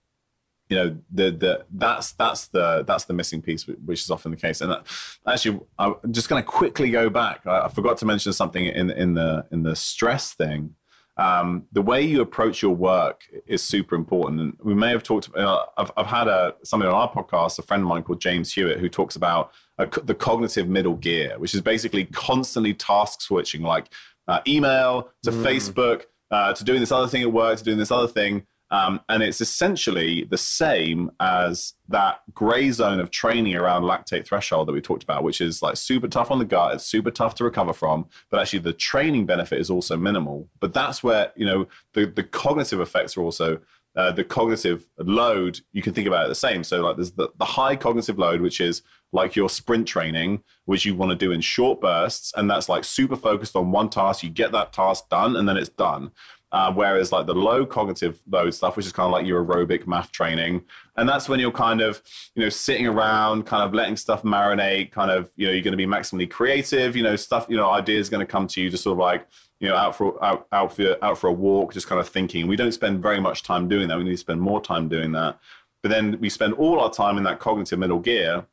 you 0.69 0.77
know 0.77 0.97
the 1.11 1.31
the 1.31 1.65
that's 1.73 2.13
that's 2.13 2.49
the 2.49 2.85
that's 2.87 3.05
the 3.05 3.15
missing 3.15 3.41
piece 3.41 3.67
which 3.67 4.03
is 4.03 4.11
often 4.11 4.31
the 4.31 4.37
case. 4.37 4.61
And 4.61 4.71
that, 4.71 4.87
actually 5.27 5.61
i'm 5.79 5.95
just 6.11 6.29
going 6.29 6.43
to 6.43 6.47
quickly 6.47 6.91
go 6.91 7.09
back. 7.09 7.47
I, 7.47 7.63
I 7.63 7.69
forgot 7.69 7.99
to 7.99 8.07
mention 8.07 8.33
something 8.33 8.67
in 8.67 8.91
in 8.91 9.15
the 9.15 9.47
in 9.51 9.63
the 9.63 9.75
stress 9.75 10.33
thing. 10.33 10.75
Um, 11.17 11.65
the 11.73 11.83
way 11.83 12.03
you 12.03 12.21
approach 12.21 12.63
your 12.63 12.77
work 12.77 13.23
is 13.45 13.61
super 13.61 13.97
important. 13.97 14.41
And 14.41 14.57
we 14.63 14.75
may 14.75 14.91
have 14.91 15.03
talked 15.03 15.35
uh, 15.35 15.65
I've, 15.77 15.91
I've 15.97 16.07
had 16.07 16.29
a 16.29 16.55
somebody 16.63 16.91
on 16.91 16.95
our 16.95 17.11
podcast 17.11 17.59
a 17.59 17.63
friend 17.63 17.83
of 17.83 17.89
mine 17.89 18.03
called 18.03 18.21
james 18.21 18.53
hewitt 18.53 18.79
who 18.79 18.89
talks 18.89 19.17
about 19.17 19.53
uh, 19.79 19.87
the 20.05 20.15
cognitive 20.15 20.69
middle 20.69 20.97
gear 20.97 21.39
which 21.39 21.55
is 21.55 21.61
basically 21.61 22.05
constantly 22.07 22.75
task 22.75 23.21
switching 23.21 23.63
like 23.63 23.89
uh, 24.27 24.41
email 24.47 25.11
to 25.23 25.31
facebook 25.31 26.05
uh, 26.31 26.53
to 26.53 26.65
doing 26.65 26.81
this 26.81 26.93
other 26.93 27.09
thing 27.09 27.23
at 27.23 27.33
work 27.33 27.59
to 27.59 27.65
doing 27.65 27.79
this 27.79 27.91
other 27.91 28.09
thing 28.09 28.47
um, 28.71 29.01
and 29.09 29.23
it's 29.23 29.41
essentially 29.41 30.25
the 30.25 30.37
same 30.37 31.11
as 31.21 31.75
that 31.89 32.21
gray 32.35 32.71
zone 32.71 33.01
of 33.01 33.11
training 33.11 33.57
around 33.57 33.83
lactate 33.85 34.27
threshold 34.27 34.69
that 34.69 34.73
we 34.73 34.81
talked 34.81 35.03
about, 35.03 35.23
which 35.23 35.41
is 35.41 35.63
like 35.63 35.77
super 35.77 36.07
tough 36.07 36.31
on 36.31 36.39
the 36.39 36.45
gut. 36.45 36.75
It's 36.75 36.85
super 36.85 37.11
tough 37.11 37.35
to 37.37 37.45
recover 37.45 37.73
from, 37.73 38.07
but 38.31 38.41
actually 38.41 38.59
the 38.61 38.75
training 38.75 39.25
benefit 39.25 39.59
is 39.59 39.71
also 39.71 39.97
minimal. 39.97 40.49
But 40.61 40.75
that's 40.75 41.03
where, 41.03 41.33
you 41.35 41.47
know, 41.47 41.67
the, 41.95 42.05
the 42.07 42.23
cognitive 42.23 42.81
effects 42.81 43.17
are 43.17 43.23
also 43.23 43.61
uh, 43.97 44.13
the 44.13 44.23
cognitive 44.23 44.87
load, 44.99 45.61
you 45.73 45.83
can 45.83 45.95
think 45.95 46.07
about 46.07 46.27
it 46.27 46.29
the 46.29 46.35
same. 46.35 46.63
So, 46.63 46.83
like, 46.83 46.97
there's 46.97 47.13
the, 47.13 47.31
the 47.39 47.45
high 47.45 47.75
cognitive 47.75 48.19
load, 48.19 48.41
which 48.41 48.61
is 48.61 48.83
like 49.13 49.37
your 49.37 49.49
sprint 49.49 49.89
training, 49.89 50.43
which 50.67 50.85
you 50.85 50.95
want 50.95 51.11
to 51.11 51.17
do 51.17 51.33
in 51.33 51.41
short 51.41 51.81
bursts. 51.81 52.33
And 52.37 52.51
that's 52.51 52.69
like 52.69 52.85
super 52.85 53.17
focused 53.17 53.57
on 53.57 53.73
one 53.73 53.89
task. 53.89 54.23
You 54.23 54.31
get 54.31 54.53
that 54.53 54.73
task 54.73 55.09
done, 55.09 55.37
and 55.37 55.49
then 55.49 55.57
it's 55.57 55.71
done. 55.71 56.13
Uh, 56.51 56.73
whereas 56.73 57.13
like 57.13 57.27
the 57.27 57.35
low 57.35 57.67
cognitive 57.67 58.21
load 58.31 58.55
stuff, 58.55 58.77
which 58.77 58.87
is 58.87 58.93
kind 58.93 59.05
of 59.05 59.13
like 59.13 59.27
your 59.27 59.45
aerobic 59.45 59.85
MAF 59.85 60.11
training, 60.11 60.65
and 60.97 61.07
that's 61.07 61.29
when 61.29 61.39
you're 61.39 61.53
kind 61.53 61.83
of 61.83 62.03
you 62.35 62.43
know 62.43 62.49
sitting 62.49 62.87
around, 62.87 63.45
kind 63.45 63.63
of 63.63 63.75
letting 63.75 63.97
stuff 63.99 64.23
marinate, 64.23 64.91
kind 64.91 65.11
of 65.11 65.31
you 65.37 65.47
know 65.47 65.53
you're 65.53 65.63
going 65.63 65.73
to 65.73 65.77
be 65.77 65.87
maximally 65.87 66.29
creative, 66.29 66.97
you 66.97 67.03
know 67.03 67.17
stuff, 67.17 67.47
you 67.51 67.57
know 67.57 67.69
ideas 67.69 68.09
going 68.09 68.27
to 68.27 68.31
come 68.31 68.47
to 68.47 68.63
you, 68.63 68.71
just 68.71 68.83
sort 68.83 68.95
of 68.95 68.99
like 68.99 69.27
you 69.61 69.69
know 69.69 69.77
out 69.77 69.95
for 69.95 70.25
out 70.25 70.47
out 70.51 70.75
for 70.75 70.97
out 71.05 71.19
for 71.19 71.27
a 71.27 71.33
walk, 71.33 71.75
just 71.75 71.87
kind 71.87 72.01
of 72.01 72.09
thinking. 72.09 72.47
We 72.47 72.57
don't 72.57 72.73
spend 72.73 73.03
very 73.03 73.21
much 73.21 73.43
time 73.43 73.69
doing 73.69 73.87
that. 73.89 73.99
We 73.99 74.05
need 74.05 74.13
to 74.13 74.17
spend 74.17 74.41
more 74.41 74.63
time 74.63 74.89
doing 74.89 75.13
that. 75.13 75.39
But 75.83 75.91
then 75.91 76.19
we 76.19 76.31
spend 76.31 76.55
all 76.55 76.81
our 76.81 76.91
time 76.91 77.19
in 77.19 77.25
that 77.25 77.41
cognitive 77.41 77.79
middle 77.79 78.01
gear, 78.01 78.47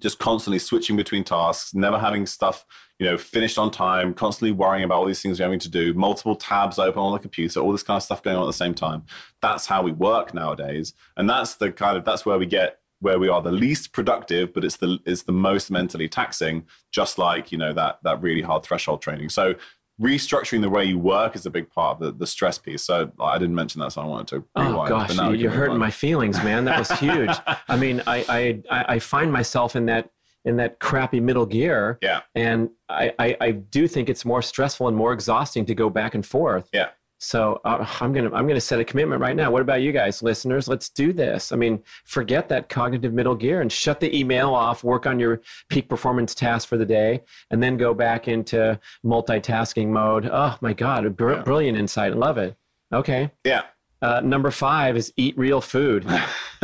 just 0.00 0.18
constantly 0.18 0.58
switching 0.58 0.96
between 0.96 1.24
tasks, 1.24 1.74
never 1.74 1.98
having 1.98 2.26
stuff, 2.26 2.64
you 2.98 3.06
know, 3.06 3.16
finished 3.16 3.58
on 3.58 3.70
time, 3.70 4.14
constantly 4.14 4.52
worrying 4.52 4.84
about 4.84 4.98
all 4.98 5.06
these 5.06 5.22
things 5.22 5.38
you're 5.38 5.46
having 5.46 5.58
to 5.60 5.68
do, 5.68 5.94
multiple 5.94 6.36
tabs 6.36 6.78
open 6.78 7.00
on 7.00 7.12
the 7.12 7.18
computer, 7.18 7.60
all 7.60 7.72
this 7.72 7.82
kind 7.82 7.96
of 7.96 8.02
stuff 8.02 8.22
going 8.22 8.36
on 8.36 8.42
at 8.42 8.46
the 8.46 8.52
same 8.52 8.74
time. 8.74 9.04
That's 9.42 9.66
how 9.66 9.82
we 9.82 9.92
work 9.92 10.34
nowadays. 10.34 10.94
And 11.16 11.28
that's 11.28 11.54
the 11.54 11.72
kind 11.72 11.96
of 11.96 12.04
that's 12.04 12.24
where 12.26 12.38
we 12.38 12.46
get 12.46 12.78
where 13.00 13.18
we 13.18 13.28
are 13.28 13.40
the 13.40 13.52
least 13.52 13.92
productive, 13.92 14.52
but 14.52 14.64
it's 14.64 14.76
the 14.76 14.98
it's 15.06 15.22
the 15.22 15.32
most 15.32 15.70
mentally 15.70 16.08
taxing, 16.08 16.66
just 16.90 17.18
like, 17.18 17.52
you 17.52 17.58
know, 17.58 17.72
that 17.72 17.98
that 18.02 18.20
really 18.20 18.42
hard 18.42 18.64
threshold 18.64 19.02
training. 19.02 19.28
So 19.28 19.54
restructuring 20.00 20.60
the 20.60 20.70
way 20.70 20.84
you 20.84 20.98
work 20.98 21.34
is 21.34 21.46
a 21.46 21.50
big 21.50 21.70
part 21.70 21.96
of 21.96 22.00
the, 22.00 22.12
the 22.12 22.26
stress 22.26 22.58
piece. 22.58 22.82
So 22.82 23.10
I 23.20 23.38
didn't 23.38 23.54
mention 23.54 23.80
that, 23.80 23.92
so 23.92 24.02
I 24.02 24.06
wanted 24.06 24.28
to. 24.28 24.44
Oh 24.56 24.70
rewind, 24.70 24.88
gosh, 24.88 25.16
you, 25.16 25.32
you're 25.34 25.50
hurting 25.50 25.78
my 25.78 25.90
feelings, 25.90 26.36
man. 26.42 26.64
That 26.64 26.78
was 26.78 26.90
huge. 26.98 27.30
I 27.68 27.76
mean, 27.76 28.02
I, 28.06 28.62
I 28.70 28.84
I 28.94 28.98
find 28.98 29.32
myself 29.32 29.76
in 29.76 29.86
that 29.86 30.10
in 30.44 30.56
that 30.56 30.78
crappy 30.78 31.20
middle 31.20 31.46
gear. 31.46 31.98
Yeah. 32.00 32.22
And 32.34 32.70
I, 32.88 33.12
I, 33.18 33.36
I 33.40 33.50
do 33.50 33.86
think 33.86 34.08
it's 34.08 34.24
more 34.24 34.40
stressful 34.40 34.88
and 34.88 34.96
more 34.96 35.12
exhausting 35.12 35.66
to 35.66 35.74
go 35.74 35.90
back 35.90 36.14
and 36.14 36.24
forth. 36.24 36.68
Yeah. 36.72 36.88
So 37.18 37.60
uh, 37.64 37.84
I'm 38.00 38.12
gonna 38.12 38.32
I'm 38.32 38.46
gonna 38.46 38.60
set 38.60 38.78
a 38.78 38.84
commitment 38.84 39.20
right 39.20 39.34
now. 39.34 39.50
What 39.50 39.60
about 39.62 39.82
you 39.82 39.90
guys, 39.92 40.22
listeners? 40.22 40.68
Let's 40.68 40.88
do 40.88 41.12
this. 41.12 41.50
I 41.50 41.56
mean, 41.56 41.82
forget 42.04 42.48
that 42.48 42.68
cognitive 42.68 43.12
middle 43.12 43.34
gear 43.34 43.60
and 43.60 43.70
shut 43.72 43.98
the 43.98 44.16
email 44.16 44.54
off. 44.54 44.84
Work 44.84 45.06
on 45.06 45.18
your 45.18 45.40
peak 45.68 45.88
performance 45.88 46.34
task 46.34 46.68
for 46.68 46.76
the 46.76 46.86
day, 46.86 47.22
and 47.50 47.60
then 47.62 47.76
go 47.76 47.92
back 47.92 48.28
into 48.28 48.78
multitasking 49.04 49.88
mode. 49.88 50.28
Oh 50.32 50.56
my 50.60 50.72
God, 50.72 51.16
br- 51.16 51.32
Yeah. 51.32 51.42
brilliant 51.42 51.76
insight. 51.76 52.16
Love 52.16 52.38
it. 52.38 52.56
Okay. 52.92 53.32
Yeah. 53.44 53.62
Uh, 54.00 54.20
number 54.20 54.52
five 54.52 54.96
is 54.96 55.12
eat 55.16 55.36
real 55.36 55.60
food. 55.60 56.04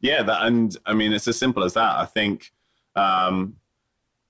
yeah, 0.00 0.22
that, 0.22 0.38
and 0.42 0.76
I 0.84 0.94
mean, 0.94 1.12
it's 1.12 1.26
as 1.28 1.38
simple 1.38 1.64
as 1.64 1.74
that. 1.74 1.96
I 1.96 2.04
think 2.04 2.52
um, 2.96 3.56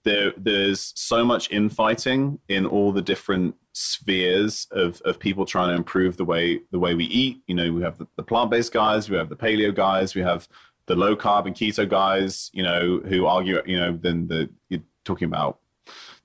there, 0.04 0.32
there's 0.36 0.92
so 0.94 1.24
much 1.24 1.50
infighting 1.50 2.38
in 2.48 2.66
all 2.66 2.92
the 2.92 3.02
different 3.02 3.56
spheres 3.72 4.66
of, 4.70 5.00
of 5.02 5.18
people 5.18 5.46
trying 5.46 5.70
to 5.70 5.74
improve 5.74 6.16
the 6.16 6.24
way 6.24 6.60
the 6.70 6.78
way 6.78 6.94
we 6.94 7.04
eat. 7.04 7.42
You 7.46 7.54
know, 7.54 7.72
we 7.72 7.82
have 7.82 7.98
the, 7.98 8.06
the 8.16 8.22
plant-based 8.22 8.72
guys, 8.72 9.08
we 9.08 9.16
have 9.16 9.28
the 9.28 9.36
paleo 9.36 9.74
guys, 9.74 10.14
we 10.14 10.22
have 10.22 10.48
the 10.86 10.94
low 10.94 11.16
carb 11.16 11.46
and 11.46 11.54
keto 11.56 11.88
guys. 11.88 12.50
You 12.52 12.62
know, 12.62 13.00
who 13.06 13.26
argue. 13.26 13.62
You 13.66 13.78
know, 13.78 13.98
then 14.00 14.28
the 14.28 14.50
you're 14.68 14.82
talking 15.04 15.26
about 15.26 15.58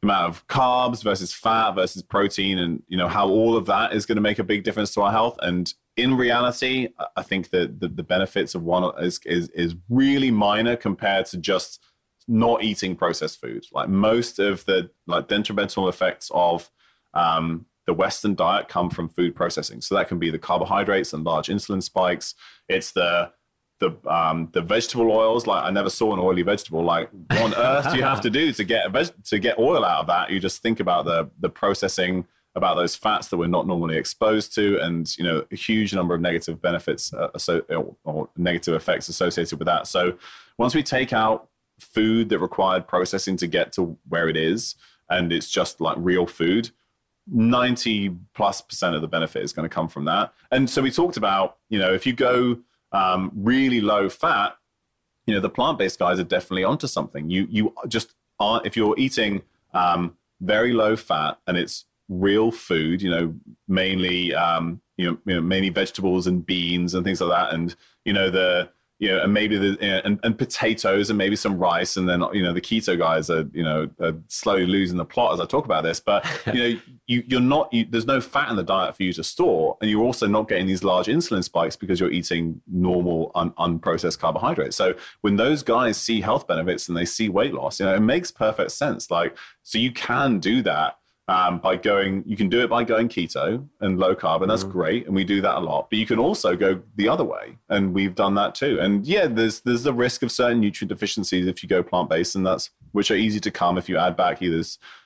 the 0.02 0.08
amount 0.08 0.30
of 0.30 0.48
carbs 0.48 1.04
versus 1.04 1.34
fat 1.34 1.72
versus 1.72 2.04
protein 2.04 2.60
and 2.60 2.84
you 2.88 2.98
know 2.98 3.08
how 3.08 3.28
all 3.28 3.58
of 3.58 3.66
that 3.66 3.94
is 3.94 4.06
going 4.06 4.16
to 4.16 4.22
make 4.22 4.40
a 4.40 4.44
big 4.44 4.64
difference 4.64 4.94
to 4.94 5.02
our 5.02 5.12
health 5.12 5.38
and 5.42 5.74
in 5.96 6.16
reality 6.16 6.90
I- 7.16 7.24
think 7.24 7.50
that 7.50 7.80
the, 7.80 7.88
the 7.88 8.04
benefits 8.04 8.54
of 8.54 8.64
one 8.64 8.94
is, 9.04 9.20
is 9.26 9.50
is 9.50 9.76
really 9.90 10.30
minor 10.30 10.76
compared 10.76 11.26
to 11.28 11.38
just 11.38 11.82
not 12.28 12.64
eating 12.64 12.96
processed 12.96 13.42
food 13.42 13.66
like 13.72 13.90
most 13.90 14.38
of 14.38 14.64
the 14.66 14.92
like 15.08 15.28
detrimental 15.28 15.90
effects 15.90 16.30
of 16.34 16.70
um, 17.18 17.66
the 17.86 17.94
western 17.94 18.36
diet 18.36 18.68
come 18.68 18.90
from 18.90 19.10
food 19.10 19.36
processing 19.36 19.82
so 19.82 19.96
that 19.96 20.08
can 20.08 20.20
be 20.20 20.30
the 20.30 20.40
carbohydrates 20.40 21.14
and 21.14 21.24
large 21.24 21.48
insulin 21.48 21.82
spikes 21.82 22.36
it's 22.68 22.92
the 22.92 23.32
the 23.80 23.96
um, 24.08 24.50
the 24.54 24.62
vegetable 24.62 25.12
oils. 25.12 25.46
Like 25.46 25.64
I 25.64 25.70
never 25.70 25.90
saw 25.90 26.14
an 26.14 26.20
oily 26.20 26.42
vegetable. 26.42 26.84
Like 26.84 27.10
what 27.28 27.42
on 27.42 27.54
earth 27.56 27.92
do 27.92 27.98
you 27.98 28.04
have 28.04 28.22
to 28.22 28.30
do 28.30 28.52
to 28.54 28.64
get 28.64 28.92
veg- 28.92 29.24
to 29.26 29.40
get 29.40 29.60
oil 29.60 29.86
out 29.86 30.02
of 30.02 30.08
that? 30.08 30.30
You 30.30 30.40
just 30.40 30.62
think 30.62 30.80
about 30.80 31.06
the 31.06 31.30
the 31.40 31.50
processing, 31.50 32.26
about 32.56 32.76
those 32.76 32.96
fats 32.96 33.28
that 33.28 33.38
we're 33.38 33.48
not 33.48 33.68
normally 33.68 33.98
exposed 33.98 34.54
to, 34.56 34.80
and 34.82 35.16
you 35.18 35.24
know 35.24 35.46
a 35.52 35.56
huge 35.56 35.94
number 35.94 36.16
of 36.16 36.22
negative 36.22 36.62
benefits 36.62 37.14
uh, 37.14 37.38
so, 37.38 37.62
or, 37.70 37.96
or 38.04 38.30
negative 38.36 38.74
effects 38.74 39.10
associated 39.10 39.60
with 39.60 39.68
that. 39.68 39.88
So 39.88 40.18
once 40.58 40.74
we 40.74 40.82
take 40.82 41.14
out 41.14 41.50
food 41.80 42.30
that 42.30 42.40
required 42.40 42.88
processing 42.88 43.38
to 43.38 43.48
get 43.48 43.72
to 43.74 43.96
where 44.10 44.28
it 44.28 44.38
is, 44.38 44.76
and 45.10 45.32
it's 45.32 45.50
just 45.50 45.80
like 45.80 45.96
real 46.00 46.26
food, 46.26 46.72
90 47.32 48.16
plus 48.34 48.62
percent 48.62 48.96
of 48.96 49.02
the 49.02 49.08
benefit 49.08 49.44
is 49.44 49.54
going 49.54 49.68
to 49.68 49.74
come 49.74 49.88
from 49.88 50.06
that. 50.06 50.34
And 50.52 50.70
so 50.70 50.82
we 50.82 50.92
talked 50.92 51.18
about, 51.18 51.58
you 51.70 51.80
know, 51.80 51.94
if 51.94 52.06
you 52.06 52.14
go 52.14 52.60
um, 52.92 53.32
really 53.36 53.82
low 53.82 54.10
fat, 54.10 54.56
you 55.26 55.34
know, 55.34 55.42
the 55.42 55.50
plant 55.50 55.78
based 55.78 56.00
guys 56.00 56.20
are 56.20 56.24
definitely 56.24 56.64
onto 56.64 56.88
something. 56.88 57.30
You, 57.30 57.48
you 57.50 57.74
just 57.88 58.16
aren't, 58.40 58.66
if 58.66 58.78
you're 58.78 58.96
eating 58.98 59.42
um, 59.74 60.16
very 60.42 60.74
low 60.74 60.96
fat 60.96 61.38
and 61.48 61.58
it's 61.58 61.86
real 62.10 62.52
food, 62.52 63.02
you 63.02 63.10
know, 63.10 63.36
mainly, 63.68 64.34
um, 64.34 64.82
you 64.96 65.12
know, 65.12 65.18
you 65.26 65.36
know, 65.36 65.42
mainly 65.42 65.70
vegetables 65.70 66.28
and 66.28 66.46
beans 66.46 66.94
and 66.94 67.04
things 67.04 67.20
like 67.20 67.30
that. 67.30 67.54
And, 67.54 67.76
you 68.06 68.14
know, 68.14 68.30
the, 68.30 68.70
you 69.00 69.10
know, 69.10 69.22
and 69.22 69.34
maybe 69.34 69.58
the 69.58 69.78
and, 70.06 70.20
and 70.24 70.38
potatoes 70.38 71.10
and 71.10 71.18
maybe 71.18 71.36
some 71.36 71.58
rice, 71.58 71.98
and 71.98 72.10
then 72.10 72.24
you 72.34 72.42
know 72.42 72.52
the 72.52 72.62
keto 72.62 72.98
guys 72.98 73.30
are 73.30 73.46
you 73.54 73.64
know 73.64 73.88
are 74.00 74.14
slowly 74.28 74.66
losing 74.66 74.98
the 74.98 75.06
plot 75.06 75.34
as 75.34 75.40
I 75.40 75.46
talk 75.46 75.66
about 75.66 75.84
this. 75.84 76.00
But 76.00 76.26
you 76.54 76.54
know, 76.54 76.80
you 77.06 77.24
you're 77.28 77.40
not 77.40 77.72
you, 77.72 77.86
there's 77.88 78.08
no 78.08 78.20
fat 78.20 78.50
in 78.50 78.56
the 78.56 78.64
diet 78.64 78.96
for 78.96 79.04
you 79.04 79.14
to 79.14 79.24
store, 79.24 79.78
and 79.82 79.90
you're 79.90 80.04
also 80.04 80.26
not 80.26 80.48
getting 80.50 80.66
these 80.66 80.84
large 80.84 81.06
insulin 81.08 81.44
spikes 81.44 81.76
because 81.76 82.00
you're 82.00 82.12
eating 82.12 82.60
normal 82.66 83.32
un, 83.36 83.52
unprocessed 83.52 84.18
carbohydrates. 84.18 84.76
So 84.76 84.96
when 85.22 85.36
those 85.36 85.62
guys 85.62 85.98
see 85.98 86.20
health 86.20 86.48
benefits 86.48 86.88
and 86.88 86.98
they 86.98 87.06
see 87.06 87.30
weight 87.30 87.54
loss, 87.54 87.80
you 87.80 87.86
know, 87.86 87.94
it 87.94 88.02
makes 88.02 88.32
perfect 88.32 88.72
sense. 88.72 89.12
Like 89.12 89.38
so, 89.62 89.78
you 89.78 89.92
can 89.92 90.40
do 90.40 90.64
that 90.64 90.97
um, 91.30 91.60
by 91.60 91.76
going 91.76 92.24
you 92.26 92.38
can 92.38 92.48
do 92.48 92.62
it 92.62 92.70
by 92.70 92.84
going 92.84 93.10
keto 93.10 93.68
and 93.82 94.00
low 94.00 94.16
carb 94.16 94.42
and 94.42 94.50
that's 94.50 94.64
great 94.64 95.06
and 95.08 95.16
we 95.16 95.26
do 95.26 95.42
that 95.42 95.58
a 95.58 95.60
lot 95.60 95.90
but 95.90 96.00
you 96.00 96.06
can 96.06 96.20
also 96.20 96.56
go 96.56 96.82
the 96.96 97.10
other 97.10 97.24
way 97.24 97.58
and 97.70 97.94
we've 97.94 98.16
done 98.16 98.36
that 98.36 98.56
too. 98.56 98.80
And 98.80 99.06
yeah 99.06 99.28
there's 99.28 99.62
there's 99.62 99.84
the 99.84 99.94
risk 99.94 100.24
of 100.24 100.32
certain 100.32 100.62
nutrient 100.62 100.90
deficiencies 100.90 101.48
if 101.48 101.62
you 101.62 101.70
go 101.70 101.84
plant-based 101.84 102.36
and 102.36 102.46
that's 102.46 102.70
which 102.94 103.12
are 103.12 103.16
easy 103.16 103.40
to 103.42 103.52
come 103.52 103.78
if 103.78 103.90
you 103.90 103.98
add 103.98 104.16
back 104.16 104.42
either 104.42 104.64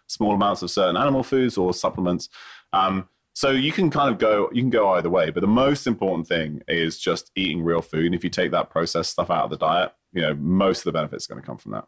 small 0.08 0.36
amounts 0.36 0.62
of 0.62 0.70
certain 0.70 0.98
animal 0.98 1.24
foods 1.24 1.58
or 1.58 1.74
supplements. 1.74 2.30
Um, 2.74 3.08
so 3.34 3.52
you 3.52 3.72
can 3.72 3.90
kind 3.90 4.12
of 4.12 4.20
go 4.20 4.50
you 4.54 4.62
can 4.62 4.70
go 4.70 4.90
either 4.90 5.10
way 5.10 5.32
but 5.32 5.42
the 5.42 5.48
most 5.48 5.88
important 5.88 6.28
thing 6.28 6.62
is 6.68 7.00
just 7.00 7.32
eating 7.36 7.64
real 7.64 7.82
food 7.82 8.06
and 8.06 8.16
if 8.16 8.24
you 8.24 8.30
take 8.30 8.52
that 8.52 8.70
processed 8.70 9.12
stuff 9.12 9.32
out 9.32 9.46
of 9.46 9.50
the 9.50 9.58
diet 9.58 9.94
you 10.14 10.22
know 10.22 10.36
most 10.36 10.80
of 10.80 10.84
the 10.86 10.92
benefits 10.92 11.26
are 11.26 11.34
going 11.34 11.42
to 11.42 11.48
come 11.48 11.58
from 11.58 11.72
that 11.72 11.88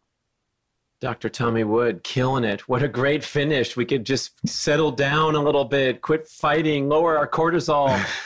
Dr. 1.03 1.27
Tommy 1.27 1.65
Wood, 1.65 2.01
killing 2.05 2.45
it. 2.45 2.61
What 2.69 2.81
a 2.81 2.87
great 2.87 3.25
finish. 3.25 3.75
We 3.75 3.83
could 3.83 4.05
just 4.05 4.31
settle 4.47 4.89
down 4.89 5.35
a 5.35 5.41
little 5.43 5.65
bit, 5.65 6.01
quit 6.01 6.25
fighting, 6.29 6.87
lower 6.87 7.17
our 7.17 7.27
cortisol. 7.27 7.93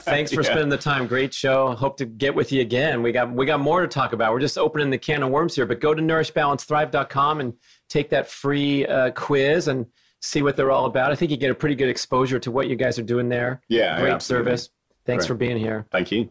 Thanks 0.00 0.32
for 0.32 0.40
Yeah. 0.42 0.48
spending 0.50 0.68
the 0.68 0.76
time. 0.76 1.06
Great 1.06 1.32
show. 1.32 1.70
Hope 1.76 1.96
to 1.98 2.04
get 2.04 2.34
with 2.34 2.50
you 2.50 2.62
again. 2.62 3.00
We 3.00 3.12
got 3.12 3.32
we 3.32 3.46
got 3.46 3.60
more 3.60 3.80
to 3.80 3.86
talk 3.86 4.12
about. 4.12 4.32
We're 4.32 4.40
just 4.40 4.58
opening 4.58 4.90
the 4.90 4.98
can 4.98 5.22
of 5.22 5.30
worms 5.30 5.54
here, 5.54 5.66
but 5.66 5.78
go 5.78 5.94
to 5.94 6.02
nourishbalancethrive.com 6.02 7.40
and 7.40 7.54
take 7.88 8.10
that 8.10 8.28
free 8.28 8.84
uh, 8.86 9.10
quiz 9.12 9.68
and 9.68 9.86
see 10.20 10.42
what 10.42 10.56
they're 10.56 10.72
all 10.72 10.86
about. 10.86 11.12
I 11.12 11.14
think 11.14 11.30
you 11.30 11.36
get 11.36 11.52
a 11.52 11.54
pretty 11.54 11.76
good 11.76 11.88
exposure 11.88 12.40
to 12.40 12.50
what 12.50 12.66
you 12.68 12.74
guys 12.74 12.98
are 12.98 13.02
doing 13.04 13.28
there. 13.28 13.60
Yeah, 13.68 14.00
Great 14.00 14.12
absolutely. 14.12 14.46
service. 14.50 14.70
Thanks 15.04 15.26
for 15.26 15.34
being 15.34 15.56
here. 15.58 15.86
thank 15.92 16.10
you 16.10 16.30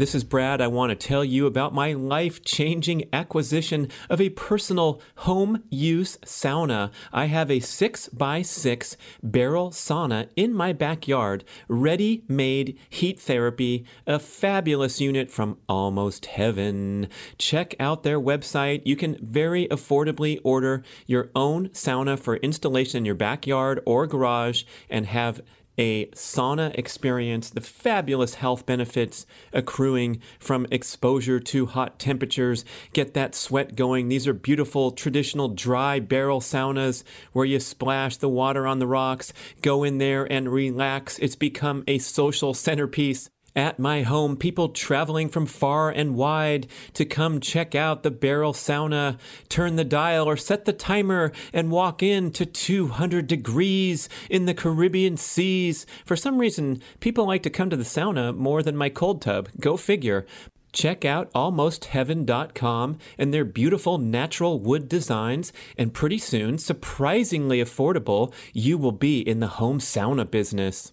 This 0.00 0.14
is 0.14 0.24
Brad. 0.24 0.62
I 0.62 0.66
want 0.66 0.98
to 0.98 1.08
tell 1.08 1.22
you 1.22 1.44
about 1.44 1.74
my 1.74 1.92
life 1.92 2.42
changing 2.42 3.06
acquisition 3.12 3.90
of 4.08 4.18
a 4.18 4.30
personal 4.30 5.02
home 5.16 5.62
use 5.68 6.16
sauna. 6.24 6.90
I 7.12 7.26
have 7.26 7.50
a 7.50 7.60
6x6 7.60 8.96
barrel 9.22 9.68
sauna 9.72 10.30
in 10.36 10.54
my 10.54 10.72
backyard, 10.72 11.44
ready 11.68 12.24
made 12.28 12.78
heat 12.88 13.20
therapy, 13.20 13.84
a 14.06 14.18
fabulous 14.18 15.02
unit 15.02 15.30
from 15.30 15.58
Almost 15.68 16.24
Heaven. 16.24 17.06
Check 17.36 17.74
out 17.78 18.02
their 18.02 18.18
website. 18.18 18.80
You 18.86 18.96
can 18.96 19.18
very 19.20 19.68
affordably 19.68 20.40
order 20.42 20.82
your 21.06 21.28
own 21.34 21.68
sauna 21.74 22.18
for 22.18 22.36
installation 22.36 22.96
in 23.00 23.04
your 23.04 23.14
backyard 23.14 23.82
or 23.84 24.06
garage 24.06 24.62
and 24.88 25.04
have 25.04 25.42
a 25.80 26.04
sauna 26.08 26.78
experience, 26.78 27.48
the 27.48 27.60
fabulous 27.62 28.34
health 28.34 28.66
benefits 28.66 29.24
accruing 29.50 30.20
from 30.38 30.66
exposure 30.70 31.40
to 31.40 31.64
hot 31.64 31.98
temperatures, 31.98 32.66
get 32.92 33.14
that 33.14 33.34
sweat 33.34 33.74
going. 33.76 34.08
These 34.08 34.28
are 34.28 34.34
beautiful 34.34 34.90
traditional 34.90 35.48
dry 35.48 35.98
barrel 35.98 36.40
saunas 36.40 37.02
where 37.32 37.46
you 37.46 37.58
splash 37.58 38.18
the 38.18 38.28
water 38.28 38.66
on 38.66 38.78
the 38.78 38.86
rocks, 38.86 39.32
go 39.62 39.82
in 39.82 39.96
there 39.96 40.30
and 40.30 40.52
relax. 40.52 41.18
It's 41.18 41.34
become 41.34 41.82
a 41.88 41.96
social 41.96 42.52
centerpiece 42.52 43.30
at 43.54 43.78
my 43.78 44.02
home, 44.02 44.36
people 44.36 44.68
traveling 44.68 45.28
from 45.28 45.46
far 45.46 45.90
and 45.90 46.14
wide 46.14 46.66
to 46.94 47.04
come 47.04 47.40
check 47.40 47.74
out 47.74 48.02
the 48.02 48.10
barrel 48.10 48.52
sauna, 48.52 49.18
turn 49.48 49.76
the 49.76 49.84
dial 49.84 50.28
or 50.28 50.36
set 50.36 50.64
the 50.64 50.72
timer 50.72 51.32
and 51.52 51.70
walk 51.70 52.02
in 52.02 52.30
to 52.32 52.46
200 52.46 53.26
degrees 53.26 54.08
in 54.28 54.46
the 54.46 54.54
Caribbean 54.54 55.16
seas. 55.16 55.86
For 56.04 56.16
some 56.16 56.38
reason, 56.38 56.80
people 57.00 57.26
like 57.26 57.42
to 57.42 57.50
come 57.50 57.70
to 57.70 57.76
the 57.76 57.84
sauna 57.84 58.36
more 58.36 58.62
than 58.62 58.76
my 58.76 58.88
cold 58.88 59.22
tub. 59.22 59.48
Go 59.58 59.76
figure. 59.76 60.26
Check 60.72 61.04
out 61.04 61.32
almostheaven.com 61.32 62.98
and 63.18 63.34
their 63.34 63.44
beautiful 63.44 63.98
natural 63.98 64.60
wood 64.60 64.88
designs, 64.88 65.52
and 65.76 65.92
pretty 65.92 66.18
soon, 66.18 66.58
surprisingly 66.58 67.60
affordable, 67.60 68.32
you 68.52 68.78
will 68.78 68.92
be 68.92 69.20
in 69.20 69.40
the 69.40 69.48
home 69.48 69.80
sauna 69.80 70.30
business. 70.30 70.92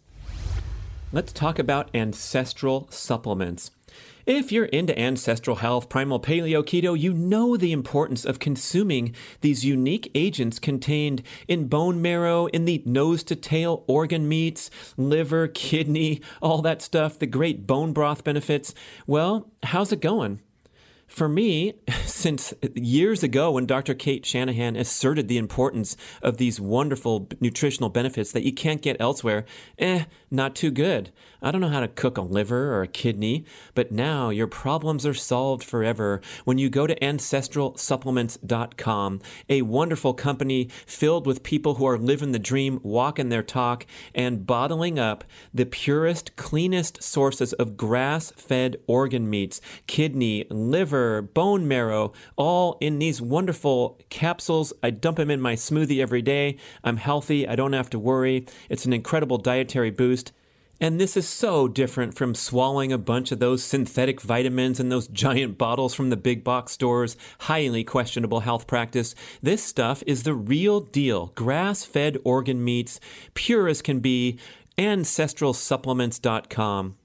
Let's 1.13 1.31
talk 1.31 1.57
about 1.57 1.89
ancestral 1.95 2.89
supplements. 2.91 3.71
If 4.25 4.51
you're 4.51 4.65
into 4.65 4.99
ancestral 4.99 5.55
health, 5.55 5.87
primal 5.87 6.19
paleo, 6.19 6.61
keto, 6.61 6.99
you 6.99 7.13
know 7.13 7.55
the 7.55 7.71
importance 7.71 8.25
of 8.25 8.39
consuming 8.39 9.15
these 9.39 9.63
unique 9.63 10.11
agents 10.13 10.59
contained 10.59 11.23
in 11.47 11.69
bone 11.69 12.01
marrow, 12.01 12.47
in 12.47 12.65
the 12.65 12.83
nose 12.85 13.23
to 13.23 13.37
tail 13.37 13.85
organ 13.87 14.27
meats, 14.27 14.69
liver, 14.97 15.47
kidney, 15.47 16.19
all 16.41 16.61
that 16.61 16.81
stuff, 16.81 17.17
the 17.17 17.25
great 17.25 17.65
bone 17.65 17.93
broth 17.93 18.25
benefits. 18.25 18.75
Well, 19.07 19.49
how's 19.63 19.93
it 19.93 20.01
going? 20.01 20.41
For 21.07 21.29
me, 21.29 21.73
since 22.05 22.53
years 22.75 23.23
ago 23.23 23.51
when 23.51 23.65
Dr. 23.65 23.93
Cate 23.93 24.25
Shanahan 24.25 24.75
asserted 24.75 25.27
the 25.27 25.37
importance 25.37 25.97
of 26.21 26.37
these 26.37 26.59
wonderful 26.59 27.29
nutritional 27.39 27.89
benefits 27.89 28.31
that 28.33 28.43
you 28.43 28.53
can't 28.53 28.81
get 28.81 28.97
elsewhere, 28.99 29.45
eh, 29.79 30.03
not 30.29 30.55
too 30.55 30.71
good. 30.71 31.11
I 31.41 31.51
don't 31.51 31.61
know 31.61 31.69
how 31.69 31.79
to 31.81 31.87
cook 31.87 32.17
a 32.17 32.21
liver 32.21 32.73
or 32.73 32.81
a 32.81 32.87
kidney, 32.87 33.45
but 33.75 33.91
now 33.91 34.29
your 34.29 34.47
problems 34.47 35.05
are 35.05 35.13
solved 35.13 35.63
forever 35.63 36.19
when 36.45 36.57
you 36.57 36.67
go 36.69 36.87
to 36.87 36.99
ancestralsupplements.com, 36.99 39.21
a 39.47 39.61
wonderful 39.61 40.15
company 40.15 40.67
filled 40.85 41.27
with 41.27 41.43
people 41.43 41.75
who 41.75 41.85
are 41.85 41.99
living 41.99 42.31
the 42.31 42.39
dream, 42.39 42.79
walking 42.81 43.29
their 43.29 43.43
talk, 43.43 43.85
and 44.15 44.47
bottling 44.47 44.97
up 44.97 45.23
the 45.53 45.65
purest, 45.65 46.35
cleanest 46.35 47.03
sources 47.03 47.53
of 47.53 47.77
grass 47.77 48.31
fed 48.31 48.77
organ 48.87 49.29
meats, 49.29 49.61
kidney, 49.85 50.47
liver, 50.49 51.21
bone 51.21 51.67
marrow, 51.67 52.13
all 52.35 52.79
in 52.81 52.97
these 52.97 53.21
wonderful 53.21 53.99
capsules. 54.09 54.73
I 54.81 54.89
dump 54.89 55.17
them 55.17 55.29
in 55.29 55.39
my 55.39 55.53
smoothie 55.53 56.01
every 56.01 56.23
day. 56.23 56.57
I'm 56.83 56.97
healthy. 56.97 57.47
I 57.47 57.55
don't 57.55 57.73
have 57.73 57.91
to 57.91 57.99
worry. 57.99 58.47
It's 58.69 58.85
an 58.85 58.93
incredible 58.93 59.37
dietary 59.37 59.91
boost. 59.91 60.26
And 60.79 60.99
this 60.99 61.17
is 61.17 61.27
so 61.27 61.67
different 61.67 62.13
from 62.13 62.35
swallowing 62.35 62.91
a 62.91 62.99
bunch 62.99 63.31
of 63.31 63.39
those 63.39 63.63
synthetic 63.63 64.21
vitamins 64.21 64.79
and 64.79 64.91
those 64.91 65.07
giant 65.23 65.57
bottles 65.57 65.95
from 65.95 66.11
the 66.11 66.17
big 66.17 66.43
box 66.43 66.73
stores. 66.73 67.17
Highly 67.39 67.83
questionable 67.83 68.41
health 68.41 68.67
practice. 68.67 69.15
This 69.41 69.63
stuff 69.63 70.03
is 70.05 70.21
the 70.23 70.35
real 70.35 70.81
deal. 70.81 71.31
Grass 71.35 71.83
fed 71.83 72.19
organ 72.23 72.63
meats, 72.63 72.99
pure 73.33 73.67
as 73.67 73.81
can 73.81 73.99
be. 73.99 74.37
AncestralSupplements.com. 74.77 76.95